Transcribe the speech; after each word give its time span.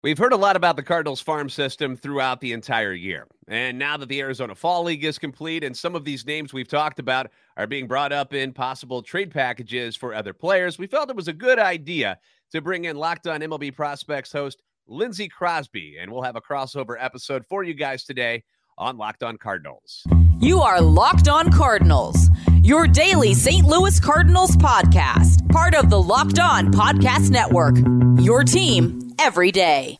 We've 0.00 0.16
heard 0.16 0.32
a 0.32 0.36
lot 0.36 0.54
about 0.54 0.76
the 0.76 0.84
Cardinals 0.84 1.20
farm 1.20 1.48
system 1.48 1.96
throughout 1.96 2.40
the 2.40 2.52
entire 2.52 2.92
year. 2.92 3.26
And 3.48 3.76
now 3.76 3.96
that 3.96 4.08
the 4.08 4.20
Arizona 4.20 4.54
Fall 4.54 4.84
League 4.84 5.02
is 5.02 5.18
complete 5.18 5.64
and 5.64 5.76
some 5.76 5.96
of 5.96 6.04
these 6.04 6.24
names 6.24 6.52
we've 6.52 6.68
talked 6.68 7.00
about 7.00 7.32
are 7.56 7.66
being 7.66 7.88
brought 7.88 8.12
up 8.12 8.32
in 8.32 8.52
possible 8.52 9.02
trade 9.02 9.32
packages 9.32 9.96
for 9.96 10.14
other 10.14 10.32
players, 10.32 10.78
we 10.78 10.86
felt 10.86 11.10
it 11.10 11.16
was 11.16 11.26
a 11.26 11.32
good 11.32 11.58
idea 11.58 12.16
to 12.52 12.60
bring 12.60 12.84
in 12.84 12.96
Locked 12.96 13.26
On 13.26 13.40
MLB 13.40 13.74
Prospects 13.74 14.30
host 14.30 14.62
Lindsey 14.86 15.26
Crosby. 15.26 15.96
And 16.00 16.12
we'll 16.12 16.22
have 16.22 16.36
a 16.36 16.40
crossover 16.40 16.94
episode 16.96 17.44
for 17.44 17.64
you 17.64 17.74
guys 17.74 18.04
today 18.04 18.44
on 18.78 18.98
Locked 18.98 19.24
On 19.24 19.36
Cardinals. 19.36 20.04
You 20.38 20.60
are 20.60 20.80
Locked 20.80 21.26
On 21.26 21.50
Cardinals, 21.50 22.30
your 22.62 22.86
daily 22.86 23.34
St. 23.34 23.66
Louis 23.66 23.98
Cardinals 23.98 24.52
podcast, 24.52 25.37
part 25.58 25.74
of 25.74 25.90
the 25.90 26.00
Locked 26.00 26.38
On 26.38 26.72
Podcast 26.72 27.30
Network. 27.30 27.74
Your 28.22 28.44
team 28.44 29.12
every 29.18 29.50
day. 29.50 29.98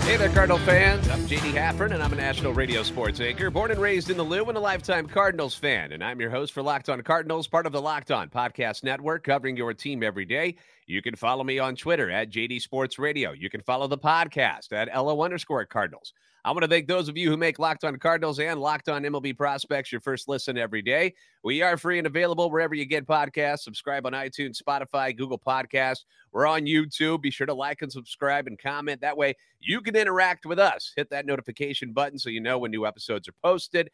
Hey 0.00 0.16
there, 0.16 0.30
Cardinal 0.30 0.56
fans. 0.60 1.06
I'm 1.10 1.20
JD 1.26 1.52
Haffern, 1.52 1.92
and 1.92 2.02
I'm 2.02 2.14
a 2.14 2.16
national 2.16 2.54
radio 2.54 2.82
sports 2.82 3.20
anchor, 3.20 3.50
born 3.50 3.70
and 3.70 3.78
raised 3.78 4.08
in 4.08 4.16
the 4.16 4.22
Lou 4.22 4.42
and 4.46 4.56
a 4.56 4.60
lifetime 4.60 5.06
Cardinals 5.06 5.54
fan. 5.54 5.92
And 5.92 6.02
I'm 6.02 6.18
your 6.18 6.30
host 6.30 6.54
for 6.54 6.62
Locked 6.62 6.88
On 6.88 7.02
Cardinals, 7.02 7.46
part 7.46 7.66
of 7.66 7.72
the 7.72 7.82
Locked 7.82 8.10
On 8.10 8.30
Podcast 8.30 8.84
Network, 8.84 9.24
covering 9.24 9.58
your 9.58 9.74
team 9.74 10.02
every 10.02 10.24
day. 10.24 10.54
You 10.88 11.02
can 11.02 11.14
follow 11.16 11.44
me 11.44 11.58
on 11.58 11.76
Twitter 11.76 12.10
at 12.10 12.30
JD 12.30 12.62
Sports 12.62 12.98
Radio. 12.98 13.32
You 13.32 13.50
can 13.50 13.60
follow 13.60 13.88
the 13.88 13.98
podcast 13.98 14.72
at 14.72 14.88
LO 14.88 15.22
underscore 15.22 15.66
Cardinals. 15.66 16.14
I 16.46 16.50
want 16.50 16.62
to 16.62 16.68
thank 16.68 16.88
those 16.88 17.10
of 17.10 17.16
you 17.18 17.28
who 17.28 17.36
make 17.36 17.58
Locked 17.58 17.84
On 17.84 17.98
Cardinals 17.98 18.40
and 18.40 18.58
Locked 18.58 18.88
On 18.88 19.02
MLB 19.02 19.36
Prospects 19.36 19.92
your 19.92 20.00
first 20.00 20.28
listen 20.28 20.56
every 20.56 20.80
day. 20.80 21.12
We 21.44 21.60
are 21.60 21.76
free 21.76 21.98
and 21.98 22.06
available 22.06 22.50
wherever 22.50 22.74
you 22.74 22.86
get 22.86 23.06
podcasts. 23.06 23.64
Subscribe 23.64 24.06
on 24.06 24.14
iTunes, 24.14 24.62
Spotify, 24.62 25.14
Google 25.14 25.38
Podcasts. 25.38 26.06
We're 26.32 26.46
on 26.46 26.62
YouTube. 26.62 27.20
Be 27.20 27.30
sure 27.30 27.46
to 27.46 27.52
like 27.52 27.82
and 27.82 27.92
subscribe 27.92 28.46
and 28.46 28.58
comment. 28.58 29.02
That 29.02 29.18
way 29.18 29.34
you 29.60 29.82
can 29.82 29.94
interact 29.94 30.46
with 30.46 30.58
us. 30.58 30.94
Hit 30.96 31.10
that 31.10 31.26
notification 31.26 31.92
button 31.92 32.18
so 32.18 32.30
you 32.30 32.40
know 32.40 32.58
when 32.58 32.70
new 32.70 32.86
episodes 32.86 33.28
are 33.28 33.34
posted. 33.44 33.90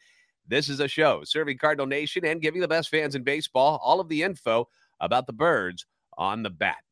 This 0.46 0.68
is 0.68 0.78
a 0.78 0.86
show 0.86 1.22
serving 1.24 1.58
Cardinal 1.58 1.86
Nation 1.86 2.24
and 2.24 2.40
giving 2.40 2.60
the 2.60 2.68
best 2.68 2.88
fans 2.88 3.16
in 3.16 3.24
baseball 3.24 3.80
all 3.82 3.98
of 3.98 4.08
the 4.08 4.22
info 4.22 4.68
about 5.00 5.26
the 5.26 5.32
birds 5.32 5.86
on 6.16 6.44
the 6.44 6.50
bat. 6.50 6.83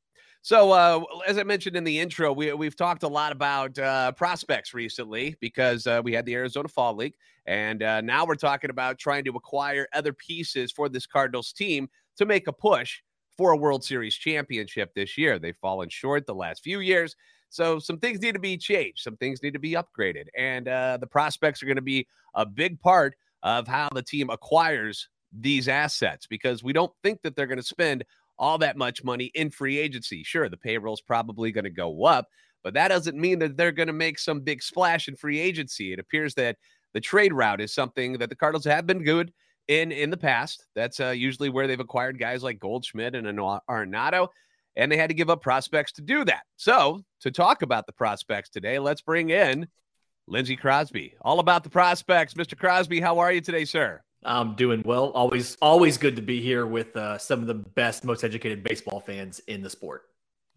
So, 0.44 0.72
uh, 0.72 1.04
as 1.24 1.38
I 1.38 1.44
mentioned 1.44 1.76
in 1.76 1.84
the 1.84 2.00
intro, 2.00 2.32
we, 2.32 2.52
we've 2.52 2.74
talked 2.74 3.04
a 3.04 3.08
lot 3.08 3.30
about 3.30 3.78
uh, 3.78 4.10
prospects 4.10 4.74
recently 4.74 5.36
because 5.40 5.86
uh, 5.86 6.00
we 6.02 6.12
had 6.12 6.26
the 6.26 6.34
Arizona 6.34 6.66
Fall 6.66 6.96
League. 6.96 7.14
And 7.46 7.80
uh, 7.80 8.00
now 8.00 8.26
we're 8.26 8.34
talking 8.34 8.70
about 8.70 8.98
trying 8.98 9.22
to 9.26 9.30
acquire 9.36 9.86
other 9.92 10.12
pieces 10.12 10.72
for 10.72 10.88
this 10.88 11.06
Cardinals 11.06 11.52
team 11.52 11.88
to 12.16 12.26
make 12.26 12.48
a 12.48 12.52
push 12.52 12.98
for 13.36 13.52
a 13.52 13.56
World 13.56 13.84
Series 13.84 14.16
championship 14.16 14.92
this 14.96 15.16
year. 15.16 15.38
They've 15.38 15.56
fallen 15.56 15.88
short 15.88 16.26
the 16.26 16.34
last 16.34 16.64
few 16.64 16.80
years. 16.80 17.14
So, 17.48 17.78
some 17.78 17.98
things 17.98 18.20
need 18.20 18.32
to 18.32 18.40
be 18.40 18.56
changed, 18.56 19.02
some 19.02 19.16
things 19.18 19.44
need 19.44 19.52
to 19.52 19.60
be 19.60 19.74
upgraded. 19.74 20.24
And 20.36 20.66
uh, 20.66 20.98
the 21.00 21.06
prospects 21.06 21.62
are 21.62 21.66
going 21.66 21.76
to 21.76 21.82
be 21.82 22.08
a 22.34 22.44
big 22.44 22.80
part 22.80 23.14
of 23.44 23.68
how 23.68 23.88
the 23.94 24.02
team 24.02 24.28
acquires 24.28 25.08
these 25.32 25.68
assets 25.68 26.26
because 26.26 26.62
we 26.62 26.72
don't 26.72 26.92
think 27.02 27.22
that 27.22 27.36
they're 27.36 27.46
going 27.46 27.58
to 27.58 27.62
spend 27.62 28.04
all 28.38 28.58
that 28.58 28.76
much 28.76 29.04
money 29.04 29.30
in 29.34 29.50
free 29.50 29.78
agency. 29.78 30.22
Sure, 30.22 30.48
the 30.48 30.56
payroll's 30.56 31.00
probably 31.00 31.52
going 31.52 31.64
to 31.64 31.70
go 31.70 32.04
up, 32.04 32.26
but 32.62 32.74
that 32.74 32.88
doesn't 32.88 33.18
mean 33.18 33.38
that 33.40 33.56
they're 33.56 33.72
going 33.72 33.88
to 33.88 33.92
make 33.92 34.18
some 34.18 34.40
big 34.40 34.62
splash 34.62 35.08
in 35.08 35.16
free 35.16 35.38
agency. 35.38 35.92
It 35.92 35.98
appears 35.98 36.34
that 36.34 36.56
the 36.94 37.00
trade 37.00 37.32
route 37.32 37.60
is 37.60 37.74
something 37.74 38.18
that 38.18 38.28
the 38.28 38.36
Cardinals 38.36 38.64
have 38.64 38.86
been 38.86 39.02
good 39.02 39.32
in 39.68 39.92
in 39.92 40.10
the 40.10 40.16
past. 40.16 40.66
That's 40.74 41.00
uh, 41.00 41.10
usually 41.10 41.48
where 41.48 41.66
they've 41.66 41.78
acquired 41.78 42.18
guys 42.18 42.42
like 42.42 42.60
Goldschmidt 42.60 43.14
and 43.14 43.26
Arenado, 43.26 44.28
and 44.76 44.90
they 44.90 44.96
had 44.96 45.10
to 45.10 45.14
give 45.14 45.30
up 45.30 45.42
prospects 45.42 45.92
to 45.92 46.02
do 46.02 46.24
that. 46.24 46.42
So, 46.56 47.02
to 47.20 47.30
talk 47.30 47.62
about 47.62 47.86
the 47.86 47.92
prospects 47.92 48.50
today, 48.50 48.78
let's 48.78 49.02
bring 49.02 49.30
in 49.30 49.68
Lindsey 50.26 50.56
Crosby. 50.56 51.14
All 51.20 51.40
about 51.40 51.64
the 51.64 51.70
prospects. 51.70 52.34
Mr. 52.34 52.58
Crosby, 52.58 53.00
how 53.00 53.18
are 53.18 53.32
you 53.32 53.40
today, 53.40 53.64
sir? 53.64 54.02
I'm 54.24 54.54
doing 54.54 54.82
well. 54.84 55.10
Always, 55.10 55.56
always 55.60 55.98
good 55.98 56.16
to 56.16 56.22
be 56.22 56.40
here 56.40 56.66
with 56.66 56.96
uh, 56.96 57.18
some 57.18 57.40
of 57.40 57.46
the 57.46 57.54
best, 57.54 58.04
most 58.04 58.24
educated 58.24 58.62
baseball 58.62 59.00
fans 59.00 59.40
in 59.48 59.62
the 59.62 59.70
sport. 59.70 60.04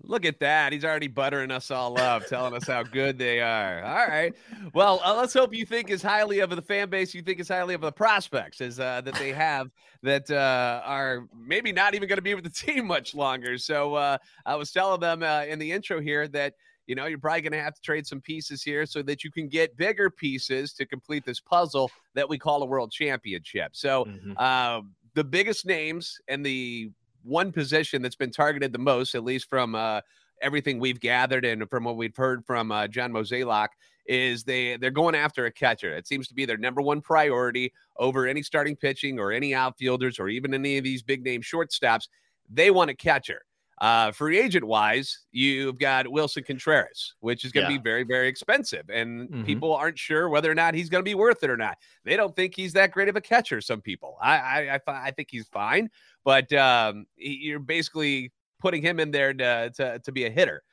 Look 0.03 0.25
at 0.25 0.39
that. 0.41 0.73
He's 0.73 0.83
already 0.83 1.07
buttering 1.07 1.51
us 1.51 1.71
all 1.71 1.99
up, 1.99 2.27
telling 2.27 2.53
us 2.53 2.67
how 2.67 2.83
good 2.83 3.17
they 3.17 3.39
are. 3.39 3.83
All 3.83 4.07
right. 4.07 4.33
Well, 4.73 5.01
uh, 5.03 5.15
let's 5.15 5.33
hope 5.33 5.53
you 5.53 5.65
think 5.65 5.89
as 5.89 6.01
highly 6.01 6.39
of 6.39 6.49
the 6.49 6.61
fan 6.61 6.89
base, 6.89 7.13
you 7.13 7.21
think 7.21 7.39
as 7.39 7.47
highly 7.47 7.73
of 7.73 7.81
the 7.81 7.91
prospects 7.91 8.59
as 8.61 8.79
uh, 8.79 9.01
that 9.01 9.15
they 9.15 9.31
have 9.31 9.71
that 10.03 10.29
uh, 10.29 10.81
are 10.83 11.27
maybe 11.35 11.71
not 11.71 11.95
even 11.95 12.09
going 12.09 12.17
to 12.17 12.21
be 12.21 12.35
with 12.35 12.43
the 12.43 12.49
team 12.65 12.85
much 12.85 13.15
longer. 13.15 13.57
So 13.57 13.95
uh, 13.95 14.17
I 14.45 14.55
was 14.55 14.71
telling 14.71 14.99
them 14.99 15.23
uh, 15.23 15.45
in 15.45 15.59
the 15.59 15.71
intro 15.71 16.01
here 16.01 16.27
that 16.27 16.55
you 16.87 16.95
know, 16.95 17.05
you're 17.05 17.19
probably 17.19 17.41
going 17.41 17.53
to 17.53 17.61
have 17.61 17.75
to 17.75 17.81
trade 17.81 18.05
some 18.05 18.21
pieces 18.21 18.61
here 18.63 18.85
so 18.85 19.01
that 19.03 19.23
you 19.23 19.31
can 19.31 19.47
get 19.47 19.75
bigger 19.77 20.09
pieces 20.09 20.73
to 20.73 20.85
complete 20.85 21.25
this 21.25 21.39
puzzle 21.39 21.89
that 22.13 22.27
we 22.27 22.37
call 22.37 22.61
a 22.63 22.65
world 22.65 22.91
championship. 22.91 23.71
So, 23.75 24.05
mm-hmm. 24.05 24.33
uh, 24.37 24.81
the 25.13 25.23
biggest 25.23 25.65
names 25.65 26.19
and 26.27 26.45
the 26.45 26.91
one 27.23 27.51
position 27.51 28.01
that's 28.01 28.15
been 28.15 28.31
targeted 28.31 28.71
the 28.71 28.79
most, 28.79 29.15
at 29.15 29.23
least 29.23 29.49
from 29.49 29.73
uh, 29.73 30.01
everything 30.41 30.79
we've 30.79 30.99
gathered 30.99 31.45
and 31.45 31.67
from 31.69 31.85
what 31.85 31.97
we've 31.97 32.15
heard 32.15 32.45
from 32.45 32.71
uh, 32.71 32.87
John 32.87 33.11
Mozeliak, 33.11 33.69
is 34.05 34.43
they 34.43 34.77
they're 34.77 34.91
going 34.91 35.15
after 35.15 35.45
a 35.45 35.51
catcher. 35.51 35.95
It 35.95 36.07
seems 36.07 36.27
to 36.27 36.35
be 36.35 36.45
their 36.45 36.57
number 36.57 36.81
one 36.81 37.01
priority 37.01 37.73
over 37.97 38.27
any 38.27 38.43
starting 38.43 38.75
pitching 38.75 39.19
or 39.19 39.31
any 39.31 39.55
outfielders 39.55 40.19
or 40.19 40.29
even 40.29 40.53
any 40.53 40.77
of 40.77 40.83
these 40.83 41.01
big 41.01 41.23
name 41.23 41.41
shortstops. 41.41 42.07
They 42.49 42.69
want 42.69 42.91
a 42.91 42.95
catcher. 42.95 43.41
Uh, 43.79 44.09
free 44.11 44.39
agent 44.39 44.65
wise, 44.65 45.19
you've 45.33 45.77
got 45.77 46.05
Willson 46.05 46.45
Contreras, 46.45 47.15
which 47.19 47.43
is 47.43 47.51
going 47.51 47.65
to 47.65 47.73
yeah. 47.73 47.77
be 47.77 47.83
very, 47.83 48.03
very 48.03 48.29
expensive. 48.29 48.89
And 48.89 49.29
mm-hmm. 49.29 49.43
people 49.43 49.73
aren't 49.73 49.99
sure 49.99 50.29
whether 50.29 50.49
or 50.49 50.55
not 50.55 50.73
he's 50.73 50.89
going 50.89 51.03
to 51.03 51.09
be 51.09 51.15
worth 51.15 51.43
it 51.43 51.49
or 51.49 51.57
not. 51.57 51.77
They 52.05 52.15
don't 52.15 52.33
think 52.35 52.55
he's 52.55 52.71
that 52.73 52.91
great 52.91 53.09
of 53.09 53.17
a 53.17 53.21
catcher, 53.21 53.59
some 53.59 53.81
people. 53.81 54.17
I, 54.21 54.37
I, 54.37 54.79
I, 54.87 55.07
I 55.07 55.11
think 55.11 55.27
he's 55.29 55.47
fine, 55.47 55.89
but 56.23 56.51
um, 56.53 57.05
you're 57.17 57.59
basically 57.59 58.31
putting 58.59 58.81
him 58.81 58.99
in 58.99 59.11
there 59.11 59.33
to, 59.33 59.71
to, 59.75 59.99
to 59.99 60.11
be 60.11 60.23
a 60.23 60.29
hitter, 60.29 60.63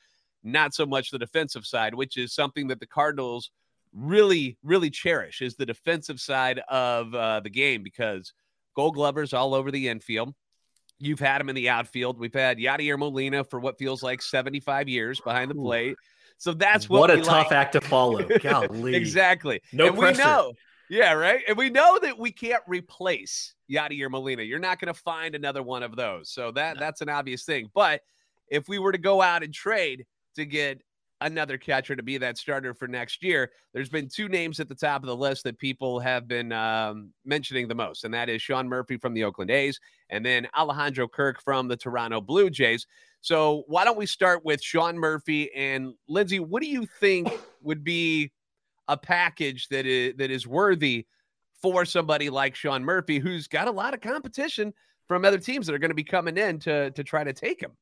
not 0.44 0.72
so 0.72 0.86
much 0.86 1.10
the 1.10 1.19
defensive 1.19 1.66
side, 1.66 1.94
which 1.94 2.16
is 2.16 2.32
something 2.32 2.69
that 2.69 2.78
the 2.78 2.86
Cardinals 2.86 3.50
really, 3.92 4.56
really 4.62 4.90
cherish 4.90 5.42
is 5.42 5.56
the 5.56 5.66
defensive 5.66 6.20
side 6.20 6.60
of 6.69 7.12
uh, 7.14 7.40
the 7.40 7.50
game 7.50 7.82
because 7.82 8.32
gold 8.76 8.94
glovers 8.94 9.32
all 9.32 9.54
over 9.54 9.72
the 9.72 9.88
infield 9.88 10.34
You've 11.02 11.20
had 11.20 11.40
him 11.40 11.48
in 11.48 11.56
the 11.56 11.68
outfield. 11.68 12.18
We've 12.18 12.32
had 12.32 12.58
Yadier 12.58 12.98
Molina 12.98 13.42
for 13.42 13.58
what 13.58 13.76
feels 13.78 14.02
like 14.02 14.22
75 14.22 14.88
years 14.88 15.20
behind 15.20 15.50
the 15.50 15.54
plate. 15.56 15.96
So 16.38 16.52
that's 16.52 16.88
what, 16.88 17.00
what 17.00 17.10
a 17.10 17.16
tough 17.18 17.50
like. 17.50 17.52
act 17.52 17.72
to 17.72 17.80
follow. 17.80 18.24
Golly. 18.42 18.94
exactly. 18.94 19.60
No 19.72 19.88
and 19.88 19.98
pressure. 19.98 20.18
we 20.18 20.24
know. 20.24 20.52
Yeah, 20.88 21.12
right. 21.14 21.40
And 21.48 21.56
we 21.56 21.70
know 21.70 21.98
that 22.02 22.18
we 22.18 22.30
can't 22.30 22.62
replace 22.68 23.54
Yadier 23.70 24.10
Molina. 24.10 24.42
You're 24.42 24.58
not 24.58 24.78
going 24.78 24.92
to 24.92 25.00
find 25.00 25.34
another 25.34 25.62
one 25.62 25.82
of 25.82 25.96
those. 25.96 26.30
So 26.30 26.52
that 26.52 26.76
no. 26.76 26.80
that's 26.80 27.00
an 27.00 27.08
obvious 27.08 27.44
thing. 27.44 27.69
But 27.74 28.02
if 28.48 28.69
we 28.69 28.78
were 28.78 28.92
to 28.92 28.98
go 28.98 29.22
out 29.22 29.42
and 29.42 29.52
trade 29.52 30.04
to 30.36 30.44
get 30.44 30.82
another 31.27 31.59
catcher 31.59 31.97
to 31.97 32.03
be 32.03 32.19
that 32.19 32.38
starter 32.38 32.75
for 32.75 32.88
next 32.88 33.22
year. 33.22 33.50
There's 33.72 33.88
been 33.88 34.09
two 34.09 34.28
names 34.28 34.60
at 34.60 34.69
the 34.69 34.75
top 34.75 35.03
of 35.03 35.06
the 35.06 35.16
list 35.16 35.44
that 35.44 35.59
people 35.59 36.00
have 36.00 36.28
been 36.28 36.53
um, 36.53 37.12
mentioning 37.25 37.69
the 37.69 37.75
most, 37.75 38.05
and 38.05 38.15
that 38.15 38.28
is 38.28 38.43
Sean 38.43 38.69
Murphy 38.69 38.97
from 38.97 39.15
the 39.15 39.25
Oakland 39.25 39.50
A's 39.50 39.81
and 40.11 40.25
then 40.25 40.49
Alejandro 40.56 41.09
Kirk 41.09 41.43
from 41.43 41.69
the 41.69 41.77
Toronto 41.77 42.21
Blue 42.21 42.50
Jays. 42.50 42.87
So 43.21 43.65
why 43.66 43.84
don't 43.84 43.99
we 43.99 44.06
start 44.06 44.44
with 44.44 44.62
Sean 44.62 44.99
Murphy 44.99 45.53
and 45.55 45.94
Lindsey? 46.09 46.41
What 46.41 46.62
do 46.62 46.69
you 46.69 46.87
think 47.00 47.32
would 47.62 47.84
be 47.84 48.32
a 48.88 48.97
package 48.97 49.69
that 49.69 49.87
is 49.87 50.15
that 50.16 50.31
is 50.31 50.47
worthy 50.47 51.06
for 51.61 51.85
somebody 51.85 52.31
like 52.31 52.56
Sean 52.56 52.85
Murphy, 52.85 53.19
who's 53.19 53.46
got 53.46 53.69
a 53.69 53.70
lot 53.73 53.94
of 53.94 54.00
competition 54.00 54.75
from 55.06 55.25
other 55.25 55.38
teams 55.38 55.67
that 55.67 55.75
are 55.75 55.79
going 55.79 55.91
to 55.91 55.94
be 55.94 56.05
coming 56.05 56.37
in 56.37 56.58
to 56.61 56.91
to 56.91 57.05
try 57.05 57.23
to 57.23 57.32
take 57.32 57.61
him? 57.62 57.73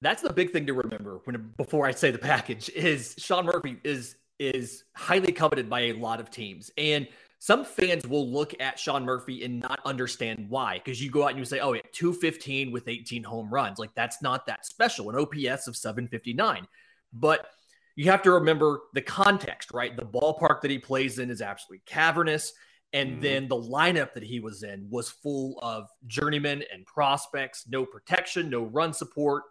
That's 0.00 0.22
the 0.22 0.32
big 0.32 0.52
thing 0.52 0.66
to 0.66 0.74
remember 0.74 1.20
when 1.24 1.52
before 1.56 1.86
I 1.86 1.90
say 1.90 2.10
the 2.10 2.18
package 2.18 2.68
is 2.70 3.14
Sean 3.18 3.46
Murphy 3.46 3.78
is 3.84 4.16
is 4.38 4.84
highly 4.94 5.32
coveted 5.32 5.68
by 5.68 5.80
a 5.80 5.92
lot 5.94 6.20
of 6.20 6.30
teams. 6.30 6.70
And 6.78 7.08
some 7.40 7.64
fans 7.64 8.06
will 8.06 8.30
look 8.30 8.54
at 8.60 8.78
Sean 8.78 9.04
Murphy 9.04 9.44
and 9.44 9.60
not 9.60 9.80
understand 9.84 10.46
why. 10.48 10.80
Because 10.82 11.02
you 11.02 11.10
go 11.10 11.24
out 11.24 11.30
and 11.30 11.38
you 11.38 11.44
say, 11.44 11.60
oh, 11.60 11.72
yeah, 11.72 11.82
215 11.92 12.72
with 12.72 12.88
18 12.88 13.22
home 13.22 13.48
runs. 13.52 13.78
Like 13.78 13.94
that's 13.94 14.22
not 14.22 14.46
that 14.46 14.66
special. 14.66 15.10
An 15.10 15.16
OPS 15.16 15.68
of 15.68 15.76
759. 15.76 16.66
But 17.12 17.48
you 17.96 18.10
have 18.10 18.22
to 18.22 18.32
remember 18.32 18.80
the 18.94 19.02
context, 19.02 19.72
right? 19.72 19.96
The 19.96 20.04
ballpark 20.04 20.60
that 20.62 20.70
he 20.70 20.78
plays 20.78 21.18
in 21.18 21.30
is 21.30 21.42
absolutely 21.42 21.82
cavernous. 21.86 22.52
And 22.92 23.12
mm-hmm. 23.12 23.20
then 23.20 23.48
the 23.48 23.56
lineup 23.56 24.14
that 24.14 24.22
he 24.22 24.40
was 24.40 24.62
in 24.62 24.86
was 24.90 25.08
full 25.08 25.58
of 25.62 25.88
journeymen 26.06 26.62
and 26.72 26.86
prospects, 26.86 27.66
no 27.68 27.84
protection, 27.84 28.50
no 28.50 28.64
run 28.64 28.92
support. 28.92 29.44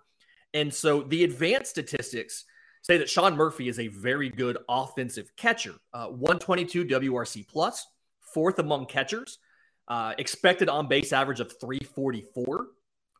And 0.53 0.73
so 0.73 1.01
the 1.01 1.23
advanced 1.23 1.71
statistics 1.71 2.45
say 2.81 2.97
that 2.97 3.09
Sean 3.09 3.35
Murphy 3.35 3.67
is 3.67 3.79
a 3.79 3.87
very 3.87 4.29
good 4.29 4.57
offensive 4.69 5.31
catcher. 5.35 5.75
Uh, 5.93 6.07
122 6.07 6.85
WRC 6.85 7.47
plus, 7.47 7.85
fourth 8.33 8.59
among 8.59 8.85
catchers, 8.85 9.39
uh, 9.87 10.13
expected 10.17 10.69
on 10.69 10.87
base 10.87 11.13
average 11.13 11.39
of 11.39 11.51
344, 11.59 12.67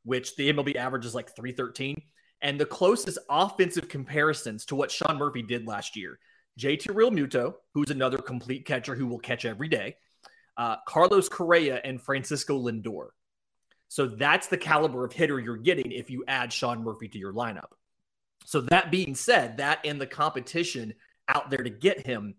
which 0.03 0.35
the 0.35 0.51
MLB 0.51 0.75
average 0.75 1.05
is 1.05 1.15
like 1.15 1.35
313. 1.35 2.01
And 2.41 2.59
the 2.59 2.65
closest 2.65 3.17
offensive 3.29 3.89
comparisons 3.89 4.65
to 4.65 4.75
what 4.75 4.91
Sean 4.91 5.17
Murphy 5.17 5.41
did 5.41 5.67
last 5.67 5.95
year 5.95 6.19
JT 6.59 6.87
Realmuto, 6.87 7.55
who's 7.73 7.91
another 7.91 8.17
complete 8.17 8.65
catcher 8.65 8.95
who 8.95 9.05
will 9.05 9.19
catch 9.19 9.45
every 9.45 9.67
day, 9.67 9.95
uh, 10.57 10.77
Carlos 10.87 11.29
Correa, 11.29 11.79
and 11.83 12.01
Francisco 12.01 12.59
Lindor. 12.59 13.09
So 13.87 14.07
that's 14.07 14.47
the 14.47 14.57
caliber 14.57 15.05
of 15.05 15.13
hitter 15.13 15.39
you're 15.39 15.57
getting 15.57 15.91
if 15.91 16.09
you 16.09 16.23
add 16.27 16.51
Sean 16.51 16.83
Murphy 16.83 17.07
to 17.09 17.17
your 17.17 17.33
lineup. 17.33 17.71
So 18.45 18.61
that 18.61 18.91
being 18.91 19.15
said, 19.15 19.57
that 19.57 19.79
and 19.85 19.99
the 19.99 20.07
competition 20.07 20.93
out 21.27 21.49
there 21.49 21.63
to 21.63 21.69
get 21.69 22.05
him, 22.05 22.35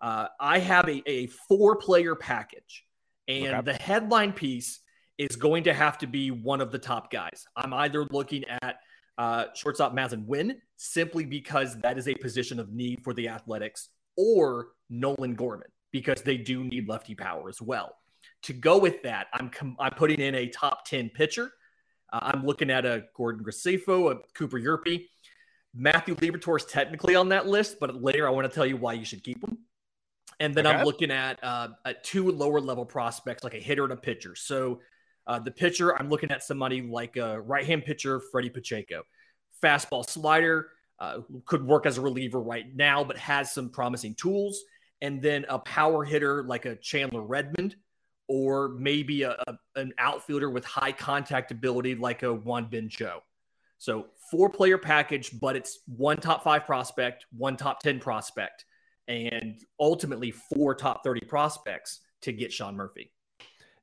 uh, 0.00 0.26
I 0.40 0.58
have 0.58 0.88
a, 0.88 1.02
a 1.06 1.26
four 1.48 1.76
player 1.76 2.14
package. 2.14 2.84
And 3.28 3.54
okay. 3.54 3.72
the 3.72 3.82
headline 3.82 4.32
piece 4.32 4.80
is 5.18 5.36
going 5.36 5.64
to 5.64 5.74
have 5.74 5.98
to 5.98 6.06
be 6.06 6.30
one 6.30 6.60
of 6.60 6.72
the 6.72 6.78
top 6.78 7.10
guys. 7.10 7.44
I'm 7.56 7.72
either 7.72 8.04
looking 8.10 8.44
at 8.48 8.76
uh, 9.18 9.46
shortstop 9.54 9.94
Masyn 9.94 10.26
Winn 10.26 10.60
simply 10.76 11.24
because 11.24 11.78
that 11.80 11.98
is 11.98 12.08
a 12.08 12.14
position 12.14 12.58
of 12.58 12.72
need 12.72 13.04
for 13.04 13.14
the 13.14 13.28
Athletics, 13.28 13.88
or 14.16 14.68
Nolan 14.90 15.34
Gorman 15.34 15.68
because 15.92 16.22
they 16.22 16.36
do 16.36 16.64
need 16.64 16.88
lefty 16.88 17.14
power 17.14 17.48
as 17.48 17.60
well. 17.60 17.94
To 18.44 18.52
go 18.52 18.78
with 18.78 19.02
that, 19.04 19.28
I'm 19.32 19.50
com- 19.50 19.76
I'm 19.78 19.92
putting 19.92 20.20
in 20.20 20.34
a 20.34 20.48
top 20.48 20.84
ten 20.84 21.10
pitcher. 21.10 21.52
Uh, 22.12 22.18
I'm 22.22 22.44
looking 22.44 22.70
at 22.70 22.84
a 22.84 23.04
Gordon 23.16 23.44
Graceffo, 23.44 24.12
a 24.12 24.18
Cooper 24.34 24.58
Hjerpe. 24.58 25.06
Matthew 25.74 26.14
Liberatore 26.16 26.58
is 26.58 26.66
technically 26.66 27.14
on 27.14 27.30
that 27.30 27.46
list, 27.46 27.78
but 27.80 28.02
later 28.02 28.26
I 28.26 28.30
want 28.30 28.48
to 28.48 28.54
tell 28.54 28.66
you 28.66 28.76
why 28.76 28.92
you 28.92 29.04
should 29.04 29.24
keep 29.24 29.42
him. 29.42 29.58
And 30.38 30.54
then 30.54 30.66
okay. 30.66 30.76
I'm 30.76 30.84
looking 30.84 31.10
at, 31.10 31.42
uh, 31.42 31.68
at 31.86 32.04
two 32.04 32.30
lower 32.30 32.60
level 32.60 32.84
prospects, 32.84 33.44
like 33.44 33.54
a 33.54 33.58
hitter 33.58 33.84
and 33.84 33.92
a 33.92 33.96
pitcher. 33.96 34.34
So 34.34 34.80
uh, 35.26 35.38
the 35.38 35.50
pitcher, 35.50 35.96
I'm 35.98 36.10
looking 36.10 36.30
at 36.30 36.42
somebody 36.42 36.82
like 36.82 37.16
a 37.16 37.40
right 37.40 37.64
hand 37.64 37.84
pitcher, 37.84 38.20
Freddie 38.32 38.50
Pacheco. 38.50 39.04
Fastball 39.62 40.04
slider 40.04 40.70
uh, 40.98 41.18
could 41.46 41.64
work 41.64 41.86
as 41.86 41.96
a 41.96 42.00
reliever 42.00 42.40
right 42.40 42.66
now, 42.74 43.04
but 43.04 43.16
has 43.16 43.52
some 43.52 43.70
promising 43.70 44.14
tools. 44.14 44.62
And 45.00 45.22
then 45.22 45.46
a 45.48 45.58
power 45.60 46.04
hitter 46.04 46.42
like 46.42 46.66
a 46.66 46.76
Chandler 46.76 47.22
Redmond, 47.22 47.76
or 48.28 48.70
maybe 48.70 49.22
a, 49.22 49.36
a 49.46 49.54
an 49.76 49.92
outfielder 49.98 50.50
with 50.50 50.64
high 50.64 50.92
contact 50.92 51.50
ability 51.50 51.94
like 51.94 52.22
a 52.22 52.32
Won 52.32 52.66
Bin 52.66 52.88
Cho. 52.88 53.22
So 53.78 54.06
four 54.30 54.48
player 54.48 54.78
package, 54.78 55.38
but 55.40 55.56
it's 55.56 55.80
one 55.86 56.18
top 56.18 56.44
five 56.44 56.64
prospect, 56.64 57.26
one 57.36 57.56
top 57.56 57.80
10 57.80 57.98
prospect, 57.98 58.64
and 59.08 59.60
ultimately 59.80 60.30
four 60.30 60.74
top 60.74 61.02
30 61.02 61.26
prospects 61.26 62.00
to 62.22 62.32
get 62.32 62.52
Sean 62.52 62.76
Murphy. 62.76 63.12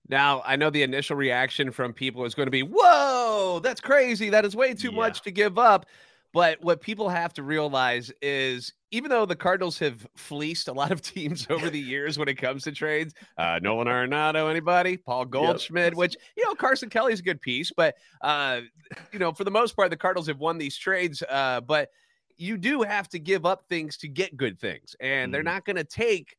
Now, 0.08 0.42
I 0.46 0.56
know 0.56 0.70
the 0.70 0.84
initial 0.84 1.16
reaction 1.16 1.70
from 1.72 1.94
people 1.94 2.26
is 2.26 2.34
going 2.34 2.48
to 2.48 2.52
be, 2.52 2.64
whoa, 2.64 3.60
that's 3.62 3.82
crazy. 3.82 4.30
That 4.30 4.46
is 4.46 4.56
way 4.56 4.74
too 4.74 4.90
yeah. 4.90 4.98
much 4.98 5.22
to 5.24 5.32
give 5.32 5.60
up. 5.60 5.86
But 6.34 6.62
what 6.64 6.82
people 6.82 7.10
have 7.10 7.34
to 7.34 7.44
realize 7.44 8.12
is 8.22 8.74
even 8.92 9.10
though 9.10 9.26
the 9.26 9.36
Cardinals 9.36 9.78
have 9.80 10.08
fleeced 10.16 10.68
a 10.68 10.74
lot 10.74 10.92
of 10.92 11.02
teams 11.04 11.48
over 11.50 11.70
the 11.70 11.80
years 11.80 12.18
when 12.18 12.28
it 12.28 12.36
comes 12.36 12.64
to 12.64 12.72
trades, 12.72 13.14
uh, 13.38 13.60
Nolan 13.62 13.88
Arenado, 13.88 14.50
anybody, 14.50 14.98
Paul 14.98 15.26
Goldschmidt, 15.26 15.94
yep. 15.94 15.96
which, 15.96 16.18
you 16.36 16.44
know, 16.46 16.56
Carson 16.56 16.90
Kelly's 16.90 17.20
a 17.20 17.24
good 17.24 17.42
piece, 17.42 17.72
but, 17.76 17.96
uh, 18.22 18.62
you 19.12 19.20
know, 19.20 19.32
for 19.32 19.44
the 19.44 19.52
most 19.52 19.76
part, 19.76 19.90
the 19.90 19.98
Cardinals 19.98 20.28
have 20.28 20.40
won 20.40 20.58
these 20.58 20.78
trades. 20.78 21.24
Uh, 21.30 21.62
but 21.62 21.90
you 22.38 22.58
do 22.58 22.82
have 22.82 23.08
to 23.10 23.20
give 23.20 23.46
up 23.46 23.66
things 23.68 23.98
to 23.98 24.08
get 24.08 24.38
good 24.38 24.60
things, 24.60 24.96
and 25.00 25.30
mm. 25.30 25.34
they're 25.34 25.44
not 25.44 25.66
going 25.66 25.76
to 25.76 25.84
take 25.84 26.36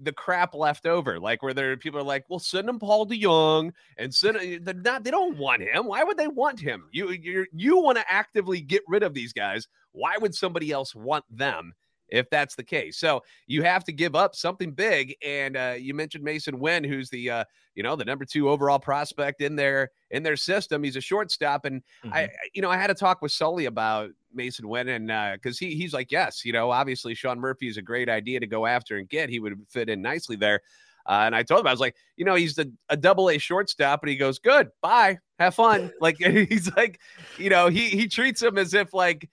the 0.00 0.12
crap 0.12 0.54
left 0.54 0.86
over, 0.86 1.20
like 1.20 1.42
where 1.42 1.54
there 1.54 1.76
people 1.76 2.00
are 2.00 2.04
like, 2.04 2.24
well, 2.28 2.40
send 2.40 2.66
them 2.66 2.78
Paul 2.78 3.06
DeJong 3.06 3.70
and 3.96 4.12
send 4.12 4.64
they're 4.64 4.74
not 4.74 5.04
they 5.04 5.10
don't 5.10 5.38
want 5.38 5.62
him. 5.62 5.86
Why 5.86 6.02
would 6.02 6.16
they 6.16 6.28
want 6.28 6.58
him? 6.58 6.88
You 6.92 7.10
you 7.10 7.46
you 7.52 7.78
want 7.78 7.98
to 7.98 8.12
actively 8.12 8.60
get 8.60 8.82
rid 8.88 9.02
of 9.02 9.14
these 9.14 9.32
guys. 9.32 9.68
Why 9.92 10.16
would 10.18 10.34
somebody 10.34 10.72
else 10.72 10.94
want 10.94 11.24
them? 11.30 11.72
If 12.08 12.28
that's 12.30 12.54
the 12.54 12.62
case. 12.62 12.98
So 12.98 13.22
you 13.46 13.62
have 13.62 13.82
to 13.84 13.92
give 13.92 14.14
up 14.14 14.36
something 14.36 14.72
big. 14.72 15.16
And 15.24 15.56
uh, 15.56 15.74
you 15.78 15.94
mentioned 15.94 16.24
Masyn 16.24 16.58
Winn, 16.58 16.84
who's 16.84 17.10
the 17.10 17.30
uh, 17.30 17.44
you 17.74 17.82
know 17.82 17.96
the 17.96 18.04
number 18.04 18.24
two 18.24 18.48
overall 18.48 18.78
prospect 18.78 19.40
in 19.40 19.56
their 19.56 19.90
in 20.10 20.22
their 20.22 20.36
system. 20.36 20.82
He's 20.82 20.96
a 20.96 21.00
shortstop, 21.00 21.64
and 21.64 21.82
mm-hmm. 22.04 22.14
I 22.14 22.28
you 22.52 22.62
know 22.62 22.70
I 22.70 22.76
had 22.76 22.90
a 22.90 22.94
talk 22.94 23.22
with 23.22 23.32
Sully 23.32 23.66
about 23.66 24.10
Masyn 24.36 24.66
Winn, 24.66 24.88
and 24.88 25.06
because 25.34 25.56
uh, 25.56 25.66
he 25.66 25.74
he's 25.74 25.94
like, 25.94 26.12
yes, 26.12 26.44
you 26.44 26.52
know, 26.52 26.70
obviously 26.70 27.14
Sean 27.14 27.40
Murphy 27.40 27.68
is 27.68 27.76
a 27.76 27.82
great 27.82 28.08
idea 28.08 28.38
to 28.40 28.46
go 28.46 28.66
after 28.66 28.98
and 28.98 29.08
get. 29.08 29.28
He 29.28 29.40
would 29.40 29.58
fit 29.68 29.88
in 29.88 30.02
nicely 30.02 30.36
there. 30.36 30.60
Uh, 31.06 31.24
and 31.26 31.36
I 31.36 31.42
told 31.42 31.60
him, 31.60 31.66
I 31.66 31.70
was 31.70 31.80
like, 31.80 31.96
you 32.16 32.24
know, 32.24 32.34
he's 32.34 32.54
the, 32.54 32.72
a 32.88 32.96
double 32.96 33.28
A 33.28 33.38
shortstop. 33.38 34.02
And 34.02 34.10
he 34.10 34.16
goes, 34.16 34.38
good, 34.38 34.70
bye, 34.80 35.18
have 35.38 35.54
fun. 35.54 35.92
like, 36.00 36.16
he's 36.18 36.74
like, 36.76 36.98
you 37.36 37.50
know, 37.50 37.68
he, 37.68 37.88
he 37.90 38.08
treats 38.08 38.42
him 38.42 38.56
as 38.56 38.74
if 38.74 38.94
like, 38.94 39.28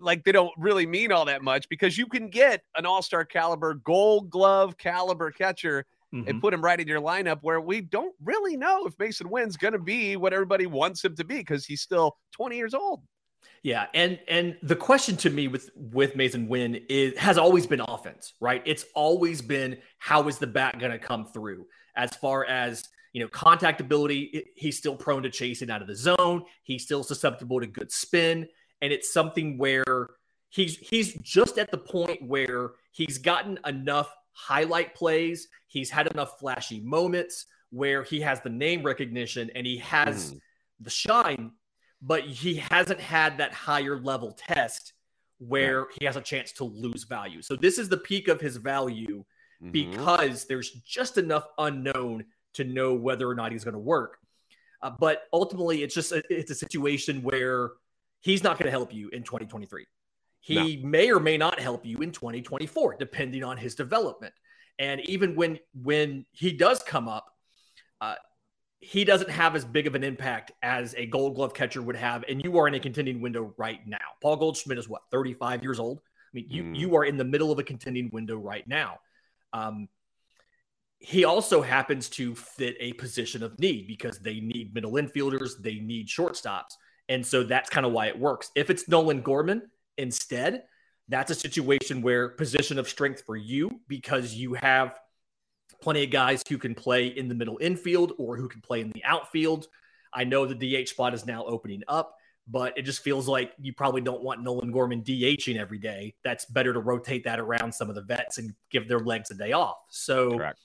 like 0.00 0.24
they 0.24 0.32
don't 0.32 0.52
really 0.56 0.86
mean 0.86 1.12
all 1.12 1.24
that 1.26 1.42
much 1.42 1.68
because 1.68 1.96
you 1.96 2.06
can 2.06 2.28
get 2.28 2.62
an 2.76 2.86
all-star 2.86 3.24
caliber 3.24 3.74
gold 3.74 4.30
glove 4.30 4.76
caliber 4.78 5.30
catcher 5.30 5.84
mm-hmm. 6.14 6.28
and 6.28 6.40
put 6.40 6.54
him 6.54 6.62
right 6.62 6.80
in 6.80 6.88
your 6.88 7.00
lineup 7.00 7.38
where 7.42 7.60
we 7.60 7.80
don't 7.80 8.14
really 8.22 8.56
know 8.56 8.86
if 8.86 8.96
Masyn 8.96 9.26
Winn's 9.26 9.56
going 9.56 9.72
to 9.72 9.78
be 9.78 10.16
what 10.16 10.32
everybody 10.32 10.66
wants 10.66 11.04
him 11.04 11.14
to 11.16 11.24
be 11.24 11.38
because 11.38 11.64
he's 11.64 11.80
still 11.80 12.16
20 12.32 12.56
years 12.56 12.74
old. 12.74 13.02
Yeah, 13.62 13.86
and 13.92 14.18
and 14.26 14.56
the 14.62 14.76
question 14.76 15.16
to 15.18 15.30
me 15.30 15.46
with 15.46 15.70
with 15.74 16.14
Masyn 16.14 16.48
Winn 16.48 16.80
is 16.88 17.16
has 17.18 17.36
always 17.36 17.66
been 17.66 17.80
offense, 17.80 18.32
right? 18.40 18.62
It's 18.64 18.86
always 18.94 19.42
been 19.42 19.78
how 19.98 20.28
is 20.28 20.38
the 20.38 20.46
bat 20.46 20.78
going 20.78 20.92
to 20.92 20.98
come 20.98 21.26
through 21.26 21.66
as 21.94 22.10
far 22.16 22.46
as 22.46 22.88
you 23.12 23.22
know 23.22 23.28
contact 23.28 23.82
ability. 23.82 24.46
He's 24.56 24.78
still 24.78 24.96
prone 24.96 25.22
to 25.24 25.30
chasing 25.30 25.70
out 25.70 25.82
of 25.82 25.88
the 25.88 25.96
zone. 25.96 26.44
He's 26.62 26.84
still 26.84 27.02
susceptible 27.02 27.60
to 27.60 27.66
good 27.66 27.92
spin 27.92 28.48
and 28.82 28.92
it's 28.92 29.12
something 29.12 29.58
where 29.58 30.10
he's 30.48 30.76
he's 30.76 31.14
just 31.14 31.58
at 31.58 31.70
the 31.70 31.78
point 31.78 32.22
where 32.22 32.72
he's 32.92 33.18
gotten 33.18 33.58
enough 33.66 34.14
highlight 34.32 34.94
plays, 34.94 35.48
he's 35.66 35.90
had 35.90 36.06
enough 36.08 36.38
flashy 36.38 36.80
moments 36.80 37.46
where 37.70 38.02
he 38.02 38.20
has 38.20 38.40
the 38.40 38.50
name 38.50 38.82
recognition 38.82 39.50
and 39.54 39.66
he 39.66 39.78
has 39.78 40.32
mm. 40.32 40.40
the 40.80 40.90
shine, 40.90 41.52
but 42.02 42.24
he 42.24 42.56
hasn't 42.56 43.00
had 43.00 43.38
that 43.38 43.52
higher 43.52 44.00
level 44.00 44.32
test 44.32 44.92
where 45.38 45.86
he 45.98 46.04
has 46.04 46.16
a 46.16 46.20
chance 46.20 46.52
to 46.52 46.64
lose 46.64 47.04
value. 47.04 47.40
So 47.42 47.56
this 47.56 47.78
is 47.78 47.88
the 47.88 47.96
peak 47.96 48.28
of 48.28 48.40
his 48.40 48.56
value 48.56 49.24
mm-hmm. 49.62 49.70
because 49.70 50.44
there's 50.44 50.70
just 50.70 51.16
enough 51.16 51.46
unknown 51.58 52.24
to 52.54 52.64
know 52.64 52.94
whether 52.94 53.28
or 53.28 53.34
not 53.34 53.52
he's 53.52 53.64
going 53.64 53.74
to 53.74 53.78
work. 53.78 54.18
Uh, 54.82 54.90
but 54.98 55.24
ultimately, 55.32 55.82
it's 55.82 55.94
just 55.94 56.12
a, 56.12 56.22
it's 56.30 56.50
a 56.50 56.54
situation 56.54 57.22
where 57.22 57.72
he's 58.20 58.42
not 58.42 58.58
going 58.58 58.66
to 58.66 58.70
help 58.70 58.92
you 58.92 59.08
in 59.08 59.22
2023. 59.22 59.86
He 60.40 60.76
no. 60.76 60.88
may 60.88 61.10
or 61.10 61.20
may 61.20 61.36
not 61.36 61.60
help 61.60 61.84
you 61.84 61.98
in 61.98 62.12
2024, 62.12 62.96
depending 62.98 63.44
on 63.44 63.56
his 63.56 63.74
development. 63.74 64.32
And 64.78 65.00
even 65.08 65.36
when 65.36 65.58
when 65.74 66.24
he 66.32 66.52
does 66.52 66.82
come 66.82 67.08
up, 67.08 67.26
uh, 68.00 68.14
he 68.80 69.04
doesn't 69.04 69.30
have 69.30 69.54
as 69.54 69.64
big 69.64 69.86
of 69.86 69.94
an 69.94 70.02
impact 70.02 70.52
as 70.62 70.94
a 70.96 71.04
Gold 71.04 71.34
Glove 71.34 71.52
catcher 71.52 71.82
would 71.82 71.96
have. 71.96 72.24
And 72.28 72.42
you 72.42 72.56
are 72.58 72.66
in 72.66 72.74
a 72.74 72.80
contending 72.80 73.20
window 73.20 73.52
right 73.58 73.86
now. 73.86 73.98
Paul 74.22 74.36
Goldschmidt 74.36 74.78
is 74.78 74.88
what 74.88 75.02
35 75.10 75.62
years 75.62 75.78
old. 75.78 75.98
I 75.98 76.30
mean, 76.32 76.46
you 76.48 76.62
mm. 76.64 76.76
you 76.76 76.96
are 76.96 77.04
in 77.04 77.18
the 77.18 77.24
middle 77.24 77.52
of 77.52 77.58
a 77.58 77.62
contending 77.62 78.08
window 78.10 78.36
right 78.36 78.66
now. 78.66 79.00
Um, 79.52 79.88
he 80.98 81.24
also 81.24 81.62
happens 81.62 82.08
to 82.10 82.34
fit 82.34 82.76
a 82.78 82.92
position 82.94 83.42
of 83.42 83.58
need 83.58 83.86
because 83.86 84.18
they 84.18 84.40
need 84.40 84.74
middle 84.74 84.92
infielders, 84.92 85.60
they 85.60 85.74
need 85.74 86.08
shortstops. 86.08 86.76
And 87.10 87.26
so 87.26 87.42
that's 87.42 87.68
kind 87.68 87.84
of 87.84 87.92
why 87.92 88.06
it 88.06 88.18
works. 88.18 88.52
If 88.54 88.70
it's 88.70 88.88
Nolan 88.88 89.20
Gorman 89.20 89.68
instead, 89.98 90.62
that's 91.08 91.32
a 91.32 91.34
situation 91.34 92.02
where 92.02 92.28
position 92.28 92.78
of 92.78 92.88
strength 92.88 93.24
for 93.26 93.36
you 93.36 93.80
because 93.88 94.32
you 94.32 94.54
have 94.54 94.96
plenty 95.82 96.04
of 96.04 96.10
guys 96.10 96.42
who 96.48 96.56
can 96.56 96.72
play 96.72 97.08
in 97.08 97.26
the 97.28 97.34
middle 97.34 97.58
infield 97.60 98.12
or 98.16 98.36
who 98.36 98.48
can 98.48 98.60
play 98.60 98.80
in 98.80 98.92
the 98.92 99.02
outfield. 99.04 99.66
I 100.14 100.22
know 100.22 100.46
the 100.46 100.54
DH 100.54 100.88
spot 100.88 101.12
is 101.12 101.26
now 101.26 101.44
opening 101.46 101.82
up, 101.88 102.14
but 102.46 102.78
it 102.78 102.82
just 102.82 103.02
feels 103.02 103.26
like 103.26 103.54
you 103.60 103.72
probably 103.72 104.02
don't 104.02 104.22
want 104.22 104.42
Nolan 104.44 104.70
Gorman 104.70 105.02
DHing 105.02 105.58
every 105.58 105.78
day. 105.78 106.14
That's 106.22 106.44
better 106.44 106.72
to 106.72 106.78
rotate 106.78 107.24
that 107.24 107.40
around 107.40 107.72
some 107.74 107.88
of 107.88 107.96
the 107.96 108.02
vets 108.02 108.38
and 108.38 108.54
give 108.70 108.86
their 108.86 109.00
legs 109.00 109.32
a 109.32 109.34
day 109.34 109.50
off. 109.50 109.78
So 109.90 110.36
Correct. 110.36 110.60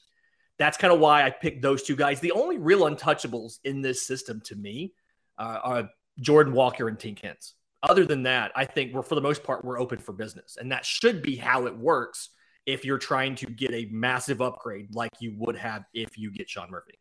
that's 0.60 0.78
kind 0.78 0.94
of 0.94 1.00
why 1.00 1.24
I 1.24 1.32
picked 1.32 1.64
those 1.64 1.82
two 1.82 1.96
guys. 1.96 2.20
The 2.20 2.34
only 2.34 2.60
real 2.60 2.82
untouchables 2.82 3.58
in 3.64 3.82
this 3.82 4.06
system 4.06 4.42
to 4.46 4.56
me 4.56 4.94
uh, 5.40 5.60
are 5.64 5.90
Jordan 6.20 6.54
Walker 6.54 6.88
and 6.88 6.98
Tink 6.98 7.20
Hence. 7.22 7.54
Other 7.84 8.06
than 8.06 8.24
that, 8.24 8.52
I 8.56 8.66
think 8.66 8.94
we're 8.94 9.04
for 9.04 9.16
the 9.16 9.22
most 9.22 9.44
part 9.44 9.64
we're 9.64 9.80
open 9.80 10.00
for 10.00 10.12
business, 10.12 10.58
and 10.60 10.72
that 10.72 10.86
should 10.86 11.22
be 11.22 11.36
how 11.36 11.68
it 11.68 11.78
works 11.78 12.30
if 12.66 12.84
you're 12.84 12.98
trying 12.98 13.36
to 13.36 13.46
get 13.46 13.72
a 13.74 13.88
massive 13.92 14.42
upgrade 14.42 14.94
like 14.96 15.12
you 15.20 15.36
would 15.38 15.56
have 15.56 15.84
if 15.94 16.18
you 16.18 16.32
get 16.32 16.50
Sean 16.50 16.72
Murphy 16.72 16.98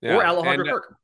yeah. 0.00 0.14
or 0.14 0.24
Alejandro 0.24 0.66
and, 0.66 0.68
uh, 0.68 0.72
Kirk. 0.72 0.96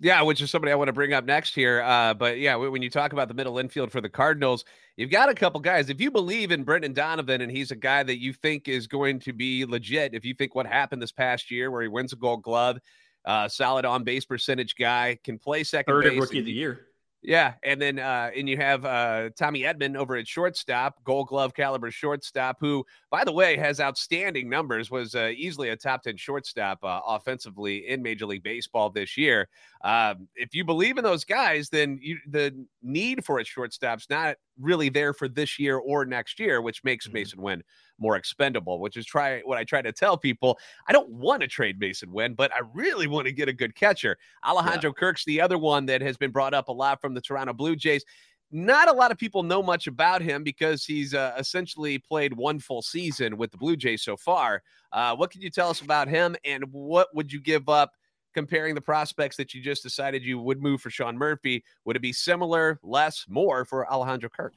Yeah, 0.00 0.22
which 0.22 0.40
is 0.42 0.50
somebody 0.50 0.72
I 0.72 0.74
want 0.74 0.88
to 0.88 0.92
bring 0.92 1.12
up 1.12 1.24
next 1.24 1.54
here. 1.54 1.80
Uh, 1.82 2.14
but 2.14 2.38
yeah, 2.38 2.56
when 2.56 2.82
you 2.82 2.90
talk 2.90 3.12
about 3.12 3.28
the 3.28 3.34
middle 3.34 3.58
infield 3.58 3.92
for 3.92 4.00
the 4.00 4.08
Cardinals, 4.08 4.64
you've 4.96 5.10
got 5.10 5.28
a 5.28 5.34
couple 5.34 5.60
guys. 5.60 5.88
If 5.88 6.00
you 6.00 6.10
believe 6.10 6.50
in 6.50 6.64
Brendan 6.64 6.94
Donovan 6.94 7.40
and 7.40 7.50
he's 7.50 7.70
a 7.70 7.76
guy 7.76 8.02
that 8.02 8.18
you 8.18 8.32
think 8.32 8.68
is 8.68 8.86
going 8.86 9.20
to 9.20 9.32
be 9.32 9.64
legit, 9.64 10.12
if 10.12 10.24
you 10.24 10.34
think 10.34 10.54
what 10.54 10.66
happened 10.66 11.00
this 11.00 11.12
past 11.12 11.50
year 11.50 11.70
where 11.70 11.82
he 11.82 11.88
wins 11.88 12.12
a 12.12 12.16
gold 12.16 12.42
glove, 12.42 12.78
uh, 13.24 13.48
solid 13.48 13.84
on 13.84 14.04
base 14.04 14.24
percentage 14.24 14.76
guy, 14.76 15.18
can 15.24 15.38
play 15.38 15.64
second 15.64 15.92
Third 15.92 16.04
base. 16.04 16.20
rookie 16.20 16.38
of 16.40 16.44
the 16.44 16.52
year. 16.52 16.86
Yeah, 17.26 17.54
and 17.62 17.80
then 17.80 17.98
uh, 17.98 18.30
and 18.36 18.46
you 18.46 18.58
have 18.58 18.84
uh, 18.84 19.30
Tommy 19.34 19.62
Edman 19.62 19.96
over 19.96 20.14
at 20.14 20.28
shortstop, 20.28 21.02
Gold 21.04 21.28
Glove 21.28 21.54
caliber 21.54 21.90
shortstop, 21.90 22.58
who, 22.60 22.84
by 23.10 23.24
the 23.24 23.32
way, 23.32 23.56
has 23.56 23.80
outstanding 23.80 24.50
numbers. 24.50 24.90
Was 24.90 25.14
uh, 25.14 25.32
easily 25.34 25.70
a 25.70 25.76
top 25.76 26.02
ten 26.02 26.18
shortstop 26.18 26.84
uh, 26.84 27.00
offensively 27.06 27.88
in 27.88 28.02
Major 28.02 28.26
League 28.26 28.42
Baseball 28.42 28.90
this 28.90 29.16
year. 29.16 29.48
Um, 29.82 30.28
if 30.34 30.54
you 30.54 30.66
believe 30.66 30.98
in 30.98 31.04
those 31.04 31.24
guys, 31.24 31.70
then 31.70 31.98
you, 32.02 32.18
the 32.28 32.66
need 32.82 33.24
for 33.24 33.38
a 33.38 33.44
shortstop's 33.44 34.06
not 34.10 34.36
really 34.60 34.90
there 34.90 35.14
for 35.14 35.26
this 35.26 35.58
year 35.58 35.78
or 35.78 36.04
next 36.04 36.38
year, 36.38 36.60
which 36.60 36.84
makes 36.84 37.08
mm-hmm. 37.08 37.16
Masyn 37.16 37.38
Winn 37.38 37.62
more 37.98 38.16
expendable, 38.16 38.80
which 38.80 38.96
is 38.96 39.06
try 39.06 39.40
what 39.40 39.58
I 39.58 39.64
try 39.64 39.82
to 39.82 39.92
tell 39.92 40.16
people. 40.16 40.58
I 40.88 40.92
don't 40.92 41.08
want 41.10 41.42
to 41.42 41.48
trade 41.48 41.80
Masyn 41.80 42.08
Winn, 42.08 42.34
but 42.34 42.52
I 42.54 42.60
really 42.74 43.06
want 43.06 43.26
to 43.26 43.32
get 43.32 43.48
a 43.48 43.52
good 43.52 43.74
catcher. 43.74 44.16
Alejandro 44.44 44.90
yeah. 44.90 45.00
Kirk's 45.00 45.24
the 45.24 45.40
other 45.40 45.58
one 45.58 45.86
that 45.86 46.02
has 46.02 46.16
been 46.16 46.30
brought 46.30 46.54
up 46.54 46.68
a 46.68 46.72
lot 46.72 47.00
from 47.00 47.14
the 47.14 47.20
Toronto 47.20 47.52
Blue 47.52 47.76
Jays. 47.76 48.04
Not 48.50 48.88
a 48.88 48.92
lot 48.92 49.10
of 49.10 49.18
people 49.18 49.42
know 49.42 49.62
much 49.62 49.86
about 49.86 50.22
him 50.22 50.44
because 50.44 50.84
he's 50.84 51.14
uh, 51.14 51.34
essentially 51.38 51.98
played 51.98 52.32
one 52.34 52.60
full 52.60 52.82
season 52.82 53.36
with 53.36 53.50
the 53.50 53.58
Blue 53.58 53.76
Jays 53.76 54.02
so 54.02 54.16
far. 54.16 54.62
Uh, 54.92 55.16
what 55.16 55.30
can 55.30 55.40
you 55.40 55.50
tell 55.50 55.70
us 55.70 55.80
about 55.80 56.08
him, 56.08 56.36
and 56.44 56.64
what 56.70 57.14
would 57.14 57.32
you 57.32 57.40
give 57.40 57.68
up? 57.68 57.92
comparing 58.34 58.74
the 58.74 58.80
prospects 58.80 59.36
that 59.36 59.54
you 59.54 59.62
just 59.62 59.82
decided 59.82 60.24
you 60.24 60.38
would 60.40 60.60
move 60.60 60.80
for 60.80 60.90
Sean 60.90 61.16
Murphy, 61.16 61.64
would 61.84 61.94
it 61.94 62.02
be 62.02 62.12
similar, 62.12 62.80
less, 62.82 63.24
more 63.28 63.64
for 63.64 63.90
Alejandro 63.90 64.28
Kirk? 64.28 64.54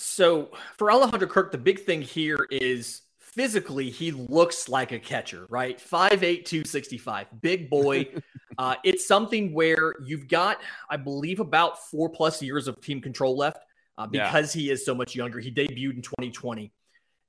So 0.00 0.50
for 0.76 0.92
Alejandro 0.92 1.26
Kirk, 1.26 1.50
the 1.50 1.58
big 1.58 1.80
thing 1.80 2.00
here 2.00 2.46
is 2.52 3.02
physically 3.18 3.90
he 3.90 4.12
looks 4.12 4.68
like 4.68 4.92
a 4.92 4.98
catcher, 5.00 5.44
right? 5.50 5.76
5'8, 5.76 6.44
265, 6.44 7.26
big 7.40 7.68
boy. 7.68 8.06
uh, 8.58 8.76
it's 8.84 9.08
something 9.08 9.52
where 9.52 9.96
you've 10.04 10.28
got, 10.28 10.58
I 10.88 10.98
believe, 10.98 11.40
about 11.40 11.84
four 11.90 12.08
plus 12.08 12.40
years 12.40 12.68
of 12.68 12.80
team 12.80 13.00
control 13.00 13.36
left 13.36 13.64
uh, 13.98 14.06
because 14.06 14.54
yeah. 14.54 14.62
he 14.62 14.70
is 14.70 14.84
so 14.84 14.94
much 14.94 15.16
younger. 15.16 15.40
He 15.40 15.50
debuted 15.50 15.96
in 15.96 16.02
2020. 16.02 16.72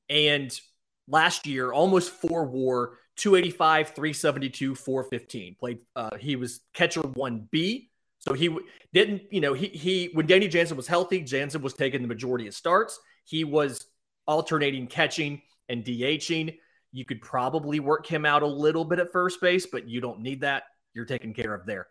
And 0.08 0.62
last 1.08 1.48
year, 1.48 1.74
almost 1.74 2.12
four 2.12 2.46
war, 2.46 3.00
285, 3.16 3.96
372, 3.96 4.76
415. 4.76 5.56
Played, 5.60 5.80
uh, 5.96 6.18
he 6.18 6.36
was 6.36 6.60
catcher 6.76 7.02
1B 7.02 7.89
so 8.30 8.36
he 8.36 8.56
didn't, 8.94 9.24
you 9.32 9.42
know, 9.42 9.54
he 9.54 9.68
he 9.68 10.10
when 10.14 10.28
Danny 10.28 10.48
Jansen 10.48 10.78
was 10.78 10.88
healthy, 10.88 11.22
Jansen 11.22 11.62
was 11.62 11.74
taking 11.74 12.02
the 12.02 12.08
majority 12.08 12.48
of 12.48 12.54
starts. 12.54 13.00
He 13.26 13.44
was 13.44 13.88
alternating 14.28 14.88
catching 14.88 15.42
and 15.68 15.84
DHing. 15.84 16.58
You 16.92 17.06
could 17.06 17.22
probably 17.22 17.80
work 17.80 18.06
him 18.06 18.26
out 18.26 18.44
a 18.44 18.48
little 18.48 18.86
bit 18.86 19.00
at 19.00 19.12
first 19.12 19.42
base, 19.42 19.66
but 19.66 19.88
you 19.88 20.02
don't 20.02 20.22
need 20.22 20.42
that. 20.42 20.64
You're 20.94 21.06
taken 21.06 21.34
care 21.34 21.54
of 21.54 21.66
there. 21.66 21.88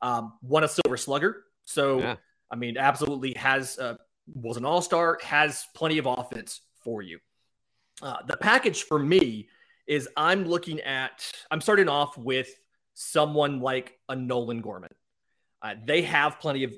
Um, 0.00 0.34
won 0.42 0.64
a 0.64 0.68
Silver 0.68 0.96
Slugger, 0.96 1.44
so 1.64 1.98
yeah. 2.00 2.16
I 2.50 2.56
mean, 2.56 2.76
absolutely 2.76 3.34
has 3.34 3.78
uh, 3.78 3.96
was 4.34 4.56
an 4.56 4.64
All 4.64 4.82
Star, 4.82 5.18
has 5.22 5.66
plenty 5.74 5.98
of 5.98 6.06
offense 6.06 6.60
for 6.82 7.02
you. 7.02 7.18
Uh, 8.02 8.16
the 8.26 8.36
package 8.36 8.84
for 8.84 8.98
me 8.98 9.48
is 9.86 10.08
I'm 10.16 10.44
looking 10.44 10.80
at 10.82 11.24
I'm 11.50 11.60
starting 11.60 11.88
off 11.88 12.16
with 12.18 12.48
someone 12.94 13.60
like 13.60 13.94
a 14.08 14.16
Nolan 14.16 14.60
Gorman. 14.60 14.90
Uh, 15.62 15.74
they 15.84 16.02
have 16.02 16.38
plenty 16.40 16.64
of 16.64 16.72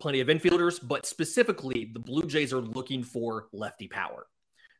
plenty 0.00 0.20
of 0.20 0.28
infielders, 0.28 0.80
but 0.82 1.06
specifically 1.06 1.90
the 1.92 2.00
Blue 2.00 2.24
Jays 2.24 2.52
are 2.52 2.60
looking 2.60 3.02
for 3.04 3.46
lefty 3.52 3.86
power. 3.86 4.26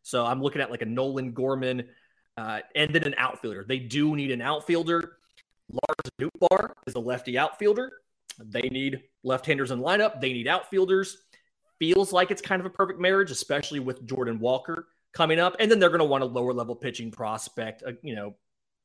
So 0.03 0.27
I'm 0.27 0.43
looking 0.43 0.61
at 0.61 0.71
like 0.71 0.83
a 0.83 0.87
Nolan 0.87 1.33
Gorman 1.33 1.89
uh, 2.37 2.61
and 2.75 2.93
then 2.95 3.05
an 3.05 3.15
outfielder. 3.17 3.65
They 3.69 3.79
do 3.79 4.17
need 4.17 4.31
an 4.31 4.41
outfielder. 4.41 5.19
Lars 5.71 6.13
Nootbaar 6.21 6.73
is 6.87 6.95
a 6.95 7.01
lefty 7.01 7.39
outfielder. 7.39 7.93
They 8.39 8.63
need 8.63 9.03
left-handers 9.23 9.71
in 9.71 9.81
lineup. 9.81 10.21
They 10.21 10.33
need 10.33 10.49
outfielders. 10.49 11.19
Feels 11.79 12.13
like 12.13 12.31
it's 12.31 12.43
kind 12.43 12.61
of 12.61 12.67
a 12.67 12.71
perfect 12.71 13.01
marriage, 13.01 13.31
especially 13.31 13.81
with 13.81 14.07
Jordan 14.07 14.39
Walker 14.41 14.89
coming 15.13 15.39
up. 15.39 15.57
And 15.61 15.71
then 15.71 15.79
they're 15.79 15.91
going 15.91 16.01
to 16.01 16.05
want 16.05 16.23
a 16.23 16.27
lower 16.27 16.53
level 16.53 16.75
pitching 16.75 17.11
prospect, 17.11 17.83
uh, 17.87 17.93
you 18.03 18.15
know, 18.15 18.35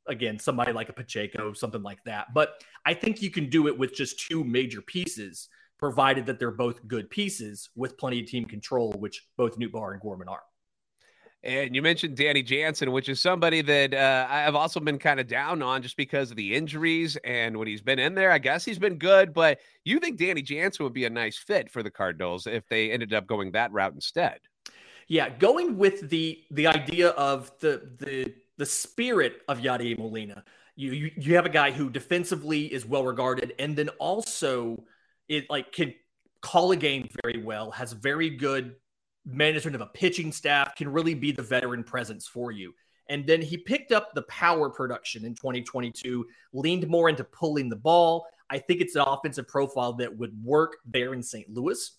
again, 0.07 0.39
somebody 0.39 0.74
like 0.74 0.89
a 0.89 0.93
Pacheco, 0.93 1.53
something 1.53 1.83
like 1.83 2.03
that. 2.05 2.33
But 2.33 2.62
I 2.86 2.93
think 2.93 3.22
you 3.22 3.29
can 3.29 3.50
do 3.50 3.67
it 3.67 3.77
with 3.77 3.95
just 3.95 4.19
two 4.19 4.43
major 4.43 4.81
pieces, 4.81 5.50
provided 5.77 6.25
that 6.25 6.39
they're 6.39 6.51
both 6.51 6.86
good 6.88 7.10
pieces 7.10 7.69
with 7.75 7.98
plenty 7.98 8.22
of 8.22 8.27
team 8.27 8.45
control, 8.45 8.93
which 8.93 9.27
both 9.38 9.57
Nootbaar 9.57 9.93
and 9.93 10.01
Gorman 10.01 10.27
are. 10.27 10.43
And 11.43 11.75
you 11.75 11.81
mentioned 11.81 12.15
Danny 12.15 12.41
Jansen, 12.41 12.93
which 12.93 13.10
is 13.10 13.19
somebody 13.19 13.62
that 13.62 13.93
uh, 13.93 14.27
I've 14.29 14.55
also 14.55 14.79
been 14.79 14.98
kind 14.98 15.19
of 15.19 15.27
down 15.27 15.62
on 15.62 15.81
just 15.81 15.98
because 15.98 16.31
of 16.31 16.38
the 16.38 16.55
injuries 16.55 17.17
and 17.25 17.57
when 17.57 17.67
he's 17.67 17.81
been 17.81 18.00
in 18.00 18.15
there. 18.15 18.31
I 18.31 18.38
guess 18.38 18.63
he's 18.63 18.79
been 18.79 18.98
good, 18.98 19.33
but 19.33 19.60
you 19.83 20.00
think 20.00 20.17
Danny 20.17 20.41
Jansen 20.41 20.86
would 20.86 20.93
be 20.93 21.03
a 21.03 21.10
nice 21.10 21.38
fit 21.38 21.69
for 21.69 21.83
the 21.83 21.91
Cardinals 21.91 22.48
if 22.48 22.65
they 22.69 22.91
ended 22.91 23.13
up 23.13 23.27
going 23.27 23.51
that 23.51 23.74
route 23.74 23.93
instead? 23.93 24.39
Yeah, 25.10 25.29
going 25.29 25.77
with 25.77 26.10
the 26.10 26.41
the 26.51 26.67
idea 26.67 27.10
of 27.10 27.51
the 27.60 27.91
the 28.00 28.33
the 28.57 28.65
spirit 28.65 29.41
of 29.48 29.60
Yadier 29.60 29.98
Molina. 29.98 30.43
You, 30.75 30.91
you 30.91 31.12
you 31.15 31.36
have 31.36 31.45
a 31.45 31.50
guy 31.50 31.72
who 31.72 31.89
defensively 31.89 32.72
is 32.74 32.86
well 32.86 33.03
regarded, 33.03 33.53
and 33.60 33.75
then 33.75 33.89
also 34.00 34.83
it 35.27 35.50
like 35.50 35.72
can 35.72 35.93
call 36.41 36.72
a 36.72 36.75
game 36.75 37.07
very 37.24 37.41
well, 37.41 37.72
has 37.72 37.93
very 37.93 38.29
good 38.29 38.75
management 39.25 39.75
of 39.75 39.81
a 39.81 39.88
pitching 39.88 40.31
staff, 40.31 40.75
can 40.75 40.91
really 40.91 41.13
be 41.13 41.31
the 41.31 41.41
veteran 41.41 41.83
presence 41.83 42.27
for 42.27 42.51
you. 42.51 42.74
And 43.10 43.25
then 43.25 43.41
he 43.41 43.57
picked 43.57 43.91
up 43.91 44.13
the 44.13 44.24
power 44.24 44.69
production 44.69 45.25
in 45.25 45.36
2022, 45.36 46.25
leaned 46.53 46.88
more 46.88 47.10
into 47.10 47.24
pulling 47.24 47.69
the 47.69 47.75
ball. 47.75 48.25
I 48.50 48.60
think 48.60 48.81
it's 48.81 48.95
an 48.95 49.03
offensive 49.05 49.48
profile 49.48 49.93
that 49.93 50.17
would 50.17 50.33
work 50.43 50.77
there 50.86 51.13
in 51.13 51.24
St. 51.24 51.50
Louis. 51.50 51.91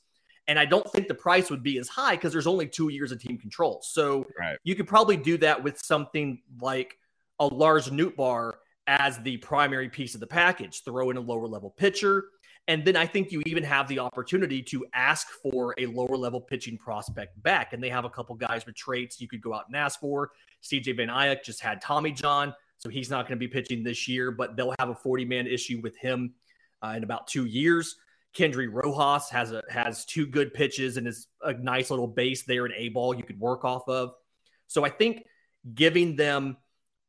And 0.47 0.59
I 0.59 0.65
don't 0.65 0.89
think 0.93 1.09
the 1.09 1.15
price 1.15 1.51
would 1.51 1.63
be 1.63 1.79
as 1.79 1.89
high 1.89 2.17
because 2.17 2.33
there's 2.33 2.47
only 2.47 2.67
two 2.67 2.91
years 2.91 3.13
of 3.13 3.21
team 3.21 3.39
control. 3.39 3.81
So 3.83 4.27
right. 4.39 4.59
you 4.63 4.75
could 4.75 4.87
probably 4.87 5.17
do 5.17 5.39
that 5.39 5.63
with 5.63 5.79
something 5.79 6.41
like 6.61 6.99
a 7.39 7.47
Lars 7.47 7.89
Nootbaar 7.89 8.55
as 8.87 9.19
the 9.21 9.39
primary 9.39 9.89
piece 9.89 10.15
of 10.15 10.21
the 10.21 10.27
package, 10.27 10.83
throw 10.85 11.11
in 11.11 11.17
a 11.17 11.21
lower 11.21 11.47
level 11.47 11.71
pitcher. 11.71 12.25
And 12.67 12.85
then 12.85 12.97
I 12.97 13.07
think 13.07 13.31
you 13.31 13.43
even 13.47 13.63
have 13.63 13.89
the 13.89 13.99
opportunity 13.99 14.63
to 14.65 14.87
ask 14.95 15.29
for 15.29 15.75
a 15.79 15.87
lower 15.87 16.17
level 16.17 16.41
pitching 16.41 16.79
prospect 16.79 17.43
back. 17.43 17.73
And 17.73 17.83
they 17.83 17.91
have 17.91 18.05
a 18.05 18.11
couple 18.11 18.35
guys 18.37 18.65
with 18.65 18.75
traits 18.75 19.21
you 19.21 19.29
could 19.29 19.43
go 19.43 19.53
out 19.53 19.65
and 19.67 19.77
ask 19.77 20.01
for. 20.01 20.31
CJ 20.63 20.97
Van 20.97 21.11
Eyck 21.11 21.45
just 21.45 21.61
had 21.61 21.83
Tommy 21.83 22.11
John, 22.11 22.55
so 22.79 22.89
he's 22.89 23.11
not 23.11 23.29
going 23.29 23.39
to 23.39 23.41
be 23.41 23.49
pitching 23.49 23.83
this 23.83 24.09
year, 24.09 24.31
but 24.31 24.57
they'll 24.57 24.75
have 24.79 24.89
a 24.89 24.95
40 24.95 25.27
man 25.27 25.47
issue 25.47 25.81
with 25.83 25.97
him 25.97 26.35
uh, 26.83 26.95
in 26.97 27.05
about 27.05 27.27
two 27.27 27.45
years. 27.45 27.97
Kendry 28.37 28.69
Rojas 28.71 29.31
has 29.31 29.53
a 29.53 29.63
has 29.71 30.05
two 30.05 30.27
good 30.27 30.53
pitches 30.53 30.97
and 30.97 31.07
is 31.07 31.29
a 31.43 31.55
nice 31.55 31.91
little 31.91 32.09
base 32.09 32.45
there 32.45 32.67
in 32.67 32.73
A 32.77 32.89
ball 32.89 33.15
you 33.15 33.23
could 33.23 33.39
work 33.39 33.65
off 33.65 33.89
of. 33.89 34.13
So 34.67 34.85
I 34.85 34.91
think 34.91 35.25
giving 35.75 36.17
them, 36.17 36.57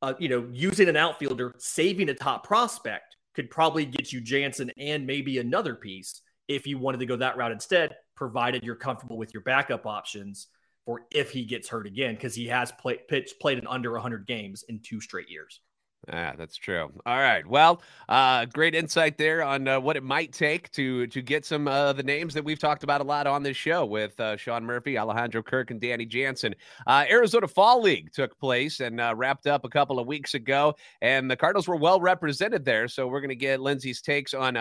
uh, 0.01 0.13
you 0.20 0.29
know, 0.29 0.48
using 0.51 0.88
an 0.88 0.96
outfielder, 0.96 1.55
saving 1.58 2.10
a 2.10 2.13
top 2.13 2.46
prospect 2.46 3.15
could 3.34 3.50
probably 3.50 3.86
get 3.86 4.13
you 4.13 4.22
Jansen 4.22 4.72
and 4.77 5.05
maybe 5.05 5.39
another 5.39 5.75
piece 5.75 6.22
if 6.48 6.67
you 6.67 6.77
wanted 6.77 7.00
to 7.00 7.05
go 7.05 7.15
that 7.15 7.38
route 7.38 7.51
instead, 7.51 7.96
provided 8.15 8.63
you're 8.63 8.75
comfortable 8.75 9.17
with 9.17 9.34
your 9.34 9.44
backup 9.44 9.86
options 9.86 10.48
for 10.86 11.01
if 11.12 11.32
he 11.32 11.44
gets 11.44 11.67
hurt 11.67 11.88
again, 11.88 12.13
because 12.13 12.36
he 12.36 12.46
has 12.46 12.72
played 12.74 13.08
pitched 13.08 13.39
played 13.41 13.58
in 13.58 13.65
under 13.65 13.94
100 13.94 14.27
games 14.27 14.63
in 14.70 14.79
two 14.79 15.01
straight 15.01 15.29
years. 15.29 15.62
Yeah, 16.08 16.36
that's 16.38 16.56
true. 16.56 16.92
All 17.06 17.18
right. 17.18 17.46
Well, 17.48 17.82
uh, 18.10 18.46
great 18.46 18.76
insight 18.76 19.18
there 19.18 19.42
on 19.42 19.68
uh, 19.68 19.80
what 19.80 19.98
it 19.98 20.04
might 20.04 20.32
take 20.34 20.70
to 20.72 21.08
to 21.08 21.22
get 21.22 21.46
some 21.46 21.68
of 21.68 21.74
uh, 21.74 21.94
the 21.94 22.04
names 22.04 22.34
that 22.36 22.44
we've 22.44 22.60
talked 22.60 22.84
about 22.84 23.02
a 23.02 23.04
lot 23.04 23.26
on 23.26 23.42
this 23.42 23.58
show 23.58 23.86
with 23.86 24.20
uh, 24.20 24.38
Sean 24.38 24.64
Murphy, 24.64 25.00
Alejandro 25.00 25.42
Kirk, 25.42 25.72
and 25.72 25.82
Danny 25.82 26.06
Jansen. 26.06 26.54
Uh, 26.86 27.06
Arizona 27.10 27.48
Fall 27.48 27.82
League 27.82 28.12
took 28.14 28.38
place 28.40 28.82
and 28.82 29.02
uh, 29.02 29.14
wrapped 29.16 29.48
up 29.48 29.66
a 29.66 29.70
couple 29.70 29.98
of 30.00 30.06
weeks 30.06 30.36
ago, 30.36 30.76
and 31.02 31.30
the 31.30 31.36
Cardinals 31.36 31.68
were 31.68 31.76
well 31.76 32.00
represented 32.00 32.64
there. 32.66 32.88
So 32.88 33.08
we're 33.08 33.22
going 33.22 33.30
to 33.30 33.36
get 33.36 33.60
Lindsey's 33.60 34.02
takes 34.02 34.36
on 34.36 34.56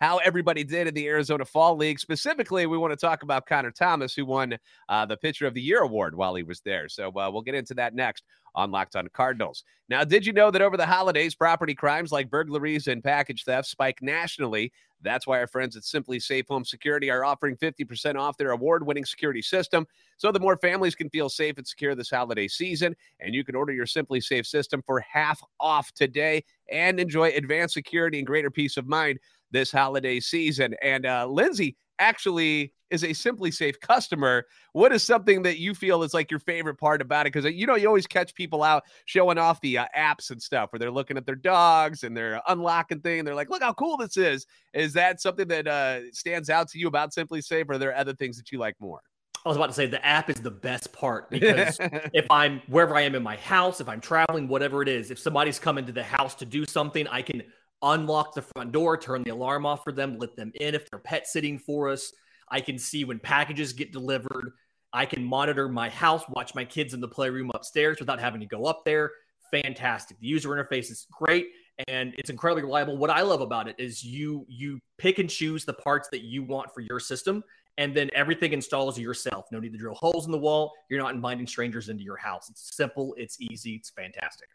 how 0.00 0.18
everybody 0.18 0.64
did 0.64 0.86
in 0.86 0.94
the 0.94 1.06
Arizona 1.06 1.44
Fall 1.44 1.76
League. 1.76 1.98
Specifically, 1.98 2.66
we 2.66 2.78
want 2.78 2.92
to 2.92 2.96
talk 2.96 3.22
about 3.22 3.46
Connor 3.46 3.70
Thomas, 3.70 4.14
who 4.14 4.26
won 4.26 4.58
uh, 4.88 5.06
the 5.06 5.16
Pitcher 5.16 5.46
of 5.46 5.54
the 5.54 5.62
Year 5.62 5.80
award 5.80 6.14
while 6.14 6.34
he 6.34 6.42
was 6.42 6.60
there. 6.60 6.88
So 6.88 7.08
uh, 7.08 7.30
we'll 7.30 7.42
get 7.42 7.54
into 7.54 7.74
that 7.74 7.94
next 7.94 8.24
on 8.54 8.70
Locked 8.70 8.96
On 8.96 9.06
Cardinals. 9.12 9.64
Now, 9.88 10.02
did 10.02 10.26
you 10.26 10.32
know 10.32 10.50
that 10.50 10.62
over 10.62 10.76
the 10.76 10.86
holidays, 10.86 11.34
property 11.34 11.74
crimes 11.74 12.10
like 12.10 12.30
burglaries 12.30 12.88
and 12.88 13.04
package 13.04 13.44
theft 13.44 13.68
spike 13.68 14.02
nationally? 14.02 14.72
That's 15.02 15.26
why 15.26 15.38
our 15.38 15.46
friends 15.46 15.76
at 15.76 15.82
SimpliSafe 15.82 16.48
Home 16.48 16.64
Security 16.64 17.10
are 17.10 17.24
offering 17.24 17.56
50% 17.56 18.16
off 18.16 18.38
their 18.38 18.52
award 18.52 18.86
winning 18.86 19.04
security 19.04 19.42
system 19.42 19.86
so 20.16 20.32
the 20.32 20.40
more 20.40 20.56
families 20.56 20.94
can 20.94 21.10
feel 21.10 21.28
safe 21.28 21.58
and 21.58 21.66
secure 21.66 21.94
this 21.94 22.10
holiday 22.10 22.48
season. 22.48 22.96
And 23.20 23.34
you 23.34 23.44
can 23.44 23.54
order 23.54 23.72
your 23.72 23.86
SimpliSafe 23.86 24.46
system 24.46 24.82
for 24.84 25.00
half 25.00 25.40
off 25.60 25.92
today 25.92 26.44
and 26.72 26.98
enjoy 26.98 27.28
advanced 27.28 27.74
security 27.74 28.18
and 28.18 28.26
greater 28.26 28.50
peace 28.50 28.78
of 28.78 28.88
mind 28.88 29.18
this 29.56 29.72
holiday 29.72 30.20
season. 30.20 30.74
And 30.82 31.06
uh, 31.06 31.26
Lindsey 31.26 31.76
actually 31.98 32.74
is 32.90 33.02
a 33.02 33.08
SimpliSafe 33.08 33.80
customer. 33.80 34.44
What 34.74 34.92
is 34.92 35.02
something 35.02 35.42
that 35.42 35.58
you 35.58 35.74
feel 35.74 36.02
is 36.02 36.12
like 36.12 36.30
your 36.30 36.40
favorite 36.40 36.76
part 36.76 37.00
about 37.00 37.26
it? 37.26 37.32
Because 37.32 37.50
you 37.52 37.66
know 37.66 37.74
you 37.74 37.88
always 37.88 38.06
catch 38.06 38.34
people 38.34 38.62
out 38.62 38.84
showing 39.06 39.38
off 39.38 39.60
the 39.62 39.78
uh, 39.78 39.86
apps 39.96 40.30
and 40.30 40.40
stuff 40.40 40.70
where 40.72 40.78
they're 40.78 40.90
looking 40.90 41.16
at 41.16 41.24
their 41.24 41.34
dogs 41.34 42.04
and 42.04 42.14
they're 42.14 42.40
unlocking 42.48 43.00
thing 43.00 43.20
and 43.20 43.26
they're 43.26 43.34
like 43.34 43.50
look 43.50 43.62
how 43.62 43.72
cool 43.72 43.96
this 43.96 44.16
is. 44.18 44.46
Is 44.74 44.92
that 44.92 45.20
something 45.20 45.48
that 45.48 45.66
uh, 45.66 46.10
stands 46.12 46.50
out 46.50 46.68
to 46.68 46.78
you 46.78 46.86
about 46.86 47.12
SimpliSafe, 47.12 47.68
or 47.68 47.72
are 47.72 47.78
there 47.78 47.96
other 47.96 48.14
things 48.14 48.36
that 48.36 48.52
you 48.52 48.58
like 48.58 48.74
more? 48.78 49.00
I 49.44 49.48
was 49.48 49.56
about 49.56 49.68
to 49.68 49.74
say 49.74 49.86
the 49.86 50.04
app 50.04 50.28
is 50.28 50.40
the 50.40 50.50
best 50.50 50.92
part 50.92 51.30
because 51.30 51.78
if 52.12 52.28
I'm 52.30 52.60
wherever 52.66 52.96
I 52.96 53.02
am 53.02 53.14
in 53.14 53.22
my 53.22 53.36
house, 53.36 53.80
if 53.80 53.88
I'm 53.88 54.00
traveling, 54.00 54.48
whatever 54.48 54.82
it 54.82 54.88
is, 54.88 55.10
if 55.10 55.18
somebody's 55.18 55.58
coming 55.58 55.86
to 55.86 55.92
the 55.92 56.02
house 56.02 56.34
to 56.36 56.44
do 56.44 56.64
something, 56.66 57.06
I 57.08 57.22
can 57.22 57.44
unlock 57.82 58.34
the 58.34 58.42
front 58.42 58.72
door, 58.72 58.96
turn 58.96 59.22
the 59.22 59.30
alarm 59.30 59.66
off 59.66 59.84
for 59.84 59.92
them, 59.92 60.18
let 60.18 60.36
them 60.36 60.52
in 60.60 60.74
if 60.74 60.90
they're 60.90 60.98
pet 60.98 61.26
sitting 61.26 61.58
for 61.58 61.88
us. 61.88 62.12
I 62.48 62.60
can 62.60 62.78
see 62.78 63.04
when 63.04 63.18
packages 63.18 63.72
get 63.72 63.92
delivered. 63.92 64.52
I 64.92 65.04
can 65.04 65.24
monitor 65.24 65.68
my 65.68 65.90
house, 65.90 66.22
watch 66.30 66.54
my 66.54 66.64
kids 66.64 66.94
in 66.94 67.00
the 67.00 67.08
playroom 67.08 67.50
upstairs 67.54 67.98
without 67.98 68.20
having 68.20 68.40
to 68.40 68.46
go 68.46 68.64
up 68.64 68.84
there. 68.84 69.10
Fantastic. 69.50 70.18
The 70.20 70.26
user 70.26 70.50
interface 70.50 70.90
is 70.90 71.06
great 71.10 71.48
and 71.88 72.14
it's 72.18 72.30
incredibly 72.30 72.62
reliable. 72.62 72.96
What 72.96 73.10
I 73.10 73.20
love 73.20 73.40
about 73.40 73.68
it 73.68 73.76
is 73.78 74.02
you 74.02 74.46
you 74.48 74.80
pick 74.98 75.18
and 75.18 75.28
choose 75.28 75.64
the 75.64 75.74
parts 75.74 76.08
that 76.12 76.22
you 76.22 76.42
want 76.42 76.72
for 76.72 76.80
your 76.80 76.98
system 76.98 77.44
and 77.78 77.94
then 77.94 78.10
everything 78.14 78.52
installs 78.52 78.98
yourself. 78.98 79.46
No 79.52 79.60
need 79.60 79.72
to 79.72 79.78
drill 79.78 79.94
holes 79.94 80.26
in 80.26 80.32
the 80.32 80.38
wall. 80.38 80.72
You're 80.88 81.00
not 81.00 81.14
inviting 81.14 81.46
strangers 81.46 81.88
into 81.88 82.02
your 82.02 82.16
house. 82.16 82.48
It's 82.48 82.74
simple, 82.74 83.14
it's 83.18 83.36
easy, 83.40 83.74
it's 83.74 83.90
fantastic. 83.90 84.48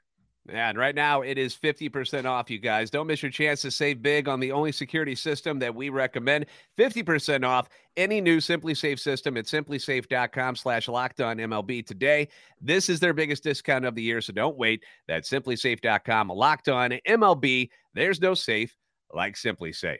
And 0.49 0.77
right 0.77 0.95
now 0.95 1.21
it 1.21 1.37
is 1.37 1.55
50% 1.55 2.25
off, 2.25 2.49
you 2.49 2.57
guys. 2.57 2.89
Don't 2.89 3.07
miss 3.07 3.21
your 3.21 3.31
chance 3.31 3.61
to 3.61 3.71
save 3.71 4.01
big 4.01 4.27
on 4.27 4.39
the 4.39 4.51
only 4.51 4.71
security 4.71 5.13
system 5.13 5.59
that 5.59 5.73
we 5.73 5.89
recommend. 5.89 6.47
50% 6.77 7.45
off 7.45 7.69
any 7.95 8.19
new 8.21 8.37
SimpliSafe 8.37 8.99
system 8.99 9.37
at 9.37 9.45
simplisafe.com 9.45 10.55
slash 10.55 10.87
locked 10.87 11.21
on 11.21 11.37
MLB 11.37 11.85
today. 11.85 12.27
This 12.59 12.89
is 12.89 12.99
their 12.99 13.13
biggest 13.13 13.43
discount 13.43 13.85
of 13.85 13.93
the 13.93 14.01
year, 14.01 14.19
so 14.19 14.33
don't 14.33 14.57
wait. 14.57 14.83
That's 15.07 15.29
simplisafe.com 15.29 16.29
locked 16.29 16.69
on 16.69 16.91
MLB. 17.07 17.69
There's 17.93 18.19
no 18.19 18.33
safe 18.33 18.75
like 19.13 19.35
SimpliSafe. 19.35 19.97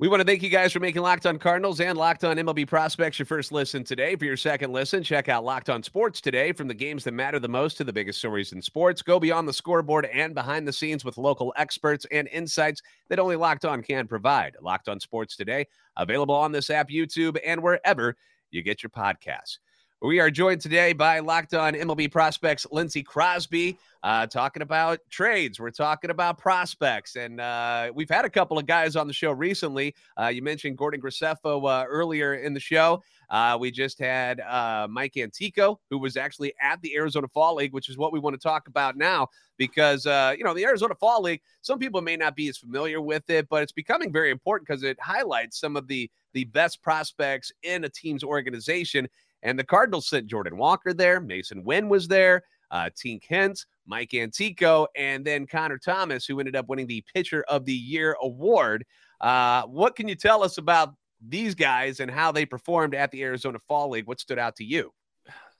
We 0.00 0.06
want 0.06 0.20
to 0.20 0.24
thank 0.24 0.44
you 0.44 0.48
guys 0.48 0.72
for 0.72 0.78
making 0.78 1.02
Locked 1.02 1.26
On 1.26 1.40
Cardinals 1.40 1.80
and 1.80 1.98
Locked 1.98 2.22
On 2.22 2.36
MLB 2.36 2.68
Prospects 2.68 3.18
your 3.18 3.26
first 3.26 3.50
listen 3.50 3.82
today. 3.82 4.14
For 4.14 4.26
your 4.26 4.36
second 4.36 4.72
listen, 4.72 5.02
check 5.02 5.28
out 5.28 5.42
Locked 5.42 5.70
On 5.70 5.82
Sports 5.82 6.20
today. 6.20 6.52
From 6.52 6.68
the 6.68 6.74
games 6.74 7.02
that 7.02 7.14
matter 7.14 7.40
the 7.40 7.48
most 7.48 7.78
to 7.78 7.84
the 7.84 7.92
biggest 7.92 8.20
stories 8.20 8.52
in 8.52 8.62
sports, 8.62 9.02
go 9.02 9.18
beyond 9.18 9.48
the 9.48 9.52
scoreboard 9.52 10.06
and 10.06 10.36
behind 10.36 10.68
the 10.68 10.72
scenes 10.72 11.04
with 11.04 11.18
local 11.18 11.52
experts 11.56 12.06
and 12.12 12.28
insights 12.28 12.80
that 13.08 13.18
only 13.18 13.34
Locked 13.34 13.64
On 13.64 13.82
can 13.82 14.06
provide. 14.06 14.54
Locked 14.62 14.88
On 14.88 15.00
Sports 15.00 15.34
today, 15.34 15.66
available 15.96 16.36
on 16.36 16.52
this 16.52 16.70
app, 16.70 16.90
YouTube, 16.90 17.36
and 17.44 17.60
wherever 17.60 18.14
you 18.52 18.62
get 18.62 18.84
your 18.84 18.90
podcasts. 18.90 19.58
We 20.00 20.20
are 20.20 20.30
joined 20.30 20.60
today 20.60 20.92
by 20.92 21.18
Locked 21.18 21.54
On 21.54 21.74
MLB 21.74 22.12
prospects 22.12 22.64
Lindsey 22.70 23.02
Crosby, 23.02 23.76
uh, 24.04 24.28
talking 24.28 24.62
about 24.62 25.00
trades. 25.10 25.58
We're 25.58 25.72
talking 25.72 26.10
about 26.10 26.38
prospects, 26.38 27.16
and 27.16 27.40
uh, 27.40 27.90
we've 27.92 28.08
had 28.08 28.24
a 28.24 28.30
couple 28.30 28.56
of 28.56 28.64
guys 28.64 28.94
on 28.94 29.08
the 29.08 29.12
show 29.12 29.32
recently. 29.32 29.96
Uh, 30.16 30.28
you 30.28 30.40
mentioned 30.40 30.78
Gordon 30.78 31.00
Graceffo 31.00 31.68
uh, 31.68 31.84
earlier 31.88 32.34
in 32.34 32.54
the 32.54 32.60
show. 32.60 33.02
Uh, 33.28 33.58
we 33.58 33.72
just 33.72 33.98
had 33.98 34.38
uh, 34.38 34.86
Mike 34.88 35.16
Antico, 35.16 35.80
who 35.90 35.98
was 35.98 36.16
actually 36.16 36.54
at 36.62 36.80
the 36.80 36.94
Arizona 36.94 37.26
Fall 37.26 37.56
League, 37.56 37.72
which 37.72 37.88
is 37.88 37.98
what 37.98 38.12
we 38.12 38.20
want 38.20 38.34
to 38.34 38.40
talk 38.40 38.68
about 38.68 38.96
now, 38.96 39.26
because 39.56 40.04
you 40.04 40.44
know 40.44 40.54
the 40.54 40.64
Arizona 40.64 40.94
Fall 40.94 41.22
League. 41.22 41.40
Some 41.60 41.80
people 41.80 42.02
may 42.02 42.16
not 42.16 42.36
be 42.36 42.48
as 42.48 42.56
familiar 42.56 43.00
with 43.00 43.28
it, 43.30 43.48
but 43.48 43.64
it's 43.64 43.72
becoming 43.72 44.12
very 44.12 44.30
important 44.30 44.68
because 44.68 44.84
it 44.84 44.96
highlights 45.00 45.58
some 45.58 45.76
of 45.76 45.88
the 45.88 46.08
the 46.34 46.44
best 46.44 46.82
prospects 46.82 47.50
in 47.64 47.82
a 47.82 47.88
team's 47.88 48.22
organization 48.22 49.08
and 49.42 49.58
the 49.58 49.64
Cardinals 49.64 50.08
sent 50.08 50.26
Jordan 50.26 50.56
Walker 50.56 50.92
there. 50.92 51.20
Masyn 51.20 51.62
Winn 51.64 51.88
was 51.88 52.08
there. 52.08 52.42
Uh, 52.70 52.90
Tink 52.90 53.22
Hence, 53.28 53.64
Mike 53.86 54.12
Antico, 54.12 54.86
and 54.94 55.24
then 55.24 55.46
Connor 55.46 55.78
Thomas, 55.78 56.26
who 56.26 56.38
ended 56.38 56.54
up 56.54 56.68
winning 56.68 56.86
the 56.86 57.02
Pitcher 57.14 57.44
of 57.48 57.64
the 57.64 57.72
Year 57.72 58.16
award. 58.20 58.84
Uh, 59.20 59.62
what 59.62 59.96
can 59.96 60.06
you 60.06 60.14
tell 60.14 60.42
us 60.42 60.58
about 60.58 60.94
these 61.26 61.54
guys 61.54 62.00
and 62.00 62.10
how 62.10 62.30
they 62.30 62.44
performed 62.44 62.94
at 62.94 63.10
the 63.10 63.22
Arizona 63.22 63.58
Fall 63.66 63.90
League? 63.90 64.06
What 64.06 64.20
stood 64.20 64.38
out 64.38 64.56
to 64.56 64.64
you? 64.64 64.92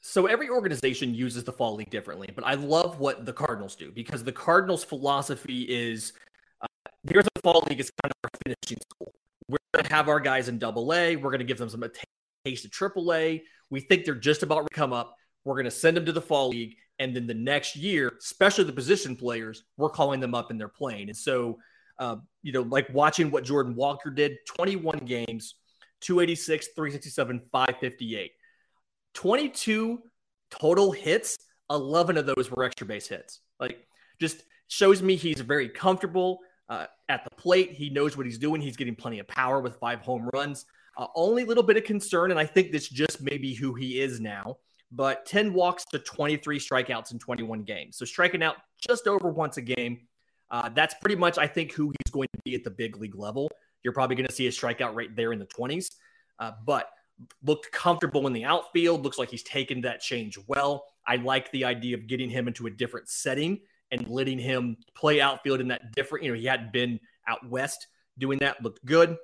So 0.01 0.27
every 0.27 0.49
organization 0.49 1.15
uses 1.15 1.43
the 1.45 1.53
fall 1.53 1.75
league 1.75 1.91
differently, 1.91 2.31
but 2.33 2.47
I 2.47 2.55
love 2.55 3.01
what 3.01 3.27
the 3.27 3.33
Cardinals 3.33 3.75
do 3.75 3.91
because 3.91 4.23
the 4.23 4.33
Cardinals' 4.33 4.85
philosophy 4.85 5.63
is 5.63 6.13
uh, 6.63 6.67
the 7.05 7.29
Fall 7.43 7.65
League 7.69 7.81
is 7.81 7.91
kind 8.03 8.13
of 8.13 8.17
our 8.25 8.31
finishing 8.45 8.79
school. 8.93 9.13
We're 9.49 9.59
going 9.75 9.85
to 9.85 9.93
have 9.93 10.09
our 10.09 10.21
guys 10.21 10.49
in 10.49 10.59
Double 10.59 10.95
A. 10.95 11.17
We're 11.17 11.31
going 11.31 11.41
to 11.41 11.45
give 11.45 11.59
them 11.59 11.69
some 11.69 11.85
taste 12.45 12.65
of 12.65 12.71
Triple 12.71 13.13
A. 13.13 13.43
We 13.71 13.81
think 13.81 14.05
they're 14.05 14.15
just 14.15 14.43
about 14.43 14.67
to 14.67 14.75
come 14.75 14.93
up. 14.93 15.17
We're 15.45 15.55
going 15.55 15.65
to 15.65 15.71
send 15.71 15.97
them 15.97 16.07
to 16.07 16.13
the 16.13 16.21
fall 16.21 16.49
league. 16.49 16.77
And 16.99 17.15
then 17.15 17.27
the 17.27 17.35
next 17.35 17.77
year, 17.77 18.13
especially 18.19 18.65
the 18.65 18.73
position 18.73 19.15
players, 19.15 19.65
we're 19.77 19.89
calling 19.89 20.21
them 20.21 20.35
up 20.35 20.51
and 20.51 20.61
they're 20.61 20.69
playing. 20.69 21.09
And 21.09 21.17
so, 21.17 21.59
uh, 21.99 22.17
you 22.43 22.53
know, 22.53 22.63
like 22.63 22.89
watching 22.93 23.31
what 23.31 23.45
Jordan 23.45 23.75
Walker 23.75 24.11
did 24.11 24.37
21 24.47 24.99
games, 24.99 25.55
286, 26.01 26.69
367, 26.75 27.41
558. 27.53 28.33
22 29.15 30.03
total 30.51 30.93
hits, 30.93 31.39
11 31.71 32.17
of 32.17 32.27
those 32.27 32.51
were 32.51 32.65
extra 32.65 32.87
base 32.87 33.09
hits. 33.09 33.41
Like, 33.61 33.87
just 34.21 34.43
shows 34.69 35.03
me 35.03 35.17
he's 35.17 35.41
very 35.41 35.69
comfortable 35.69 36.41
uh, 36.69 36.87
at 37.09 37.25
the 37.25 37.31
plate. 37.31 37.73
He 37.73 37.91
knows 37.91 38.17
what 38.17 38.27
he's 38.27 38.39
doing. 38.39 38.61
He's 38.61 38.77
getting 38.77 38.95
plenty 38.95 39.19
of 39.19 39.29
power 39.29 39.61
with 39.61 39.77
five 39.77 40.01
home 40.01 40.29
runs. 40.33 40.67
Uh, 40.99 41.07
only 41.15 41.45
little 41.45 41.63
bit 41.63 41.77
of 41.77 41.85
concern, 41.85 42.33
and 42.33 42.41
I 42.41 42.45
think 42.45 42.73
this 42.73 42.89
just 42.89 43.23
maybe 43.23 43.55
who 43.55 43.73
he 43.75 44.01
is 44.01 44.21
now. 44.21 44.59
But 44.91 45.27
10 45.27 45.53
walks 45.53 45.85
to 45.87 45.99
23 45.99 46.59
strikeouts 46.59 47.13
in 47.13 47.19
21 47.19 47.63
games. 47.63 47.97
So 47.97 48.05
striking 48.05 48.43
out 48.43 48.57
just 48.79 49.07
over 49.07 49.31
once 49.31 49.57
a 49.59 49.63
game. 49.63 50.01
Uh, 50.51 50.71
that's 50.71 50.95
pretty 51.01 51.15
much, 51.15 51.39
I 51.39 51.47
think, 51.47 51.73
who 51.73 51.91
he's 51.91 52.11
going 52.11 52.29
to 52.35 52.41
be 52.45 52.55
at 52.55 52.65
the 52.65 52.71
big 52.71 52.97
league 52.97 53.15
level. 53.15 53.51
You're 53.85 53.93
probably 53.93 54.17
going 54.17 54.27
to 54.27 54.35
see 54.35 54.47
a 54.47 54.51
strikeout 54.51 54.95
rate 54.95 55.15
there 55.15 55.33
in 55.33 55.39
the 55.39 55.47
20s. 55.47 55.91
Uh, 56.39 56.53
but 56.67 56.91
looked 57.45 57.71
comfortable 57.71 58.27
in 58.27 58.33
the 58.33 58.45
outfield. 58.45 59.05
Looks 59.05 59.19
like 59.19 59.31
he's 59.31 59.43
taken 59.43 59.83
that 59.83 60.01
change 60.01 60.39
well. 60.47 60.87
I 61.07 61.17
like 61.17 61.51
the 61.53 61.65
idea 61.65 61.97
of 61.97 62.07
getting 62.07 62.31
him 62.31 62.49
into 62.49 62.67
a 62.67 62.71
different 62.71 63.09
setting 63.09 63.61
and 63.91 64.09
letting 64.09 64.39
him 64.39 64.77
play 64.95 65.21
outfield 65.21 65.61
in 65.61 65.69
that 65.69 65.93
different. 65.93 66.25
You 66.25 66.33
know, 66.33 66.39
he 66.39 66.47
hadn't 66.47 66.73
been 66.73 66.99
out 67.27 67.47
west 67.49 67.87
doing 68.19 68.39
that. 68.41 68.63
Looked 68.63 68.85
good. 68.85 69.17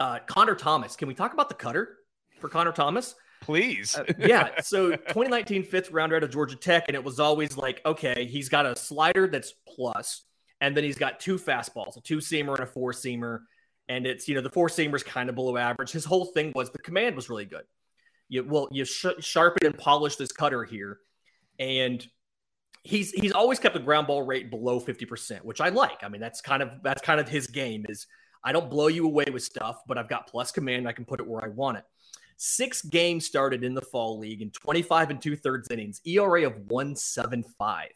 Uh, 0.00 0.18
Connor 0.26 0.54
Thomas. 0.54 0.96
Can 0.96 1.08
we 1.08 1.14
talk 1.14 1.32
about 1.32 1.48
the 1.48 1.54
cutter 1.54 1.98
for 2.40 2.48
Connor 2.48 2.72
Thomas? 2.72 3.14
Please. 3.40 3.96
uh, 3.96 4.04
yeah. 4.18 4.48
So 4.62 4.90
2019 4.92 5.64
fifth 5.64 5.90
rounder 5.90 6.16
out 6.16 6.22
of 6.22 6.30
Georgia 6.30 6.56
Tech, 6.56 6.84
and 6.88 6.94
it 6.94 7.04
was 7.04 7.20
always 7.20 7.56
like, 7.56 7.80
okay, 7.84 8.26
he's 8.26 8.48
got 8.48 8.66
a 8.66 8.76
slider 8.76 9.28
that's 9.28 9.52
plus, 9.66 10.22
and 10.60 10.76
then 10.76 10.84
he's 10.84 10.98
got 10.98 11.20
two 11.20 11.36
fastballs, 11.36 11.96
a 11.96 12.00
two 12.00 12.18
seamer 12.18 12.54
and 12.54 12.60
a 12.60 12.66
four 12.66 12.92
seamer. 12.92 13.40
And 13.88 14.06
it's, 14.06 14.28
you 14.28 14.34
know, 14.34 14.40
the 14.40 14.50
four 14.50 14.68
seamer 14.68 14.94
is 14.94 15.02
kind 15.02 15.28
of 15.28 15.34
below 15.34 15.58
average. 15.58 15.92
His 15.92 16.06
whole 16.06 16.26
thing 16.26 16.52
was 16.54 16.70
the 16.70 16.78
command 16.78 17.16
was 17.16 17.28
really 17.28 17.44
good. 17.44 17.64
You, 18.30 18.44
well, 18.44 18.68
you 18.72 18.86
sh- 18.86 19.06
sharpen 19.20 19.66
and 19.66 19.76
polish 19.76 20.16
this 20.16 20.32
cutter 20.32 20.64
here. 20.64 21.00
And 21.58 22.04
he's 22.82 23.10
he's 23.12 23.32
always 23.32 23.58
kept 23.58 23.74
the 23.74 23.80
ground 23.80 24.06
ball 24.06 24.22
rate 24.22 24.50
below 24.50 24.80
50%, 24.80 25.42
which 25.42 25.60
I 25.60 25.68
like. 25.70 26.02
I 26.02 26.08
mean, 26.08 26.20
that's 26.20 26.40
kind 26.40 26.62
of 26.62 26.82
that's 26.82 27.02
kind 27.02 27.20
of 27.20 27.28
his 27.28 27.46
game 27.46 27.84
is 27.88 28.06
I 28.44 28.52
don't 28.52 28.70
blow 28.70 28.88
you 28.88 29.06
away 29.06 29.24
with 29.32 29.42
stuff, 29.42 29.80
but 29.86 29.96
I've 29.96 30.08
got 30.08 30.26
plus 30.26 30.52
command. 30.52 30.86
I 30.86 30.92
can 30.92 31.04
put 31.04 31.20
it 31.20 31.26
where 31.26 31.42
I 31.42 31.48
want 31.48 31.78
it. 31.78 31.84
Six 32.36 32.82
games 32.82 33.24
started 33.26 33.64
in 33.64 33.74
the 33.74 33.80
fall 33.80 34.18
league 34.18 34.42
in 34.42 34.50
25 34.50 35.10
and 35.10 35.22
two 35.22 35.36
thirds 35.36 35.70
innings, 35.70 36.00
ERA 36.04 36.46
of 36.46 36.56
175, 36.66 37.88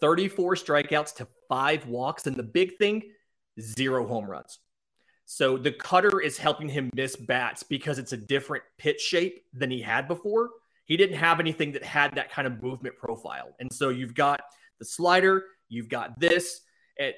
34 0.00 0.54
strikeouts 0.54 1.14
to 1.16 1.28
five 1.48 1.86
walks. 1.86 2.26
And 2.26 2.36
the 2.36 2.42
big 2.42 2.78
thing, 2.78 3.02
zero 3.60 4.06
home 4.06 4.26
runs. 4.26 4.58
So 5.26 5.56
the 5.56 5.72
cutter 5.72 6.20
is 6.20 6.38
helping 6.38 6.68
him 6.68 6.90
miss 6.94 7.16
bats 7.16 7.62
because 7.62 7.98
it's 7.98 8.12
a 8.12 8.16
different 8.16 8.64
pitch 8.78 9.00
shape 9.00 9.44
than 9.52 9.70
he 9.70 9.80
had 9.80 10.06
before. 10.06 10.50
He 10.84 10.96
didn't 10.96 11.16
have 11.16 11.40
anything 11.40 11.72
that 11.72 11.82
had 11.82 12.14
that 12.14 12.30
kind 12.30 12.46
of 12.46 12.62
movement 12.62 12.96
profile. 12.96 13.54
And 13.58 13.72
so 13.72 13.88
you've 13.88 14.14
got 14.14 14.42
the 14.78 14.84
slider, 14.84 15.44
you've 15.68 15.88
got 15.88 16.20
this, 16.20 16.60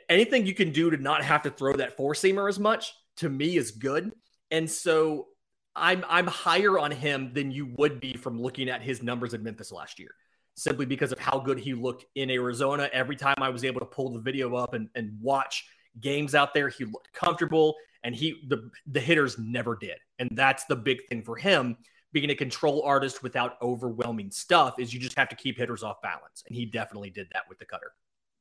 anything 0.09 0.47
you 0.47 0.55
can 0.55 0.73
do 0.73 0.91
to 0.91 0.97
not 0.97 1.23
have 1.25 1.43
to 1.43 1.51
throw 1.51 1.75
that 1.75 1.97
four 1.97 2.15
seamer 2.15 2.49
as 2.49 2.59
much 2.59 2.95
to 3.19 3.29
me 3.29 3.57
is 3.57 3.71
good. 3.71 4.13
And 4.51 4.71
so 4.71 5.29
I'm 5.75 6.05
I'm 6.09 6.27
higher 6.27 6.79
on 6.79 6.91
him 6.91 7.33
than 7.33 7.51
you 7.51 7.75
would 7.77 8.01
be 8.01 8.15
from 8.15 8.41
looking 8.41 8.69
at 8.69 8.83
his 8.83 9.03
numbers 9.03 9.35
in 9.35 9.43
Memphis 9.43 9.73
last 9.73 9.99
year, 9.99 10.11
simply 10.55 10.87
because 10.87 11.13
of 11.13 11.19
how 11.19 11.39
good 11.39 11.59
he 11.59 11.75
looked 11.75 12.07
in 12.15 12.31
Arizona. 12.31 12.89
Every 12.93 13.17
time 13.17 13.37
I 13.39 13.51
was 13.51 13.65
able 13.65 13.81
to 13.81 13.87
pull 13.87 14.13
the 14.13 14.21
video 14.21 14.55
up 14.55 14.75
and, 14.75 14.89
and 14.95 15.19
watch 15.21 15.67
games 16.01 16.35
out 16.35 16.55
there, 16.55 16.69
he 16.69 16.85
looked 16.85 17.13
comfortable 17.13 17.75
and 18.05 18.15
he 18.15 18.43
the 18.49 18.71
the 18.87 19.01
hitters 19.01 19.39
never 19.39 19.77
did. 19.77 19.99
And 20.19 20.31
that's 20.33 20.65
the 20.65 20.77
big 20.77 21.07
thing 21.09 21.23
for 21.23 21.37
him 21.37 21.77
being 22.13 22.31
a 22.31 22.35
control 22.35 22.83
artist 22.83 23.23
without 23.23 23.61
overwhelming 23.61 24.31
stuff 24.31 24.79
is 24.79 24.95
you 24.95 24.99
just 24.99 25.19
have 25.19 25.29
to 25.29 25.37
keep 25.37 25.59
hitters 25.59 25.83
off 25.83 26.01
balance. 26.01 26.43
And 26.47 26.57
he 26.57 26.65
definitely 26.65 27.11
did 27.11 27.27
that 27.35 27.43
with 27.47 27.59
the 27.59 27.67
cutter. 27.67 27.93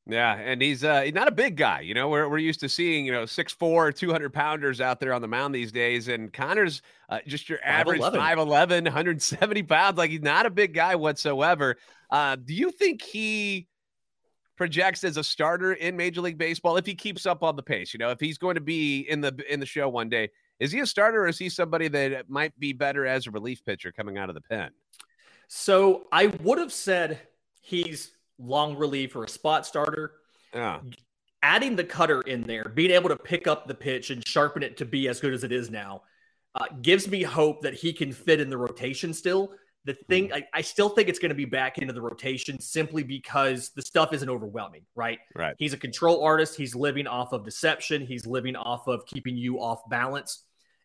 Yeah, 0.07 0.35
and 0.35 0.61
he's 0.61 0.83
uh, 0.83 1.01
he's 1.01 1.15
not 1.15 1.27
a 1.27 1.31
big 1.31 1.55
guy. 1.55 1.79
You 1.79 1.95
know, 1.95 2.09
we're, 2.09 2.29
we're 2.29 2.37
used 2.37 2.59
to 2.59 2.69
seeing 2.69 3.07
you 3.07 3.11
know 3.11 3.25
six 3.25 3.53
four, 3.53 3.91
two 3.91 4.11
hundred 4.11 4.33
pounders 4.33 4.79
out 4.79 4.99
there 4.99 5.13
on 5.13 5.21
the 5.21 5.27
mound 5.27 5.55
these 5.55 5.71
days, 5.71 6.09
and 6.09 6.31
Connor's 6.31 6.83
uh, 7.09 7.19
just 7.25 7.49
your 7.49 7.59
average 7.63 8.01
5'11", 8.01 8.83
170 8.83 9.63
pounds. 9.63 9.97
Like 9.97 10.11
he's 10.11 10.21
not 10.21 10.45
a 10.45 10.51
big 10.51 10.75
guy 10.75 10.95
whatsoever. 10.95 11.77
Uh, 12.11 12.35
do 12.35 12.53
you 12.53 12.69
think 12.69 13.01
he 13.01 13.67
projects 14.55 15.03
as 15.03 15.17
a 15.17 15.23
starter 15.23 15.73
in 15.73 15.97
Major 15.97 16.21
League 16.21 16.37
Baseball 16.37 16.77
if 16.77 16.85
he 16.85 16.93
keeps 16.93 17.25
up 17.25 17.41
on 17.41 17.55
the 17.55 17.63
pace? 17.63 17.91
You 17.91 17.97
know, 17.97 18.11
if 18.11 18.19
he's 18.19 18.37
going 18.37 18.55
to 18.55 18.61
be 18.61 19.01
in 19.09 19.21
the 19.21 19.35
in 19.49 19.59
the 19.59 19.65
show 19.65 19.89
one 19.89 20.09
day, 20.09 20.29
is 20.59 20.71
he 20.71 20.81
a 20.81 20.85
starter 20.85 21.23
or 21.23 21.27
is 21.27 21.39
he 21.39 21.49
somebody 21.49 21.87
that 21.87 22.29
might 22.29 22.57
be 22.59 22.73
better 22.73 23.07
as 23.07 23.25
a 23.25 23.31
relief 23.31 23.65
pitcher 23.65 23.91
coming 23.91 24.19
out 24.19 24.29
of 24.29 24.35
the 24.35 24.41
pen? 24.41 24.69
So 25.47 26.05
I 26.11 26.27
would 26.27 26.59
have 26.59 26.71
said 26.71 27.19
he's 27.61 28.14
long 28.39 28.75
relief 28.75 29.15
or 29.15 29.23
a 29.23 29.29
spot 29.29 29.65
starter. 29.65 30.13
Yeah. 30.53 30.79
Adding 31.41 31.75
the 31.75 31.83
cutter 31.83 32.21
in 32.21 32.41
there, 32.41 32.71
being 32.73 32.91
able 32.91 33.09
to 33.09 33.17
pick 33.17 33.47
up 33.47 33.67
the 33.67 33.75
pitch 33.75 34.09
and 34.09 34.25
sharpen 34.27 34.63
it 34.63 34.77
to 34.77 34.85
be 34.85 35.07
as 35.07 35.19
good 35.19 35.33
as 35.33 35.43
it 35.43 35.51
is 35.51 35.69
now, 35.69 36.01
uh, 36.55 36.65
gives 36.81 37.07
me 37.07 37.21
hope 37.21 37.61
that 37.61 37.73
he 37.73 37.93
can 37.93 38.11
fit 38.11 38.39
in 38.39 38.49
the 38.49 38.57
rotation 38.57 39.13
still. 39.13 39.51
The 39.83 39.93
thing, 40.09 40.29
hmm. 40.29 40.35
I, 40.35 40.47
I 40.53 40.61
still 40.61 40.89
think 40.89 41.09
it's 41.09 41.19
going 41.19 41.29
to 41.29 41.35
be 41.35 41.45
back 41.45 41.77
into 41.77 41.93
the 41.93 42.01
rotation 42.01 42.59
simply 42.59 43.03
because 43.03 43.69
the 43.69 43.83
stuff 43.83 44.13
isn't 44.13 44.29
overwhelming, 44.29 44.81
right? 44.95 45.19
Right. 45.35 45.55
He's 45.59 45.73
a 45.73 45.77
control 45.77 46.23
artist. 46.23 46.55
He's 46.55 46.73
living 46.73 47.05
off 47.05 47.33
of 47.33 47.45
deception. 47.45 48.07
He's 48.07 48.25
living 48.25 48.55
off 48.55 48.87
of 48.87 49.05
keeping 49.05 49.37
you 49.37 49.59
off 49.61 49.87
balance. 49.89 50.43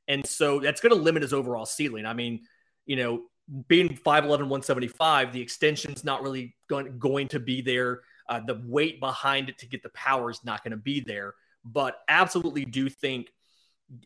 And 0.08 0.26
so 0.26 0.60
that's 0.60 0.82
going 0.82 0.94
to 0.94 1.00
limit 1.00 1.22
his 1.22 1.32
overall 1.32 1.64
ceiling. 1.64 2.04
I 2.04 2.12
mean, 2.12 2.40
you 2.84 2.96
know, 2.96 3.22
being 3.68 3.88
5'11, 3.88 4.28
175, 4.28 5.32
the 5.32 5.40
extension's 5.40 6.04
not 6.04 6.22
really 6.22 6.54
going, 6.68 6.98
going 6.98 7.28
to 7.28 7.40
be 7.40 7.60
there. 7.60 8.02
Uh, 8.28 8.40
the 8.40 8.60
weight 8.64 9.00
behind 9.00 9.48
it 9.48 9.58
to 9.58 9.66
get 9.66 9.82
the 9.82 9.88
power 9.90 10.30
is 10.30 10.40
not 10.44 10.62
going 10.62 10.70
to 10.70 10.76
be 10.76 11.00
there. 11.00 11.34
But 11.64 12.00
absolutely 12.08 12.64
do 12.64 12.88
think 12.88 13.32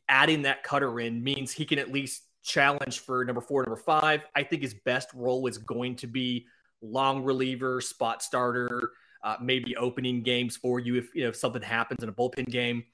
adding 0.09 0.43
that 0.43 0.63
cutter 0.63 0.99
in 1.01 1.23
means 1.23 1.53
he 1.53 1.65
can 1.65 1.79
at 1.79 1.93
least 1.93 2.23
challenge 2.43 3.01
for 3.01 3.25
number 3.25 3.41
four, 3.41 3.63
number 3.63 3.77
five. 3.77 4.23
I 4.35 4.43
think 4.43 4.63
his 4.63 4.75
best 4.75 5.09
role 5.15 5.47
is 5.47 5.59
going 5.59 5.97
to 5.97 6.07
be 6.07 6.47
long 6.81 7.23
reliever, 7.23 7.81
spot 7.81 8.23
starter, 8.23 8.93
uh, 9.23 9.37
maybe 9.41 9.77
opening 9.77 10.23
games 10.23 10.57
for 10.57 10.81
you 10.81 10.97
if 10.97 11.15
you 11.15 11.23
know 11.23 11.31
if 11.31 11.37
something 11.37 11.63
happens 11.63 12.03
in 12.03 12.09
a 12.09 12.13
bullpen 12.13 12.47
game. 12.49 12.85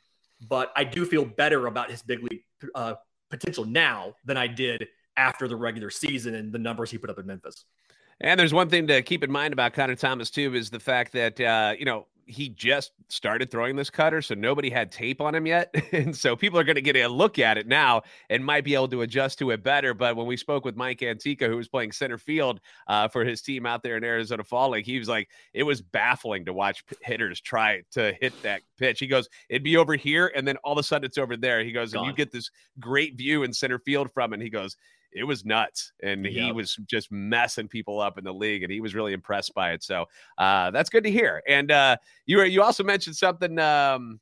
But 0.49 0.73
I 0.77 0.85
do 0.85 1.05
feel 1.05 1.25
better 1.25 1.67
about 1.67 1.91
his 1.91 2.03
big 2.03 2.23
league 2.23 2.43
uh, 2.75 2.95
potential 3.31 3.65
now 3.65 4.15
than 4.25 4.37
I 4.37 4.47
did 4.47 4.87
after 5.17 5.49
the 5.49 5.57
regular 5.57 5.91
season 5.91 6.35
and 6.35 6.53
the 6.53 6.59
numbers 6.59 6.91
he 6.91 6.99
put 6.99 7.11
up 7.11 7.19
in 7.19 7.27
Memphis. 7.27 7.65
And 8.21 8.39
there's 8.39 8.53
one 8.53 8.69
thing 8.69 8.87
to 8.89 9.03
keep 9.03 9.25
in 9.25 9.31
mind 9.31 9.53
about 9.53 9.73
Connor 9.73 9.95
Thomas 9.95 10.31
too 10.31 10.55
is 10.55 10.71
the 10.71 10.81
fact 10.81 11.13
that 11.13 11.41
uh, 11.41 11.75
you 11.79 11.85
know 11.85 12.07
he 12.31 12.49
just 12.49 12.93
started 13.09 13.51
throwing 13.51 13.77
this 13.77 13.91
cutter, 13.91 14.23
so 14.23 14.35
nobody 14.35 14.71
had 14.71 14.93
tape 14.93 15.21
on 15.21 15.35
him 15.35 15.47
yet, 15.47 15.75
and 15.93 16.17
so 16.17 16.37
people 16.37 16.59
are 16.59 16.65
going 16.65 16.77
to 16.77 16.83
get 16.83 16.97
a 16.97 17.09
look 17.09 17.39
at 17.39 17.59
it 17.59 17.67
now 17.67 18.03
and 18.29 18.45
might 18.45 18.65
be 18.65 18.75
able 18.75 18.89
to 18.89 19.03
adjust 19.03 19.39
to 19.41 19.51
it 19.51 19.63
better. 19.63 19.95
But 19.95 20.17
when 20.17 20.27
we 20.27 20.37
spoke 20.37 20.65
with 20.65 20.77
Mike 20.77 21.03
Antico, 21.03 21.49
who 21.49 21.57
was 21.57 21.69
playing 21.69 21.93
center 21.93 22.19
field 22.19 22.61
uh, 22.87 23.09
for 23.09 23.25
his 23.25 23.43
team 23.43 23.67
out 23.67 23.83
there 23.83 23.97
in 23.97 24.05
Arizona 24.05 24.45
Fall 24.45 24.71
League, 24.71 24.87
he 24.87 24.99
was 24.99 25.09
like, 25.09 25.29
it 25.53 25.65
was 25.65 25.83
baffling 25.83 26.45
to 26.45 26.53
watch 26.53 26.85
hitters 27.03 27.41
try 27.41 27.83
to 27.93 28.15
hit 28.21 28.33
that 28.43 28.63
pitch. 28.79 29.01
He 29.01 29.07
goes, 29.07 29.29
it'd 29.49 29.65
be 29.65 29.77
over 29.77 29.97
here, 29.97 30.31
and 30.35 30.47
then 30.47 30.57
all 30.59 30.73
of 30.73 30.79
a 30.79 30.83
sudden 30.83 31.07
it's 31.07 31.19
over 31.19 31.37
there. 31.37 31.65
He 31.65 31.73
goes, 31.73 31.93
Gone. 31.93 32.05
and 32.05 32.11
you 32.11 32.17
get 32.17 32.31
this 32.31 32.51
great 32.79 33.17
view 33.17 33.43
in 33.43 33.53
center 33.53 33.79
field 33.79 34.11
from, 34.13 34.33
it. 34.33 34.35
and 34.37 34.43
he 34.43 34.51
goes 34.51 34.77
it 35.13 35.25
was 35.25 35.45
nuts. 35.45 35.93
And 36.03 36.25
yep. 36.25 36.33
he 36.33 36.53
was 36.53 36.77
just 36.87 37.11
messing 37.11 37.69
people 37.69 38.01
up 38.01 38.19
in 38.19 38.25
the 38.25 38.35
league, 38.35 38.63
and 38.63 38.73
he 38.73 38.81
was 38.81 38.95
really 38.95 39.13
impressed 39.13 39.55
by 39.55 39.73
it. 39.73 39.83
So 39.83 40.07
uh, 40.39 40.71
that's 40.71 40.91
good 40.91 41.05
to 41.05 41.11
hear. 41.11 41.43
And 41.49 41.71
uh, 41.71 41.97
you 42.27 42.43
you 42.43 42.63
also 42.63 42.85
mentioned 42.85 43.17
something. 43.17 43.59
Um, 43.59 44.21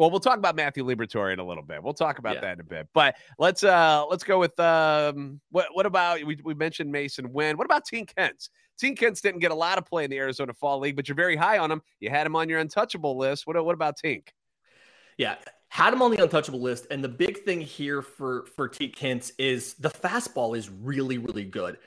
well, 0.00 0.10
we'll 0.10 0.18
talk 0.18 0.38
about 0.38 0.56
Matthew 0.56 0.82
Liberatore 0.82 1.30
in 1.30 1.40
a 1.40 1.46
little 1.46 1.62
bit. 1.62 1.82
We'll 1.82 1.92
talk 1.92 2.18
about 2.18 2.36
yeah. 2.36 2.40
that 2.40 2.52
in 2.54 2.60
a 2.60 2.64
bit. 2.64 2.88
But 2.94 3.16
let's 3.38 3.62
uh 3.62 4.06
let's 4.08 4.24
go 4.24 4.38
with 4.38 4.58
um 4.58 5.42
what 5.50 5.66
what 5.74 5.84
about 5.84 6.24
we, 6.24 6.38
we 6.42 6.54
mentioned 6.54 6.92
Masyn 6.92 7.30
Winn. 7.32 7.58
What 7.58 7.66
about 7.66 7.86
Tink 7.86 8.10
Hence? 8.16 8.48
Tink 8.82 8.98
Hence 8.98 9.20
didn't 9.20 9.40
get 9.40 9.50
a 9.50 9.54
lot 9.54 9.76
of 9.76 9.84
play 9.84 10.04
in 10.04 10.10
the 10.10 10.16
Arizona 10.16 10.54
Fall 10.54 10.78
League, 10.78 10.96
but 10.96 11.06
you're 11.06 11.16
very 11.16 11.36
high 11.36 11.58
on 11.58 11.70
him. 11.70 11.82
You 12.00 12.08
had 12.08 12.26
him 12.26 12.34
on 12.34 12.48
your 12.48 12.60
untouchable 12.60 13.18
list. 13.18 13.46
What 13.46 13.62
what 13.62 13.74
about 13.74 13.98
Tink? 14.02 14.28
Yeah, 15.18 15.34
had 15.70 15.94
him 15.94 16.02
on 16.02 16.10
the 16.10 16.22
untouchable 16.22 16.60
list. 16.60 16.88
And 16.90 17.02
the 17.02 17.08
big 17.08 17.44
thing 17.44 17.60
here 17.60 18.02
for 18.02 18.44
for 18.56 18.68
Tink 18.68 18.98
Hence 18.98 19.32
is 19.38 19.74
the 19.74 19.88
fastball 19.88 20.56
is 20.56 20.68
really 20.68 21.16
really 21.16 21.44
good. 21.44 21.78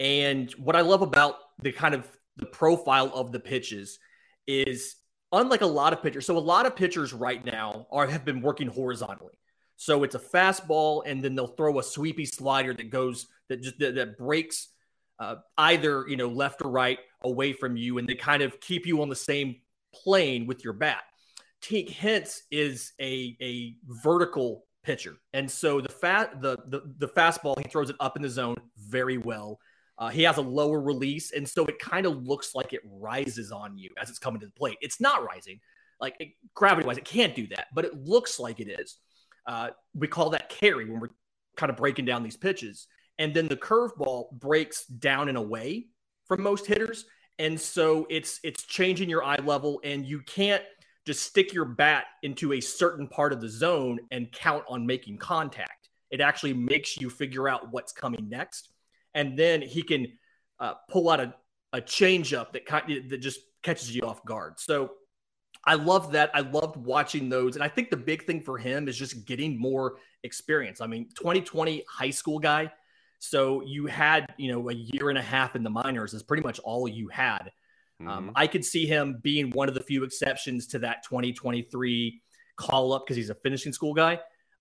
And 0.00 0.50
what 0.52 0.76
I 0.76 0.80
love 0.80 1.02
about 1.02 1.36
the 1.60 1.72
kind 1.72 1.94
of 1.94 2.08
the 2.36 2.46
profile 2.46 3.10
of 3.14 3.32
the 3.32 3.40
pitches 3.40 3.98
is 4.46 4.96
unlike 5.32 5.60
a 5.60 5.66
lot 5.66 5.92
of 5.92 6.02
pitchers. 6.02 6.24
So 6.24 6.36
a 6.36 6.38
lot 6.38 6.66
of 6.66 6.76
pitchers 6.76 7.12
right 7.12 7.44
now 7.44 7.86
are 7.90 8.06
have 8.06 8.24
been 8.24 8.40
working 8.40 8.68
horizontally. 8.68 9.34
So 9.76 10.04
it's 10.04 10.14
a 10.14 10.20
fastball, 10.20 11.02
and 11.04 11.22
then 11.22 11.34
they'll 11.34 11.48
throw 11.48 11.80
a 11.80 11.82
sweepy 11.82 12.24
slider 12.24 12.72
that 12.74 12.90
goes 12.90 13.26
that 13.48 13.60
just 13.60 13.78
that, 13.80 13.96
that 13.96 14.16
breaks 14.16 14.68
uh, 15.18 15.36
either 15.58 16.04
you 16.08 16.16
know 16.16 16.28
left 16.28 16.62
or 16.62 16.70
right 16.70 17.00
away 17.22 17.52
from 17.52 17.76
you, 17.76 17.98
and 17.98 18.08
they 18.08 18.14
kind 18.14 18.42
of 18.42 18.60
keep 18.60 18.86
you 18.86 19.02
on 19.02 19.08
the 19.08 19.16
same 19.16 19.56
plane 19.92 20.46
with 20.46 20.62
your 20.62 20.74
bat. 20.74 21.02
Tink 21.62 21.90
Hence 21.90 22.42
is 22.50 22.92
a 23.00 23.36
a 23.40 23.76
vertical 24.02 24.64
pitcher, 24.82 25.16
and 25.32 25.50
so 25.50 25.80
the 25.80 25.88
fat 25.88 26.42
the, 26.42 26.58
the 26.68 26.82
the 26.98 27.08
fastball 27.08 27.56
he 27.58 27.68
throws 27.68 27.88
it 27.88 27.96
up 28.00 28.16
in 28.16 28.22
the 28.22 28.28
zone 28.28 28.56
very 28.78 29.18
well. 29.18 29.58
Uh, 29.98 30.08
he 30.08 30.22
has 30.22 30.38
a 30.38 30.42
lower 30.42 30.80
release, 30.80 31.32
and 31.32 31.48
so 31.48 31.64
it 31.66 31.78
kind 31.78 32.06
of 32.06 32.24
looks 32.24 32.54
like 32.54 32.72
it 32.72 32.80
rises 32.84 33.52
on 33.52 33.78
you 33.78 33.90
as 34.00 34.10
it's 34.10 34.18
coming 34.18 34.40
to 34.40 34.46
the 34.46 34.52
plate. 34.52 34.76
It's 34.80 35.00
not 35.00 35.24
rising, 35.24 35.60
like 36.00 36.16
it, 36.18 36.30
gravity 36.54 36.86
wise, 36.86 36.98
it 36.98 37.04
can't 37.04 37.36
do 37.36 37.46
that, 37.48 37.66
but 37.74 37.84
it 37.84 37.94
looks 37.94 38.40
like 38.40 38.58
it 38.58 38.68
is. 38.80 38.98
Uh, 39.46 39.70
we 39.94 40.08
call 40.08 40.30
that 40.30 40.48
carry 40.48 40.84
when 40.84 40.98
we're 40.98 41.10
kind 41.56 41.70
of 41.70 41.76
breaking 41.76 42.06
down 42.06 42.24
these 42.24 42.36
pitches, 42.36 42.88
and 43.18 43.32
then 43.32 43.46
the 43.46 43.56
curveball 43.56 44.32
breaks 44.32 44.86
down 44.86 45.28
and 45.28 45.38
away 45.38 45.86
from 46.26 46.42
most 46.42 46.66
hitters, 46.66 47.04
and 47.38 47.60
so 47.60 48.06
it's 48.10 48.40
it's 48.42 48.64
changing 48.64 49.08
your 49.08 49.22
eye 49.22 49.38
level, 49.44 49.80
and 49.84 50.04
you 50.04 50.20
can't 50.22 50.64
just 51.06 51.24
stick 51.24 51.52
your 51.52 51.64
bat 51.64 52.04
into 52.22 52.52
a 52.52 52.60
certain 52.60 53.08
part 53.08 53.32
of 53.32 53.40
the 53.40 53.48
zone 53.48 53.98
and 54.10 54.30
count 54.32 54.64
on 54.68 54.86
making 54.86 55.18
contact. 55.18 55.88
It 56.10 56.20
actually 56.20 56.54
makes 56.54 56.96
you 56.96 57.10
figure 57.10 57.48
out 57.48 57.72
what's 57.72 57.92
coming 57.92 58.28
next. 58.28 58.68
And 59.14 59.38
then 59.38 59.62
he 59.62 59.82
can 59.82 60.06
uh, 60.60 60.74
pull 60.88 61.10
out 61.10 61.20
a, 61.20 61.34
a 61.72 61.80
changeup 61.80 62.52
that, 62.52 62.66
that 63.08 63.18
just 63.18 63.40
catches 63.62 63.94
you 63.94 64.02
off 64.02 64.24
guard. 64.24 64.60
So 64.60 64.92
I 65.64 65.74
love 65.74 66.12
that. 66.12 66.30
I 66.34 66.40
loved 66.40 66.76
watching 66.76 67.28
those. 67.28 67.54
And 67.54 67.62
I 67.62 67.68
think 67.68 67.90
the 67.90 67.96
big 67.96 68.24
thing 68.24 68.40
for 68.40 68.58
him 68.58 68.88
is 68.88 68.96
just 68.96 69.24
getting 69.26 69.58
more 69.58 69.96
experience. 70.22 70.80
I 70.80 70.86
mean, 70.86 71.08
2020 71.16 71.84
high 71.88 72.10
school 72.10 72.38
guy. 72.38 72.70
So 73.20 73.62
you 73.62 73.86
had, 73.86 74.26
you 74.36 74.50
know, 74.50 74.68
a 74.70 74.74
year 74.74 75.08
and 75.08 75.18
a 75.18 75.22
half 75.22 75.54
in 75.54 75.62
the 75.62 75.70
minors 75.70 76.14
is 76.14 76.22
pretty 76.22 76.42
much 76.42 76.58
all 76.60 76.88
you 76.88 77.08
had. 77.08 77.52
Um, 78.02 78.08
mm-hmm. 78.08 78.28
Um, 78.28 78.32
I 78.34 78.46
could 78.46 78.64
see 78.64 78.86
him 78.86 79.18
being 79.22 79.50
one 79.50 79.68
of 79.68 79.74
the 79.74 79.82
few 79.82 80.04
exceptions 80.04 80.66
to 80.68 80.78
that 80.80 81.04
2023 81.04 82.20
call 82.56 82.92
up 82.92 83.04
because 83.04 83.16
he's 83.16 83.30
a 83.30 83.34
finishing 83.34 83.72
school 83.72 83.94
guy. 83.94 84.20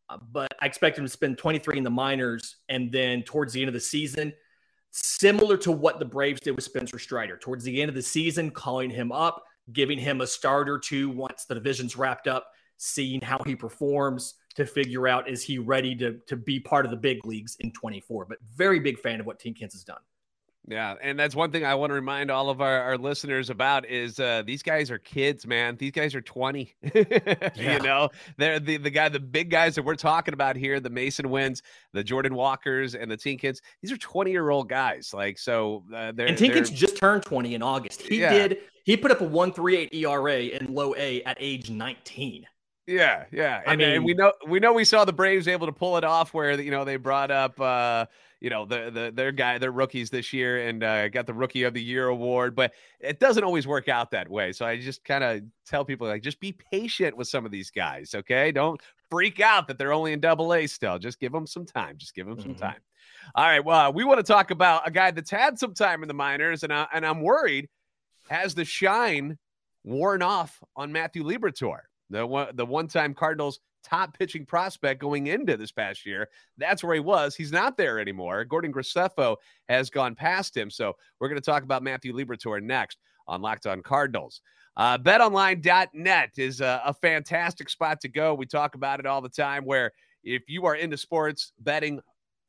Uh, 0.10 0.17
but 0.32 0.51
I 0.60 0.65
expect 0.65 0.97
him 0.97 1.06
to 1.06 1.10
spend 1.10 1.38
23 1.38 1.77
in 1.77 1.84
the 1.84 1.89
minors 1.89 2.58
and 2.69 2.91
then 2.91 3.23
towards 3.23 3.54
the 3.54 3.62
end 3.62 3.69
of 3.69 3.73
the 3.73 3.80
season, 3.80 4.34
similar 4.91 5.58
to 5.58 5.71
what 5.71 5.99
the 5.99 6.06
Braves 6.06 6.41
did 6.41 6.51
with 6.51 6.65
Spencer 6.65 6.99
Strider. 6.99 7.38
Towards 7.38 7.63
the 7.63 7.82
end 7.82 7.89
of 7.89 7.95
the 7.95 8.01
season, 8.01 8.51
calling 8.51 8.89
him 8.89 9.12
up, 9.12 9.43
giving 9.71 9.97
him 9.97 10.21
a 10.21 10.27
start 10.27 10.69
or 10.69 10.80
two 10.80 11.10
once 11.10 11.45
the 11.45 11.56
division's 11.56 11.95
wrapped 11.95 12.27
up, 12.27 12.47
seeing 12.77 13.21
how 13.21 13.39
he 13.45 13.56
performs 13.56 14.36
to 14.56 14.65
figure 14.65 15.08
out 15.08 15.30
is 15.30 15.43
he 15.43 15.58
ready 15.58 15.95
to, 15.95 16.17
to 16.27 16.36
be 16.36 16.60
part 16.60 16.84
of 16.84 16.91
the 16.91 16.97
big 16.97 17.25
leagues 17.25 17.56
in 17.60 17.71
24. 17.71 18.25
But 18.25 18.39
very 18.54 18.80
big 18.80 18.99
fan 18.99 19.19
of 19.19 19.25
what 19.25 19.39
Tink 19.39 19.60
Hence 19.60 19.73
has 19.73 19.84
done. 19.84 20.01
Yeah, 20.67 20.95
and 21.02 21.19
that's 21.19 21.36
one 21.36 21.52
thing 21.52 21.65
I 21.65 21.74
want 21.74 21.89
to 21.89 21.95
remind 21.95 22.30
all 22.30 22.50
of 22.50 22.62
our, 22.62 22.82
our 22.82 22.97
listeners 22.97 23.50
about 23.50 23.89
is 23.89 24.19
uh, 24.19 24.43
these 24.45 24.62
guys 24.62 24.91
are 24.91 25.00
kids, 25.00 25.47
man. 25.47 25.76
These 25.76 25.91
guys 25.91 26.13
are 26.13 26.21
20. 26.21 26.76
yeah. 26.93 27.50
You 27.56 27.80
know, 27.80 28.10
they're 28.38 28.60
the, 28.60 28.78
the 28.78 28.91
guy, 28.91 29.10
the 29.10 29.19
big 29.19 29.50
guys 29.50 29.74
that 29.76 29.84
we're 29.84 29.95
talking 29.95 30.36
about 30.36 30.56
here, 30.56 30.80
the 30.80 30.89
Masyn 30.89 31.26
Winns, 31.26 31.63
the 31.93 32.04
Jordan 32.04 32.36
Walkers, 32.36 32.93
and 32.93 33.10
the 33.10 33.17
Tink 33.17 33.41
Hences. 33.41 33.62
These 33.82 33.91
are 33.91 33.97
20 33.97 34.30
year 34.30 34.50
old 34.52 34.69
guys. 34.69 35.13
Like, 35.13 35.39
so 35.39 35.84
uh, 35.93 36.12
they're. 36.12 36.28
And 36.28 36.38
Tink 36.38 36.54
Hence 36.54 36.69
just 36.69 36.95
turned 36.95 37.24
20 37.24 37.56
in 37.56 37.63
August. 37.63 38.04
He 38.04 38.21
yeah. 38.21 38.32
did 38.32 38.60
He 38.84 38.95
put 38.95 39.10
up 39.10 39.21
a 39.21 39.26
138 39.26 39.93
ERA 39.93 40.41
in 40.41 40.74
low 40.74 40.93
A 40.95 41.24
at 41.24 41.38
age 41.39 41.71
19. 41.71 42.45
Yeah, 42.88 43.26
yeah. 43.32 43.62
I 43.65 43.71
and, 43.71 43.80
mean, 43.80 43.89
and 43.89 44.06
we 44.06 44.13
know 44.13 44.34
we 44.47 44.60
know 44.60 44.74
we 44.74 44.86
saw 44.86 45.06
the 45.06 45.13
Braves 45.13 45.47
able 45.47 45.67
to 45.67 45.74
pull 45.74 45.97
it 45.97 46.04
off 46.04 46.34
where 46.34 46.60
you 46.60 46.71
know 46.71 46.84
they 46.84 46.97
brought 46.97 47.32
up 47.32 47.60
uh 47.60 48.06
you 48.41 48.49
know 48.49 48.65
the 48.65 48.89
the 48.91 49.12
their 49.13 49.32
guy 49.32 49.58
their 49.60 49.71
rookies 49.71 50.10
this 50.10 50.34
year 50.34 50.67
and 50.67 50.84
uh, 50.84 51.08
got 51.10 51.27
the 51.27 51.34
rookie 51.34 51.63
of 51.63 51.73
the 51.73 51.82
year 51.82 52.08
award 52.08 52.56
but 52.56 52.73
it 52.99 53.19
doesn't 53.19 53.43
always 53.43 53.67
work 53.67 53.88
out 53.88 54.12
that 54.12 54.27
way. 54.27 54.51
So 54.51 54.65
i 54.65 54.77
just 54.77 55.06
kind 55.06 55.23
of 55.23 55.41
tell 55.65 55.86
people 55.86 56.08
like 56.08 56.23
just 56.23 56.39
be 56.39 56.51
patient 56.51 57.15
with 57.15 57.27
some 57.27 57.45
of 57.45 57.51
these 57.51 57.71
guys 57.71 58.13
okay? 58.15 58.51
Don't 58.51 58.82
freak 59.10 59.39
out 59.39 59.67
that 59.67 59.77
they're 59.77 59.93
only 59.93 60.13
in 60.13 60.19
double 60.19 60.54
a 60.54 60.67
still. 60.67 60.97
Just 60.97 61.19
give 61.19 61.32
them 61.32 61.45
some 61.47 61.65
time. 61.65 61.97
Just 61.97 62.15
give 62.15 62.25
them 62.25 62.36
mm-hmm. 62.36 62.49
some 62.49 62.56
time. 62.56 62.80
All 63.36 63.45
right 63.45 63.63
well 63.63 63.93
we 63.93 64.04
want 64.04 64.19
to 64.19 64.23
talk 64.23 64.51
about 64.51 64.88
a 64.88 64.91
guy 64.91 65.12
that's 65.12 65.30
had 65.30 65.60
some 65.60 65.73
time 65.73 66.01
in 66.01 66.08
the 66.08 66.13
minors 66.13 66.63
and, 66.63 66.73
I, 66.73 66.88
and 66.91 67.06
i'm 67.06 67.21
worried 67.21 67.69
has 68.30 68.56
the 68.56 68.65
shine 68.65 69.38
worn 69.84 70.23
off 70.23 70.60
on 70.75 70.91
matthew 70.91 71.23
liberatore 71.23 71.82
the 72.10 72.25
one 72.25 72.56
the 72.56 72.65
one 72.65 72.88
time 72.88 73.13
cardinals 73.13 73.60
top 73.84 74.17
pitching 74.17 74.46
prospect 74.46 75.02
going 75.02 75.28
into 75.28 75.58
this 75.58 75.72
past 75.72 76.06
year. 76.06 76.30
That's 76.58 76.84
where 76.84 76.94
he 76.94 77.00
was. 77.00 77.36
He's 77.36 77.52
not 77.52 77.78
there 77.78 78.00
anymore. 78.00 78.46
Gordon 78.46 78.74
Graceffo 78.74 79.36
has 79.70 79.89
gone 79.89 80.15
past 80.15 80.56
him. 80.56 80.70
So 80.70 80.94
we're 81.20 81.30
going 81.30 81.41
to 81.41 81.46
talk 81.46 81.63
about 81.63 81.84
Matthew 81.84 82.13
Liberatore 82.13 82.62
next 82.62 82.98
on 83.28 83.41
Locked 83.41 83.67
On 83.67 83.82
Cardinals. 83.82 84.41
Uh, 84.78 84.98
betonline.net 84.98 86.30
is 86.38 86.62
a, 86.62 86.82
a 86.86 86.94
fantastic 86.94 87.70
spot 87.70 88.00
to 88.02 88.08
go. 88.08 88.34
We 88.34 88.46
talk 88.46 88.76
about 88.76 89.00
it 89.00 89.06
all 89.06 89.22
the 89.22 89.30
time 89.30 89.65
where 89.65 89.91
if 90.24 90.44
you 90.48 90.65
are 90.65 90.76
into 90.76 90.98
sports 90.98 91.52
betting 91.60 92.00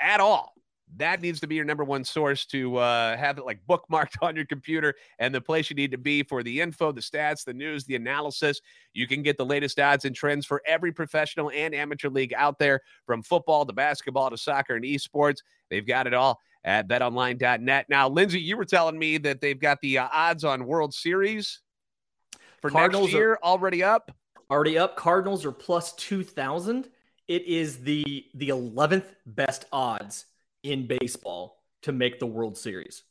at 0.01 0.21
all, 0.21 0.53
that 0.97 1.23
needs 1.23 1.41
to 1.41 1.47
be 1.47 1.55
your 1.55 1.65
number 1.65 1.85
one 1.85 2.05
source 2.05 2.45
to 2.47 2.77
uh, 2.77 3.17
have 3.17 3.39
it 3.39 3.47
like 3.47 3.61
bookmarked 3.69 4.17
on 4.23 4.37
your 4.37 4.45
computer 4.45 4.95
and 5.19 5.35
the 5.35 5.41
place 5.41 5.71
you 5.71 5.77
need 5.77 5.91
to 5.91 5.99
be 5.99 6.23
for 6.23 6.43
the 6.43 6.61
info, 6.61 6.93
the 6.93 7.01
stats, 7.01 7.45
the 7.45 7.55
news, 7.55 7.85
the 7.85 7.97
analysis. 7.97 8.61
You 8.93 9.07
can 9.07 9.23
get 9.23 9.39
the 9.39 9.47
latest 9.47 9.79
odds 9.81 10.05
and 10.05 10.15
trends 10.15 10.47
for 10.47 10.63
every 10.67 10.93
professional 10.93 11.51
and 11.51 11.75
amateur 11.75 12.09
league 12.09 12.35
out 12.37 12.59
there 12.59 12.81
from 13.07 13.23
football 13.23 13.65
to 13.65 13.73
basketball 13.73 14.31
to 14.31 14.37
soccer 14.37 14.77
and 14.77 14.85
esports. 14.85 15.39
They've 15.71 15.87
got 15.87 16.07
it 16.07 16.15
all 16.15 16.41
at 16.65 16.89
betonline.net. 16.89 17.87
Now, 17.89 18.09
Lindsey, 18.09 18.41
you 18.41 18.57
were 18.57 18.65
telling 18.65 18.99
me 18.99 19.19
that 19.19 19.41
they've 19.41 19.59
got 19.59 19.81
the 19.81 19.99
uh, 19.99 20.09
odds 20.13 20.45
on 20.45 20.67
World 20.67 20.95
Series 20.95 21.61
for 22.61 22.71
Cardinals 22.71 23.07
next 23.07 23.15
year 23.15 23.33
are, 23.33 23.39
already 23.43 23.83
up. 23.83 24.13
Already 24.51 24.79
up. 24.79 24.97
Cardinals 24.97 25.45
are 25.45 25.53
plus 25.53 25.93
2,000. 25.95 26.89
It 27.29 27.47
is 27.47 27.79
the 27.79 28.27
the 28.35 28.51
11th 28.51 29.07
best 29.25 29.65
odds 29.73 30.27
in 30.63 30.87
baseball 30.87 31.63
to 31.83 31.93
make 31.93 32.19
the 32.19 32.27
World 32.27 32.57
Series. 32.57 33.03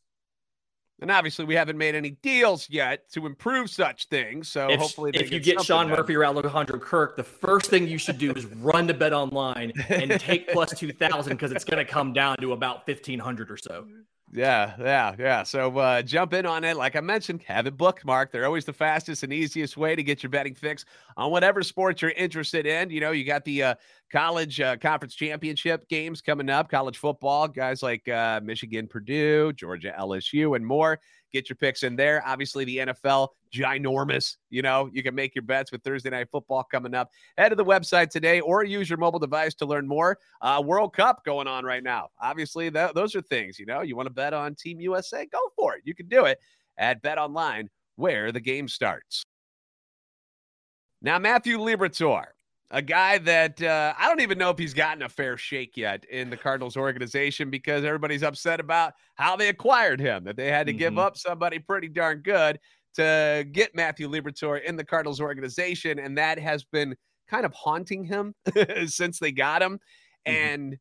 And 1.02 1.10
obviously, 1.10 1.46
we 1.46 1.56
haven't 1.56 1.80
made 1.80 1.96
any 1.96 2.12
deals 2.12 2.70
yet 2.70 3.12
to 3.14 3.26
improve 3.26 3.72
such 3.72 4.08
things. 4.10 4.50
So 4.50 4.70
if, 4.70 4.80
hopefully, 4.80 5.12
if 5.16 5.32
you 5.32 5.40
get 5.40 5.60
Sean 5.62 5.88
done. 5.88 5.98
Murphy 5.98 6.16
or 6.16 6.24
Alejandro 6.24 6.78
Kirk, 6.78 7.18
the 7.18 7.24
first 7.24 7.72
thing 7.72 7.88
you 7.88 7.98
should 7.98 8.20
do 8.20 8.32
is 8.34 8.46
run 8.46 8.88
to 8.88 8.94
Bet 8.94 9.12
Online 9.12 9.74
and 9.90 10.12
take 10.20 10.48
plus 10.50 10.78
two 10.78 10.92
thousand 10.92 11.34
because 11.34 11.52
it's 11.52 11.64
going 11.64 11.84
to 11.84 11.92
come 11.92 12.14
down 12.14 12.38
to 12.38 12.54
about 12.54 12.86
fifteen 12.86 13.18
hundred 13.18 13.50
or 13.50 13.58
so. 13.58 13.88
Yeah, 14.34 14.76
yeah, 14.80 15.15
yeah. 15.20 15.44
So 15.44 15.78
uh, 15.78 16.02
jump 16.02 16.34
in 16.34 16.46
on 16.46 16.63
it. 16.63 16.78
Like 16.78 16.96
I 16.96 17.02
mentioned, 17.02 17.41
have 17.44 17.67
it 17.67 17.76
bookmarked. 17.76 18.32
They're 18.32 18.46
always 18.46 18.63
the 18.63 18.72
fastest 18.72 19.24
and 19.24 19.34
easiest 19.34 19.76
way 19.76 19.94
to 19.94 20.04
get 20.04 20.24
your 20.24 20.30
betting 20.30 20.56
fix 20.56 20.86
on 21.17 21.32
whatever 21.32 21.62
sports 21.63 22.02
you're 22.02 22.12
interested 22.12 22.65
in. 22.65 22.89
You 22.91 23.02
know, 23.02 23.12
you 23.12 23.26
got 23.26 23.44
the 23.44 23.62
uh, 23.63 23.76
college 24.10 24.62
uh, 24.62 24.78
conference 24.78 25.15
championship 25.15 25.86
games 25.89 26.22
coming 26.22 26.50
up, 26.50 26.70
college 26.70 26.98
football, 26.98 27.50
guys 27.50 27.84
like 27.84 28.08
uh, 28.08 28.39
Michigan, 28.41 28.88
Purdue, 28.88 29.52
Georgia, 29.52 29.94
LSU, 29.98 30.56
and 30.56 30.65
more. 30.65 30.98
Get 31.34 31.50
your 31.50 31.56
picks 31.56 31.84
in 31.84 31.96
there. 31.96 32.22
Obviously, 32.26 32.65
the 32.65 32.78
NFL, 32.78 33.30
ginormous. 33.54 34.38
You 34.50 34.62
know, 34.62 34.89
you 34.91 35.04
can 35.04 35.15
make 35.15 35.34
your 35.36 35.44
bets 35.44 35.72
with 35.72 35.84
Thursday 35.84 36.10
Night 36.10 36.28
Football 36.32 36.65
coming 36.70 36.94
up. 36.94 37.10
Head 37.38 37.50
to 37.50 37.56
the 37.56 37.65
website 37.65 38.10
today 38.10 38.41
or 38.41 38.63
use 38.63 38.89
your 38.89 38.98
mobile 38.98 39.20
device 39.20 39.54
to 39.56 39.65
learn 39.65 39.88
more. 39.88 40.17
Uh, 40.41 40.62
World 40.65 40.94
Cup 40.94 41.24
going 41.24 41.48
on 41.48 41.63
right 41.63 41.84
now. 41.84 42.10
Obviously, 42.22 42.70
th- 42.70 42.94
those 42.94 43.15
are 43.15 43.22
things, 43.22 43.60
you 43.60 43.65
know, 43.65 43.82
you 43.82 43.96
want 43.96 44.08
to 44.08 44.13
bet 44.13 44.34
on 44.34 44.56
Team 44.56 44.80
USA? 44.82 45.26
Go 45.26 45.39
for 45.56 45.76
it. 45.76 45.82
You 45.86 45.96
can 45.96 46.08
do 46.08 46.26
it 46.26 46.39
at 46.78 47.02
Bet 47.02 47.17
Online, 47.17 47.70
where 47.96 48.32
the 48.32 48.39
game 48.39 48.67
starts. 48.67 49.24
Now, 51.02 51.17
Matthew 51.17 51.58
Liberatore 51.58 52.26
a 52.72 52.82
guy 52.82 53.18
that 53.18 53.62
uh, 53.62 53.94
I 54.00 54.08
don't 54.08 54.22
even 54.22 54.38
know 54.38 54.50
if 54.50 54.58
he's 54.58 54.74
gotten 54.74 55.04
a 55.04 55.10
fair 55.10 55.38
shake 55.38 55.76
yet 55.76 56.06
in 56.06 56.30
the 56.30 56.38
Cardinals 56.38 56.78
organization 56.78 57.50
because 57.50 57.84
everybody's 57.84 58.24
upset 58.24 58.62
about 58.62 58.94
how 59.16 59.36
they 59.36 59.50
acquired 59.50 60.00
him, 60.00 60.24
that 60.24 60.38
they 60.38 60.50
had 60.50 60.68
to 60.68 60.72
mm-hmm. 60.72 60.80
give 60.80 60.98
up 60.98 61.18
somebody 61.18 61.60
pretty 61.60 61.90
darn 61.90 62.20
good 62.20 62.60
to 62.96 63.46
get 63.52 63.76
Matthew 63.76 64.10
Liberatore 64.10 64.64
in 64.64 64.78
the 64.78 64.86
Cardinals 64.86 65.20
organization. 65.20 66.00
And 66.00 66.18
that 66.18 66.40
has 66.40 66.64
been 66.64 66.96
kind 67.28 67.46
of 67.46 67.54
haunting 67.54 68.06
him 68.06 68.34
since 68.86 69.20
they 69.20 69.34
got 69.34 69.62
him. 69.62 69.80
Mm-hmm. 70.26 70.32
And 70.32 70.78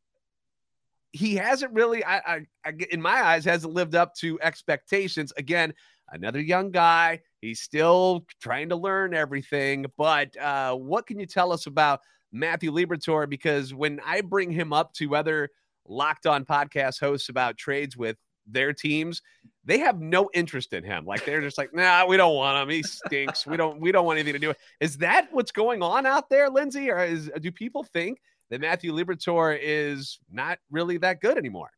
he 1.13 1.35
hasn't 1.35 1.73
really, 1.73 2.05
I, 2.05 2.19
I, 2.19 2.41
I, 2.65 2.73
in 2.93 3.03
my 3.03 3.21
eyes, 3.21 3.45
hasn't 3.45 3.75
lived 3.75 3.97
up 3.97 4.15
to 4.17 4.41
expectations. 4.41 5.33
Again, 5.37 5.75
another 6.13 6.41
young 6.41 6.71
guy. 6.71 7.21
He's 7.41 7.61
still 7.61 8.27
trying 8.41 8.69
to 8.69 8.77
learn 8.77 9.15
everything. 9.15 9.87
But 9.97 10.37
uh, 10.37 10.75
what 10.75 11.07
can 11.07 11.19
you 11.19 11.27
tell 11.27 11.53
us 11.53 11.67
about 11.67 12.01
Matthew 12.33 12.73
Liberatore? 12.73 13.29
Because 13.29 13.73
when 13.73 14.01
I 14.05 14.21
bring 14.21 14.51
him 14.51 14.73
up 14.73 14.93
to 14.95 15.17
other 15.17 15.51
locked 15.87 16.27
on 16.27 16.45
podcast 16.45 17.01
hosts 17.01 17.29
about 17.29 17.57
trades 17.57 17.97
with 17.97 18.17
their 18.47 18.73
teams, 18.73 19.23
they 19.65 19.79
have 19.79 20.01
no 20.01 20.31
interest 20.35 20.73
in 20.73 20.85
him. 20.85 21.07
Like 21.07 21.25
they're 21.25 21.41
just 21.41 21.59
like, 21.59 21.75
nah, 21.75 22.07
we 22.07 22.17
don't 22.17 22.35
want 22.35 22.63
him. 22.63 22.69
He 22.75 22.83
stinks. 22.83 23.47
we 23.47 23.57
don't 23.57 23.81
we 23.81 23.93
don't 23.93 24.05
want 24.05 24.19
anything 24.19 24.35
to 24.35 24.39
do 24.39 24.49
with. 24.49 24.59
Is 24.81 24.99
that 24.99 25.29
what's 25.33 25.53
going 25.53 25.83
on 25.83 26.07
out 26.07 26.29
there, 26.29 26.51
Lindsey? 26.51 26.91
Or 26.91 27.03
is 27.05 27.31
do 27.41 27.51
people 27.53 27.85
think 27.85 28.21
that 28.51 28.61
Matthew 28.61 28.93
Liberatore 28.93 29.59
is 29.61 30.19
not 30.31 30.59
really 30.71 30.99
that 30.99 31.21
good 31.21 31.39
anymore? 31.39 31.71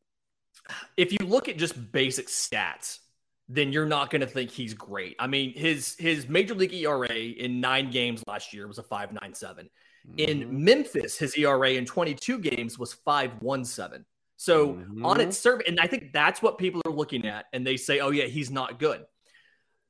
If 0.97 1.11
you 1.11 1.19
look 1.25 1.49
at 1.49 1.57
just 1.57 1.91
basic 1.91 2.27
stats, 2.27 2.99
then 3.53 3.71
you're 3.71 3.85
not 3.85 4.09
going 4.09 4.21
to 4.21 4.27
think 4.27 4.49
he's 4.49 4.73
great. 4.73 5.15
I 5.19 5.27
mean, 5.27 5.53
his 5.53 5.95
his 5.99 6.27
major 6.27 6.55
league 6.55 6.73
ERA 6.73 7.07
in 7.07 7.61
nine 7.61 7.91
games 7.91 8.23
last 8.27 8.53
year 8.53 8.67
was 8.67 8.79
a 8.79 8.83
5.97. 8.83 9.19
Mm-hmm. 9.39 9.67
In 10.17 10.63
Memphis, 10.63 11.17
his 11.17 11.37
ERA 11.37 11.71
in 11.71 11.85
22 11.85 12.39
games 12.39 12.79
was 12.79 12.95
5.17. 13.05 14.05
So 14.37 14.73
mm-hmm. 14.73 15.05
on 15.05 15.21
its 15.21 15.37
survey, 15.37 15.65
and 15.67 15.79
I 15.79 15.87
think 15.87 16.11
that's 16.11 16.41
what 16.41 16.57
people 16.57 16.81
are 16.85 16.91
looking 16.91 17.27
at, 17.27 17.45
and 17.53 17.65
they 17.65 17.77
say, 17.77 17.99
"Oh 17.99 18.09
yeah, 18.09 18.25
he's 18.25 18.49
not 18.49 18.79
good." 18.79 19.05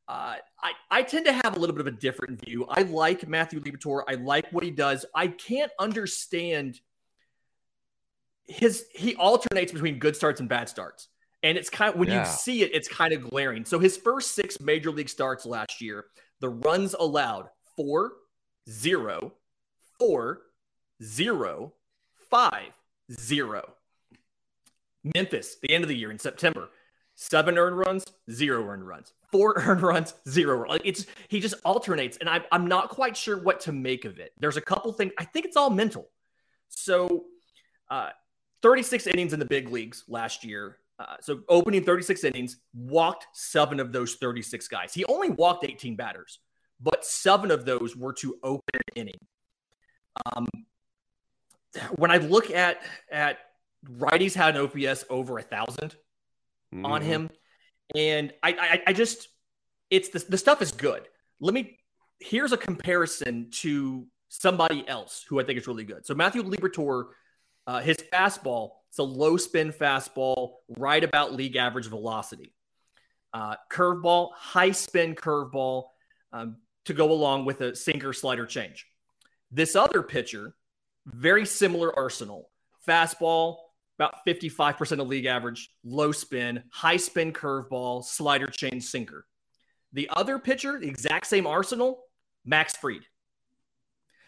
Uh, 0.07 0.35
I 0.61 0.73
I 0.91 1.03
tend 1.03 1.25
to 1.25 1.33
have 1.33 1.55
a 1.55 1.59
little 1.59 1.73
bit 1.75 1.81
of 1.81 1.87
a 1.87 1.97
different 1.97 2.43
view. 2.45 2.65
I 2.69 2.81
like 2.81 3.27
Matthew 3.27 3.61
Liberatore. 3.61 4.03
I 4.07 4.15
like 4.15 4.51
what 4.51 4.63
he 4.63 4.69
does. 4.71 5.05
I 5.15 5.27
can't 5.27 5.71
understand 5.79 6.81
his 8.45 8.85
he 8.93 9.15
alternates 9.15 9.71
between 9.71 9.97
good 9.97 10.15
starts 10.15 10.41
and 10.41 10.49
bad 10.49 10.67
starts. 10.67 11.07
And 11.43 11.57
it's 11.57 11.69
kind 11.69 11.93
of 11.93 11.99
when 11.99 12.09
yeah. 12.09 12.21
you 12.21 12.25
see 12.25 12.63
it, 12.63 12.71
it's 12.73 12.87
kind 12.87 13.13
of 13.13 13.29
glaring. 13.29 13.65
So 13.65 13.77
his 13.77 13.97
first 13.97 14.31
six 14.31 14.59
major 14.59 14.91
league 14.91 15.09
starts 15.09 15.45
last 15.45 15.81
year, 15.81 16.05
the 16.39 16.49
runs 16.49 16.93
allowed 16.93 17.49
four, 17.75 18.13
zero, 18.69 19.33
four, 19.99 20.41
zero, 21.03 21.73
five, 22.29 22.71
zero. 23.11 23.73
Memphis, 25.15 25.57
the 25.61 25.71
end 25.71 25.83
of 25.83 25.89
the 25.89 25.97
year 25.97 26.11
in 26.11 26.19
September, 26.19 26.69
seven 27.15 27.57
earned 27.57 27.77
runs, 27.77 28.05
zero 28.31 28.65
earned 28.67 28.87
runs, 28.87 29.13
four 29.31 29.55
earned 29.57 29.81
runs, 29.81 30.13
zero. 30.29 30.67
Like 30.67 30.81
it's 30.85 31.05
he 31.27 31.39
just 31.39 31.55
alternates, 31.65 32.17
and 32.17 32.29
I'm 32.29 32.43
I'm 32.51 32.67
not 32.67 32.89
quite 32.89 33.17
sure 33.17 33.37
what 33.37 33.59
to 33.61 33.71
make 33.71 34.05
of 34.05 34.19
it. 34.19 34.31
There's 34.39 34.57
a 34.57 34.61
couple 34.61 34.93
things. 34.93 35.11
I 35.17 35.25
think 35.25 35.45
it's 35.45 35.57
all 35.57 35.69
mental. 35.69 36.09
So, 36.69 37.25
uh, 37.89 38.09
36 38.61 39.07
innings 39.07 39.33
in 39.33 39.39
the 39.39 39.45
big 39.45 39.69
leagues 39.69 40.05
last 40.07 40.43
year. 40.43 40.77
Uh, 40.99 41.15
so 41.21 41.41
opening 41.49 41.83
36 41.83 42.23
innings, 42.23 42.57
walked 42.73 43.25
seven 43.33 43.79
of 43.79 43.91
those 43.91 44.15
36 44.15 44.67
guys. 44.67 44.93
He 44.93 45.03
only 45.05 45.29
walked 45.29 45.65
18 45.65 45.95
batters, 45.95 46.39
but 46.79 47.03
seven 47.03 47.51
of 47.51 47.65
those 47.65 47.95
were 47.95 48.13
to 48.13 48.37
open 48.43 48.61
an 48.73 48.81
inning. 48.95 49.19
Um, 50.25 50.47
when 51.95 52.11
I 52.11 52.17
look 52.17 52.51
at 52.51 52.81
at 53.11 53.39
righties 53.97 54.33
had 54.33 54.55
an 54.55 54.61
OPS 54.61 55.05
over 55.09 55.39
a 55.39 55.41
1000 55.41 55.89
mm-hmm. 55.89 56.85
on 56.85 57.01
him, 57.01 57.29
and 57.95 58.31
I, 58.43 58.51
I 58.51 58.83
I 58.87 58.93
just 58.93 59.27
it's 59.89 60.09
the 60.09 60.19
the 60.29 60.37
stuff 60.37 60.61
is 60.61 60.71
good. 60.71 61.07
Let 61.39 61.53
me 61.53 61.79
here's 62.19 62.51
a 62.51 62.57
comparison 62.57 63.49
to 63.51 64.05
somebody 64.29 64.87
else 64.87 65.25
who 65.27 65.39
I 65.39 65.43
think 65.43 65.59
is 65.59 65.67
really 65.67 65.83
good. 65.83 66.05
So 66.05 66.13
Matthew 66.13 66.43
Liberatore, 66.43 67.05
uh, 67.67 67.81
his 67.81 67.97
fastball 68.13 68.69
it's 68.93 68.99
a 68.99 69.03
low 69.03 69.37
spin 69.37 69.71
fastball, 69.71 70.57
right 70.77 71.03
about 71.03 71.33
league 71.33 71.55
average 71.55 71.87
velocity. 71.87 72.53
Uh, 73.33 73.55
curveball, 73.71 74.29
high 74.35 74.69
spin 74.69 75.15
curveball 75.15 75.85
um, 76.31 76.57
to 76.85 76.93
go 76.93 77.11
along 77.11 77.45
with 77.45 77.61
a 77.61 77.75
sinker 77.75 78.13
slider 78.13 78.45
change. 78.45 78.85
This 79.49 79.75
other 79.75 80.03
pitcher, 80.03 80.53
very 81.07 81.43
similar 81.43 81.97
arsenal. 81.97 82.51
Fastball, 82.87 83.55
about 83.97 84.13
55% 84.27 84.99
of 84.99 85.07
league 85.07 85.25
average, 85.25 85.71
low 85.83 86.11
spin, 86.11 86.61
high 86.71 86.97
spin 86.97 87.33
curveball, 87.33 88.03
slider 88.03 88.45
change 88.45 88.83
sinker. 88.83 89.25
The 89.93 90.07
other 90.11 90.37
pitcher, 90.37 90.77
the 90.79 90.87
exact 90.87 91.25
same 91.25 91.47
arsenal, 91.47 92.03
Max 92.45 92.77
Fried. 92.77 93.07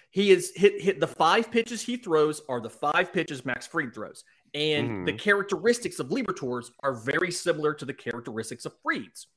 He 0.10 0.32
is 0.32 0.54
hit 0.56 0.82
hit 0.82 1.00
the 1.00 1.08
five 1.08 1.52
pitches 1.52 1.82
he 1.82 1.98
throws 1.98 2.42
are 2.50 2.62
the 2.62 2.70
five 2.70 3.14
pitches 3.14 3.46
Max 3.46 3.68
Fried 3.68 3.94
throws. 3.94 4.24
And 4.56 4.90
mm-hmm. 4.90 5.06
the 5.06 5.14
characteristics 5.14 6.00
of 6.00 6.08
Liberatore's 6.08 6.72
are 6.82 6.94
very 6.94 7.30
similar 7.30 7.74
to 7.74 7.86
the 7.86 7.94
characteristics 7.94 8.66
of 8.66 8.74
Fried's. 8.82 9.28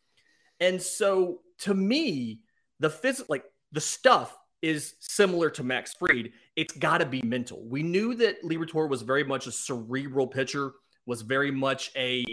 And 0.60 0.80
so 0.80 1.40
to 1.60 1.74
me, 1.74 2.40
the 2.78 2.88
phys- 2.88 3.28
like 3.28 3.44
the 3.72 3.80
stuff 3.80 4.38
is 4.62 4.94
similar 5.00 5.50
to 5.50 5.64
Max 5.64 5.94
Fried. 5.94 6.32
It's 6.54 6.72
got 6.72 6.98
to 6.98 7.06
be 7.06 7.20
mental. 7.22 7.64
We 7.68 7.82
knew 7.82 8.14
that 8.14 8.42
Liberatore 8.44 8.88
was 8.88 9.02
very 9.02 9.24
much 9.24 9.48
a 9.48 9.52
cerebral 9.52 10.28
pitcher, 10.28 10.72
was 11.04 11.22
very 11.22 11.50
much 11.50 11.90
a 11.96 12.24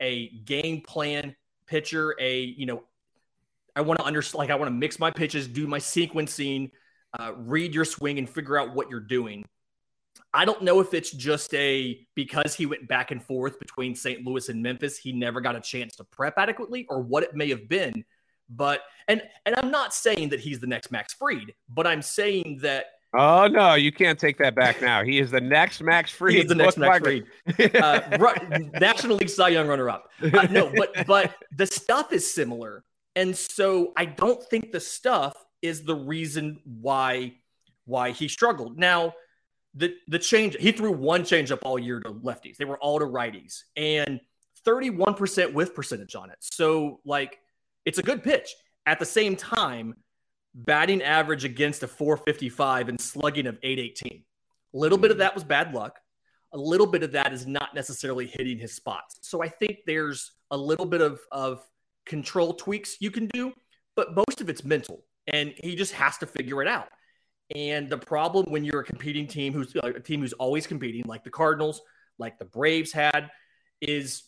a 0.00 0.30
game 0.44 0.80
plan 0.80 1.36
pitcher, 1.66 2.14
a 2.18 2.40
you 2.40 2.64
know, 2.64 2.84
I 3.76 3.82
want 3.82 4.00
to 4.00 4.06
understand 4.06 4.38
like 4.38 4.50
I 4.50 4.54
want 4.54 4.68
to 4.68 4.74
mix 4.74 4.98
my 4.98 5.10
pitches, 5.10 5.46
do 5.46 5.66
my 5.66 5.78
sequencing, 5.78 6.70
uh, 7.18 7.32
read 7.36 7.74
your 7.74 7.84
swing 7.84 8.18
and 8.18 8.28
figure 8.28 8.58
out 8.58 8.74
what 8.74 8.88
you're 8.88 9.00
doing. 9.00 9.44
I 10.32 10.44
don't 10.44 10.62
know 10.62 10.80
if 10.80 10.94
it's 10.94 11.10
just 11.10 11.52
a 11.54 12.06
because 12.14 12.54
he 12.54 12.66
went 12.66 12.86
back 12.86 13.10
and 13.10 13.22
forth 13.22 13.58
between 13.58 13.94
St. 13.94 14.24
Louis 14.24 14.48
and 14.48 14.62
Memphis, 14.62 14.96
he 14.96 15.12
never 15.12 15.40
got 15.40 15.56
a 15.56 15.60
chance 15.60 15.96
to 15.96 16.04
prep 16.04 16.34
adequately, 16.38 16.86
or 16.88 17.00
what 17.00 17.22
it 17.22 17.34
may 17.34 17.48
have 17.48 17.68
been. 17.68 18.04
But 18.48 18.82
and 19.08 19.22
and 19.46 19.54
I'm 19.56 19.70
not 19.70 19.94
saying 19.94 20.30
that 20.30 20.40
he's 20.40 20.60
the 20.60 20.66
next 20.66 20.90
Max 20.90 21.14
Fried, 21.14 21.54
but 21.68 21.86
I'm 21.86 22.02
saying 22.02 22.60
that. 22.62 22.86
Oh 23.12 23.48
no, 23.48 23.74
you 23.74 23.90
can't 23.90 24.18
take 24.18 24.38
that 24.38 24.54
back 24.54 24.80
now. 24.82 25.02
He 25.02 25.18
is 25.18 25.32
the 25.32 25.40
next 25.40 25.82
Max 25.82 26.10
Fried. 26.10 26.34
He 26.34 26.40
is 26.40 26.46
the 26.46 26.54
next 26.54 26.76
Max 26.76 26.98
Fried. 26.98 27.76
uh, 27.76 28.00
National 28.80 29.16
League 29.16 29.30
Cy 29.30 29.48
Young 29.48 29.66
runner-up. 29.66 30.10
Uh, 30.22 30.46
no, 30.50 30.72
but 30.76 30.94
but 31.06 31.34
the 31.56 31.66
stuff 31.66 32.12
is 32.12 32.32
similar, 32.32 32.84
and 33.16 33.36
so 33.36 33.92
I 33.96 34.04
don't 34.04 34.42
think 34.44 34.70
the 34.70 34.80
stuff 34.80 35.34
is 35.60 35.82
the 35.82 35.94
reason 35.94 36.60
why 36.64 37.34
why 37.84 38.12
he 38.12 38.28
struggled. 38.28 38.78
Now, 38.78 39.14
the 39.74 39.94
the 40.08 40.18
change 40.18 40.56
he 40.58 40.72
threw 40.72 40.92
one 40.92 41.22
changeup 41.22 41.60
all 41.62 41.78
year 41.78 42.00
to 42.00 42.10
lefties. 42.10 42.56
They 42.56 42.64
were 42.64 42.78
all 42.78 42.98
to 42.98 43.04
righties 43.04 43.62
and 43.76 44.20
31% 44.66 45.52
whiff 45.52 45.74
percentage 45.74 46.14
on 46.14 46.30
it. 46.30 46.36
So 46.40 47.00
like 47.04 47.38
it's 47.84 47.98
a 47.98 48.02
good 48.02 48.22
pitch. 48.22 48.54
At 48.86 48.98
the 48.98 49.06
same 49.06 49.36
time, 49.36 49.94
batting 50.54 51.02
average 51.02 51.44
against 51.44 51.82
a 51.82 51.88
455 51.88 52.88
and 52.88 53.00
slugging 53.00 53.46
of 53.46 53.58
818. 53.62 54.22
A 54.72 54.76
little 54.76 54.98
bit 54.98 55.10
of 55.10 55.14
mm-hmm. 55.14 55.20
that 55.20 55.34
was 55.34 55.44
bad 55.44 55.72
luck. 55.72 55.98
A 56.52 56.58
little 56.58 56.86
bit 56.86 57.02
of 57.02 57.12
that 57.12 57.32
is 57.32 57.46
not 57.46 57.74
necessarily 57.74 58.26
hitting 58.26 58.58
his 58.58 58.74
spots. 58.74 59.18
So 59.22 59.42
I 59.42 59.48
think 59.48 59.78
there's 59.86 60.32
a 60.50 60.56
little 60.56 60.86
bit 60.86 61.00
of, 61.00 61.20
of 61.30 61.64
control 62.06 62.54
tweaks 62.54 62.96
you 63.00 63.10
can 63.10 63.28
do, 63.28 63.52
but 63.94 64.14
most 64.14 64.40
of 64.40 64.48
it's 64.48 64.64
mental 64.64 65.04
and 65.28 65.54
he 65.62 65.76
just 65.76 65.92
has 65.92 66.18
to 66.18 66.26
figure 66.26 66.60
it 66.62 66.68
out. 66.68 66.88
And 67.54 67.88
the 67.88 67.98
problem 67.98 68.46
when 68.48 68.64
you're 68.64 68.80
a 68.80 68.84
competing 68.84 69.26
team 69.26 69.52
who's 69.52 69.74
uh, 69.76 69.92
a 69.96 70.00
team 70.00 70.20
who's 70.20 70.32
always 70.34 70.66
competing, 70.66 71.02
like 71.06 71.24
the 71.24 71.30
Cardinals, 71.30 71.82
like 72.18 72.38
the 72.38 72.44
Braves 72.44 72.92
had, 72.92 73.30
is 73.80 74.24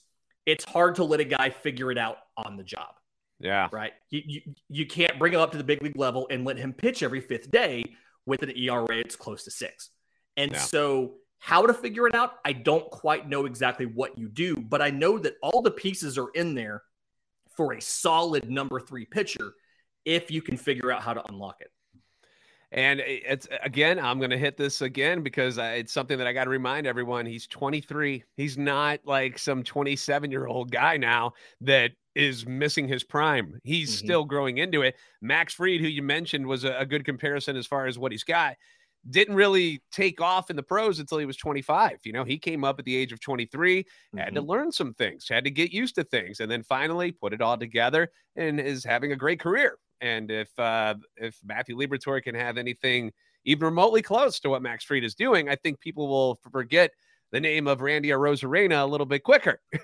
it's 0.46 0.64
hard 0.64 0.96
to 0.96 1.04
let 1.04 1.20
a 1.20 1.24
guy 1.24 1.50
figure 1.50 1.92
it 1.92 1.98
out 1.98 2.16
on 2.36 2.56
the 2.56 2.64
job. 2.64 2.94
Yeah. 3.38 3.68
Right. 3.72 3.92
You, 4.10 4.22
you, 4.24 4.40
you 4.68 4.86
can't 4.86 5.18
bring 5.18 5.34
him 5.34 5.40
up 5.40 5.52
to 5.52 5.58
the 5.58 5.64
big 5.64 5.82
league 5.82 5.98
level 5.98 6.26
and 6.30 6.44
let 6.44 6.56
him 6.56 6.72
pitch 6.72 7.02
every 7.02 7.20
fifth 7.20 7.50
day 7.50 7.84
with 8.26 8.42
an 8.42 8.56
ERA 8.56 8.86
that's 8.88 9.16
close 9.16 9.44
to 9.44 9.50
six. 9.50 9.90
And 10.36 10.52
yeah. 10.52 10.58
so, 10.58 11.14
how 11.38 11.66
to 11.66 11.74
figure 11.74 12.06
it 12.06 12.14
out, 12.14 12.34
I 12.44 12.52
don't 12.52 12.88
quite 12.88 13.28
know 13.28 13.46
exactly 13.46 13.84
what 13.84 14.16
you 14.16 14.28
do, 14.28 14.56
but 14.56 14.80
I 14.80 14.90
know 14.90 15.18
that 15.18 15.34
all 15.42 15.60
the 15.60 15.72
pieces 15.72 16.16
are 16.16 16.28
in 16.36 16.54
there 16.54 16.84
for 17.56 17.72
a 17.72 17.80
solid 17.80 18.48
number 18.48 18.78
three 18.78 19.04
pitcher 19.04 19.54
if 20.04 20.30
you 20.30 20.40
can 20.40 20.56
figure 20.56 20.92
out 20.92 21.02
how 21.02 21.14
to 21.14 21.28
unlock 21.28 21.56
it. 21.58 21.72
And 22.72 23.00
it's 23.00 23.46
again, 23.62 23.98
I'm 23.98 24.18
going 24.18 24.30
to 24.30 24.38
hit 24.38 24.56
this 24.56 24.80
again 24.80 25.22
because 25.22 25.58
it's 25.58 25.92
something 25.92 26.16
that 26.16 26.26
I 26.26 26.32
got 26.32 26.44
to 26.44 26.50
remind 26.50 26.86
everyone. 26.86 27.26
He's 27.26 27.46
23. 27.46 28.24
He's 28.36 28.56
not 28.56 29.00
like 29.04 29.38
some 29.38 29.62
27 29.62 30.30
year 30.30 30.46
old 30.46 30.70
guy 30.70 30.96
now 30.96 31.32
that 31.60 31.92
is 32.14 32.46
missing 32.46 32.88
his 32.88 33.04
prime. 33.04 33.58
He's 33.62 33.90
mm-hmm. 33.90 34.06
still 34.06 34.24
growing 34.24 34.58
into 34.58 34.82
it. 34.82 34.96
Max 35.20 35.54
Fried, 35.54 35.80
who 35.80 35.86
you 35.86 36.02
mentioned, 36.02 36.46
was 36.46 36.64
a, 36.64 36.78
a 36.78 36.86
good 36.86 37.04
comparison 37.04 37.56
as 37.56 37.66
far 37.66 37.86
as 37.86 37.98
what 37.98 38.10
he's 38.10 38.24
got 38.24 38.56
didn't 39.10 39.34
really 39.34 39.82
take 39.90 40.20
off 40.20 40.48
in 40.50 40.56
the 40.56 40.62
pros 40.62 41.00
until 41.00 41.18
he 41.18 41.26
was 41.26 41.36
25. 41.36 41.98
You 42.04 42.12
know, 42.12 42.24
he 42.24 42.38
came 42.38 42.64
up 42.64 42.78
at 42.78 42.84
the 42.84 42.96
age 42.96 43.12
of 43.12 43.20
23, 43.20 43.82
mm-hmm. 43.82 44.18
had 44.18 44.34
to 44.34 44.40
mm-hmm. 44.40 44.50
learn 44.50 44.72
some 44.72 44.94
things, 44.94 45.28
had 45.28 45.44
to 45.44 45.50
get 45.50 45.72
used 45.72 45.96
to 45.96 46.04
things, 46.04 46.40
and 46.40 46.50
then 46.50 46.62
finally 46.62 47.12
put 47.12 47.32
it 47.32 47.40
all 47.40 47.58
together 47.58 48.10
and 48.36 48.60
is 48.60 48.84
having 48.84 49.12
a 49.12 49.16
great 49.16 49.40
career. 49.40 49.76
And 50.02 50.30
if 50.30 50.50
uh, 50.58 50.94
if 51.16 51.38
Matthew 51.44 51.78
Liberatore 51.78 52.22
can 52.22 52.34
have 52.34 52.58
anything 52.58 53.12
even 53.44 53.64
remotely 53.64 54.02
close 54.02 54.40
to 54.40 54.50
what 54.50 54.60
Max 54.60 54.84
Fried 54.84 55.04
is 55.04 55.14
doing, 55.14 55.48
I 55.48 55.56
think 55.56 55.80
people 55.80 56.08
will 56.08 56.38
forget 56.50 56.90
the 57.30 57.40
name 57.40 57.66
of 57.66 57.80
Randy 57.80 58.10
Arozarena 58.10 58.82
a 58.82 58.86
little 58.86 59.06
bit 59.06 59.22
quicker. 59.22 59.60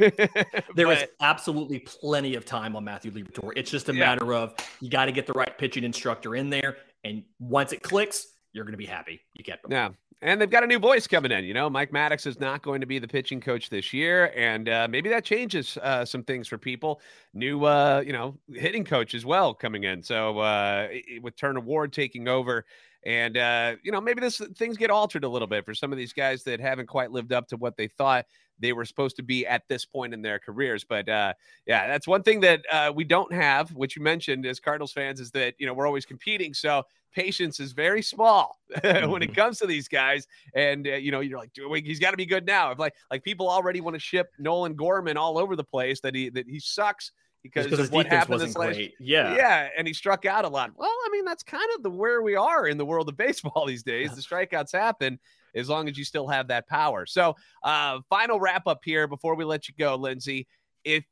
there 0.74 0.92
is 0.92 1.04
absolutely 1.20 1.78
plenty 1.78 2.34
of 2.34 2.44
time 2.44 2.76
on 2.76 2.84
Matthew 2.84 3.10
Liberatore. 3.10 3.52
It's 3.56 3.70
just 3.70 3.88
a 3.88 3.94
yeah. 3.94 4.00
matter 4.00 4.34
of 4.34 4.54
you 4.80 4.90
got 4.90 5.06
to 5.06 5.12
get 5.12 5.26
the 5.26 5.32
right 5.32 5.56
pitching 5.56 5.84
instructor 5.84 6.36
in 6.36 6.50
there, 6.50 6.76
and 7.04 7.22
once 7.38 7.72
it 7.72 7.82
clicks, 7.82 8.26
you're 8.52 8.64
going 8.64 8.72
to 8.72 8.78
be 8.78 8.86
happy. 8.86 9.20
You 9.34 9.44
get 9.44 9.62
them. 9.62 9.72
Yeah, 9.72 9.90
and 10.20 10.40
they've 10.40 10.50
got 10.50 10.64
a 10.64 10.66
new 10.66 10.78
voice 10.78 11.06
coming 11.06 11.30
in. 11.30 11.44
You 11.44 11.54
know, 11.54 11.70
Mike 11.70 11.92
Maddux 11.92 12.26
is 12.26 12.40
not 12.40 12.62
going 12.62 12.80
to 12.80 12.86
be 12.86 12.98
the 12.98 13.08
pitching 13.08 13.40
coach 13.40 13.70
this 13.70 13.92
year, 13.92 14.32
and 14.36 14.68
uh, 14.68 14.88
maybe 14.90 15.08
that 15.10 15.24
changes 15.24 15.78
uh, 15.82 16.04
some 16.04 16.22
things 16.24 16.48
for 16.48 16.58
people. 16.58 17.00
New, 17.34 17.64
uh, 17.64 18.02
you 18.04 18.12
know, 18.12 18.36
hitting 18.52 18.84
coach 18.84 19.14
as 19.14 19.24
well 19.24 19.54
coming 19.54 19.84
in. 19.84 20.02
So 20.02 20.38
uh, 20.38 20.88
with 21.20 21.36
Turner 21.36 21.60
Ward 21.60 21.92
taking 21.92 22.26
over, 22.26 22.64
and 23.04 23.36
uh, 23.36 23.76
you 23.82 23.92
know, 23.92 24.00
maybe 24.00 24.20
this 24.20 24.40
things 24.56 24.76
get 24.76 24.90
altered 24.90 25.24
a 25.24 25.28
little 25.28 25.48
bit 25.48 25.64
for 25.64 25.74
some 25.74 25.92
of 25.92 25.98
these 25.98 26.12
guys 26.12 26.42
that 26.44 26.60
haven't 26.60 26.86
quite 26.86 27.10
lived 27.10 27.32
up 27.32 27.48
to 27.48 27.56
what 27.56 27.76
they 27.76 27.88
thought 27.88 28.26
they 28.60 28.72
were 28.72 28.84
supposed 28.84 29.16
to 29.16 29.22
be 29.22 29.46
at 29.46 29.62
this 29.68 29.84
point 29.84 30.12
in 30.12 30.20
their 30.20 30.38
careers. 30.38 30.84
But 30.84 31.08
uh, 31.08 31.34
yeah, 31.66 31.86
that's 31.86 32.08
one 32.08 32.22
thing 32.22 32.40
that 32.40 32.60
uh, 32.70 32.92
we 32.94 33.04
don't 33.04 33.32
have, 33.32 33.70
which 33.70 33.96
you 33.96 34.02
mentioned 34.02 34.46
as 34.46 34.58
Cardinals 34.58 34.92
fans, 34.92 35.20
is 35.20 35.30
that 35.32 35.54
you 35.58 35.66
know 35.66 35.74
we're 35.74 35.86
always 35.86 36.04
competing. 36.04 36.54
So 36.54 36.82
patience 37.12 37.60
is 37.60 37.72
very 37.72 38.02
small 38.02 38.58
when 38.82 38.96
it 38.96 39.04
mm-hmm. 39.04 39.32
comes 39.32 39.58
to 39.58 39.66
these 39.66 39.88
guys. 39.88 40.26
And 40.54 40.86
uh, 40.86 40.94
you 40.94 41.12
know, 41.12 41.20
you're 41.20 41.38
like, 41.38 41.84
he's 41.84 42.00
got 42.00 42.10
to 42.10 42.16
be 42.16 42.26
good 42.26 42.46
now. 42.46 42.72
If 42.72 42.78
like 42.78 42.94
like 43.10 43.22
people 43.22 43.48
already 43.48 43.80
want 43.80 43.94
to 43.94 44.00
ship 44.00 44.32
Nolan 44.38 44.74
Gorman 44.74 45.16
all 45.16 45.38
over 45.38 45.54
the 45.54 45.64
place 45.64 46.00
that 46.00 46.14
he 46.14 46.30
that 46.30 46.48
he 46.48 46.58
sucks 46.58 47.12
because, 47.52 47.78
of 47.78 47.92
what 47.92 48.06
happened 48.06 48.40
this 48.40 48.56
last 48.56 48.78
yeah. 49.00 49.34
Yeah 49.34 49.68
and 49.76 49.86
he 49.86 49.94
struck 49.94 50.26
out 50.26 50.44
a 50.44 50.48
lot. 50.48 50.72
Well 50.76 50.88
i 50.88 51.08
mean 51.10 51.24
that's 51.24 51.42
kind 51.42 51.68
of 51.76 51.82
the 51.82 51.90
where 51.90 52.22
we 52.22 52.36
are 52.36 52.66
in 52.66 52.78
the 52.78 52.84
world 52.84 53.08
of 53.08 53.16
baseball 53.18 53.66
these 53.66 53.82
days. 53.82 54.14
The 54.14 54.22
strikeouts 54.22 54.72
happen 54.72 55.18
as 55.54 55.68
long 55.68 55.88
as 55.88 55.96
you 55.96 56.04
still 56.04 56.28
have 56.28 56.48
that 56.48 56.68
power. 56.68 57.06
So 57.06 57.36
uh 57.62 58.00
final 58.08 58.40
wrap 58.40 58.66
up 58.66 58.80
here 58.84 59.06
before 59.06 59.34
we 59.34 59.44
let 59.44 59.68
you 59.68 59.74
go 59.78 59.94
lindsey. 59.96 60.46
If 60.84 61.04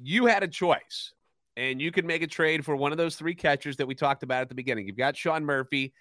you 0.00 0.26
had 0.26 0.42
a 0.42 0.48
choice 0.48 1.12
and 1.58 1.82
you 1.82 1.90
could 1.90 2.04
make 2.04 2.22
a 2.22 2.26
trade 2.26 2.64
for 2.64 2.76
one 2.76 2.92
of 2.92 2.98
those 2.98 3.16
three 3.16 3.34
catchers 3.34 3.76
that 3.76 3.86
we 3.86 3.94
talked 3.94 4.22
about 4.22 4.42
at 4.42 4.48
the 4.48 4.54
beginning. 4.54 4.86
You've 4.86 4.96
got 4.96 5.16
Sean 5.16 5.44
Murphy, 5.44 5.92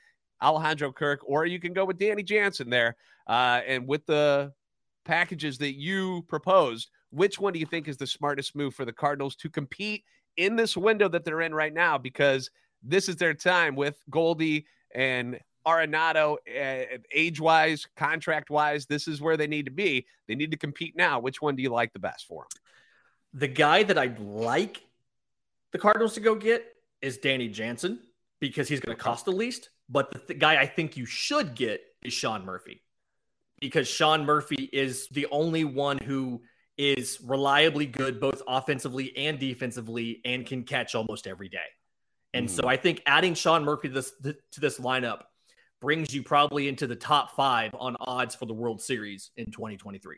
Alejandro 0.42 0.92
Kirk, 0.92 1.22
or 1.26 1.48
you 1.48 1.60
can 1.60 1.74
go 1.74 1.84
with 1.84 1.98
Danny 1.98 2.22
Jansen 2.22 2.70
there. 2.70 2.96
Uh, 3.26 3.62
and 3.66 3.88
with 3.88 4.06
the 4.06 4.54
packages 5.04 5.58
that 5.58 5.74
you 5.74 6.24
proposed, 6.28 6.92
which 7.18 7.40
one 7.40 7.52
do 7.52 7.60
you 7.60 7.66
think 7.66 7.88
is 7.88 7.98
the 7.98 8.06
smartest 8.06 8.56
move 8.56 8.76
for 8.76 8.86
the 8.86 8.94
Cardinals 8.94 9.36
to 9.38 9.50
compete 9.50 10.04
in 10.38 10.56
this 10.56 10.78
window 10.78 11.10
that 11.10 11.26
they're 11.26 11.42
in 11.42 11.54
right 11.54 11.74
now? 11.74 11.98
Because 11.98 12.52
this 12.84 13.10
is 13.10 13.16
their 13.16 13.34
time 13.34 13.76
with 13.76 13.98
Goldie 14.12 14.68
and 14.94 15.40
Arenado, 15.66 16.38
uh, 16.48 16.98
age 17.12 17.42
wise, 17.42 17.88
contract 17.98 18.52
wise. 18.52 18.86
This 18.86 19.08
is 19.08 19.20
where 19.20 19.36
they 19.36 19.48
need 19.48 19.66
to 19.66 19.72
be. 19.72 20.06
They 20.28 20.36
need 20.36 20.52
to 20.52 20.58
compete 20.58 20.96
now. 20.96 21.20
Which 21.20 21.42
one 21.42 21.56
do 21.56 21.64
you 21.64 21.72
like 21.72 21.92
the 21.92 22.00
best 22.00 22.28
for 22.28 22.44
them? 22.44 22.62
The 23.34 23.48
guy 23.48 23.82
that 23.84 23.98
I'd 23.98 24.20
like 24.20 24.84
the 25.72 25.80
Cardinals 25.80 26.14
to 26.14 26.20
go 26.20 26.36
get 26.36 26.66
is 27.02 27.18
Danny 27.18 27.50
Jansen 27.50 28.00
because 28.40 28.70
he's 28.70 28.80
going 28.80 28.96
to 28.96 29.04
cost 29.04 29.26
the 29.26 29.32
least. 29.32 29.70
But 29.90 30.12
the 30.12 30.20
th- 30.20 30.40
guy 30.40 30.58
I 30.58 30.68
think 30.68 30.96
you 30.96 31.06
should 31.06 31.56
get 31.56 31.82
is 32.04 32.14
Sean 32.14 32.46
Murphy 32.46 32.84
because 33.60 33.88
Sean 33.88 34.24
Murphy 34.24 34.70
is 34.72 35.08
the 35.10 35.26
only 35.32 35.64
one 35.66 35.98
who 35.98 36.42
is 36.78 37.20
reliably 37.24 37.86
good 37.86 38.20
both 38.20 38.42
offensively 38.48 39.16
and 39.18 39.40
defensively 39.40 40.22
and 40.26 40.46
can 40.46 40.64
catch 40.64 40.96
almost 40.96 41.28
every 41.28 41.50
day. 41.50 41.58
And 42.34 42.48
mm. 42.48 42.52
so 42.52 42.68
I 42.68 42.78
think 42.78 43.02
adding 43.06 43.34
Sean 43.34 43.64
Murphy 43.64 43.88
to 43.90 43.94
this, 43.94 44.14
to 44.24 44.60
this 44.60 44.80
lineup 44.80 45.22
brings 45.82 46.14
you 46.14 46.24
probably 46.24 46.68
into 46.68 46.88
the 46.88 46.96
top 46.96 47.36
five 47.36 47.72
on 47.80 47.96
odds 48.00 48.36
for 48.36 48.46
the 48.46 48.54
World 48.54 48.82
Series 48.82 49.32
in 49.38 49.46
2023. 49.46 50.18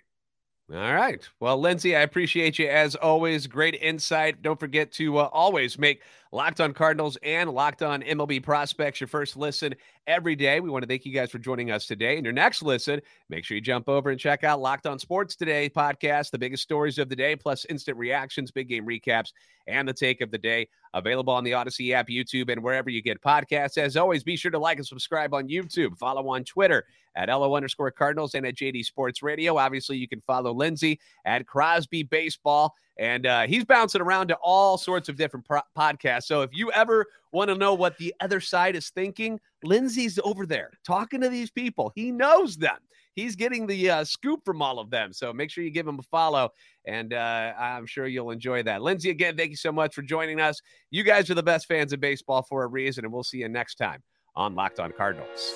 All 0.72 0.94
right. 0.94 1.28
Well, 1.40 1.60
Lindsey, 1.60 1.96
I 1.96 2.02
appreciate 2.02 2.60
you 2.60 2.68
as 2.68 2.96
always. 2.96 3.48
Great 3.48 3.74
insight. 3.76 4.44
Don't 4.44 4.60
forget 4.60 4.92
to 4.94 5.18
uh, 5.18 5.30
always 5.34 5.80
make 5.80 6.04
Locked 6.32 6.62
on 6.62 6.74
Cardinals 6.74 7.18
and 7.24 7.50
Locked 7.50 7.82
on 7.82 8.04
MLB 8.04 8.44
Prospects, 8.44 9.02
your 9.02 9.08
first 9.08 9.36
listen 9.36 9.74
every 10.06 10.36
day. 10.36 10.60
We 10.60 10.70
want 10.70 10.84
to 10.84 10.88
thank 10.88 11.04
you 11.04 11.12
guys 11.12 11.32
for 11.32 11.40
joining 11.40 11.72
us 11.72 11.88
today. 11.88 12.18
And 12.18 12.24
your 12.24 12.34
next 12.34 12.62
listen, 12.62 13.02
make 13.30 13.44
sure 13.44 13.56
you 13.56 13.62
jump 13.62 13.90
over 13.90 14.12
and 14.12 14.20
check 14.20 14.44
out 14.44 14.62
Locked 14.62 14.86
on 14.86 15.00
Sports 15.00 15.36
Today 15.36 15.72
podcast, 15.76 16.30
the 16.30 16.38
biggest 16.38 16.62
stories 16.62 17.00
of 17.00 17.10
the 17.10 17.16
day, 17.16 17.36
plus 17.36 17.66
instant 17.66 17.98
reactions, 17.98 18.52
big 18.52 18.70
game 18.70 18.86
recaps, 18.86 19.32
and 19.66 19.88
the 19.88 19.94
take 19.94 20.22
of 20.22 20.30
the 20.30 20.38
day. 20.38 20.68
Available 20.94 21.34
on 21.34 21.44
the 21.44 21.54
Odyssey 21.54 21.96
app, 21.96 22.10
YouTube, 22.10 22.52
and 22.52 22.62
wherever 22.62 22.92
you 22.92 23.02
get 23.02 23.20
podcasts. 23.22 23.80
As 23.80 23.98
always, 23.98 24.24
be 24.24 24.36
sure 24.36 24.52
to 24.52 24.60
like 24.60 24.78
and 24.78 24.86
subscribe 24.86 25.34
on 25.34 25.48
YouTube. 25.48 25.98
Follow 25.98 26.28
on 26.30 26.44
Twitter 26.44 26.86
at 27.16 27.30
LO 27.30 27.56
underscore 27.56 27.90
Cardinals 27.90 28.36
and 28.36 28.46
at 28.46 28.56
JD 28.56 28.86
Sports 28.86 29.24
Radio. 29.24 29.58
Obviously, 29.58 29.98
you 29.98 30.08
can 30.08 30.22
follow 30.22 30.54
Lindsey 30.54 31.00
at 31.26 31.48
Crosby 31.48 32.04
Baseball. 32.04 32.76
And 33.00 33.26
uh, 33.26 33.48
he's 33.48 33.64
bouncing 33.64 34.02
around 34.02 34.28
to 34.28 34.38
all 34.44 34.78
sorts 34.78 35.08
of 35.08 35.16
different 35.16 35.46
pro- 35.46 35.62
podcasts. 35.76 36.24
So 36.24 36.42
if 36.42 36.50
you 36.54 36.70
ever 36.74 37.06
want 37.32 37.50
to 37.50 37.56
know 37.56 37.74
what 37.74 37.98
the 37.98 38.14
other 38.20 38.42
side 38.42 38.76
is 38.76 38.90
thinking, 38.90 39.40
Lindsey's 39.64 40.20
over 40.24 40.46
there 40.46 40.72
talking 40.86 41.22
to 41.22 41.30
these 41.30 41.50
people. 41.50 41.94
He 41.96 42.12
knows 42.12 42.58
them. 42.58 42.78
He's 43.16 43.36
getting 43.36 43.66
the 43.66 43.90
uh, 43.90 44.04
scoop 44.04 44.44
from 44.44 44.62
all 44.62 44.80
of 44.80 44.90
them. 44.90 45.14
So 45.14 45.32
make 45.32 45.50
sure 45.50 45.64
you 45.64 45.72
give 45.72 45.88
him 45.88 46.00
a 46.00 46.04
follow, 46.04 46.52
and 46.86 47.14
uh, 47.14 47.54
I'm 47.58 47.86
sure 47.86 48.06
you'll 48.06 48.32
enjoy 48.32 48.64
that. 48.64 48.82
Lindsey, 48.82 49.10
again, 49.10 49.36
thank 49.36 49.50
you 49.50 49.58
so 49.58 49.72
much 49.72 49.96
for 49.96 50.02
joining 50.02 50.40
us. 50.40 50.62
You 50.92 51.04
guys 51.04 51.30
are 51.30 51.36
the 51.36 51.44
best 51.44 51.68
fans 51.68 51.92
of 51.92 52.00
baseball 52.00 52.44
for 52.44 52.64
a 52.64 52.68
reason, 52.68 53.06
and 53.06 53.14
we'll 53.14 53.24
see 53.24 53.40
you 53.40 53.50
next 53.50 53.76
time 53.76 54.04
on 54.36 54.56
Locked 54.56 54.80
On 54.80 54.92
Cardinals. 54.92 55.56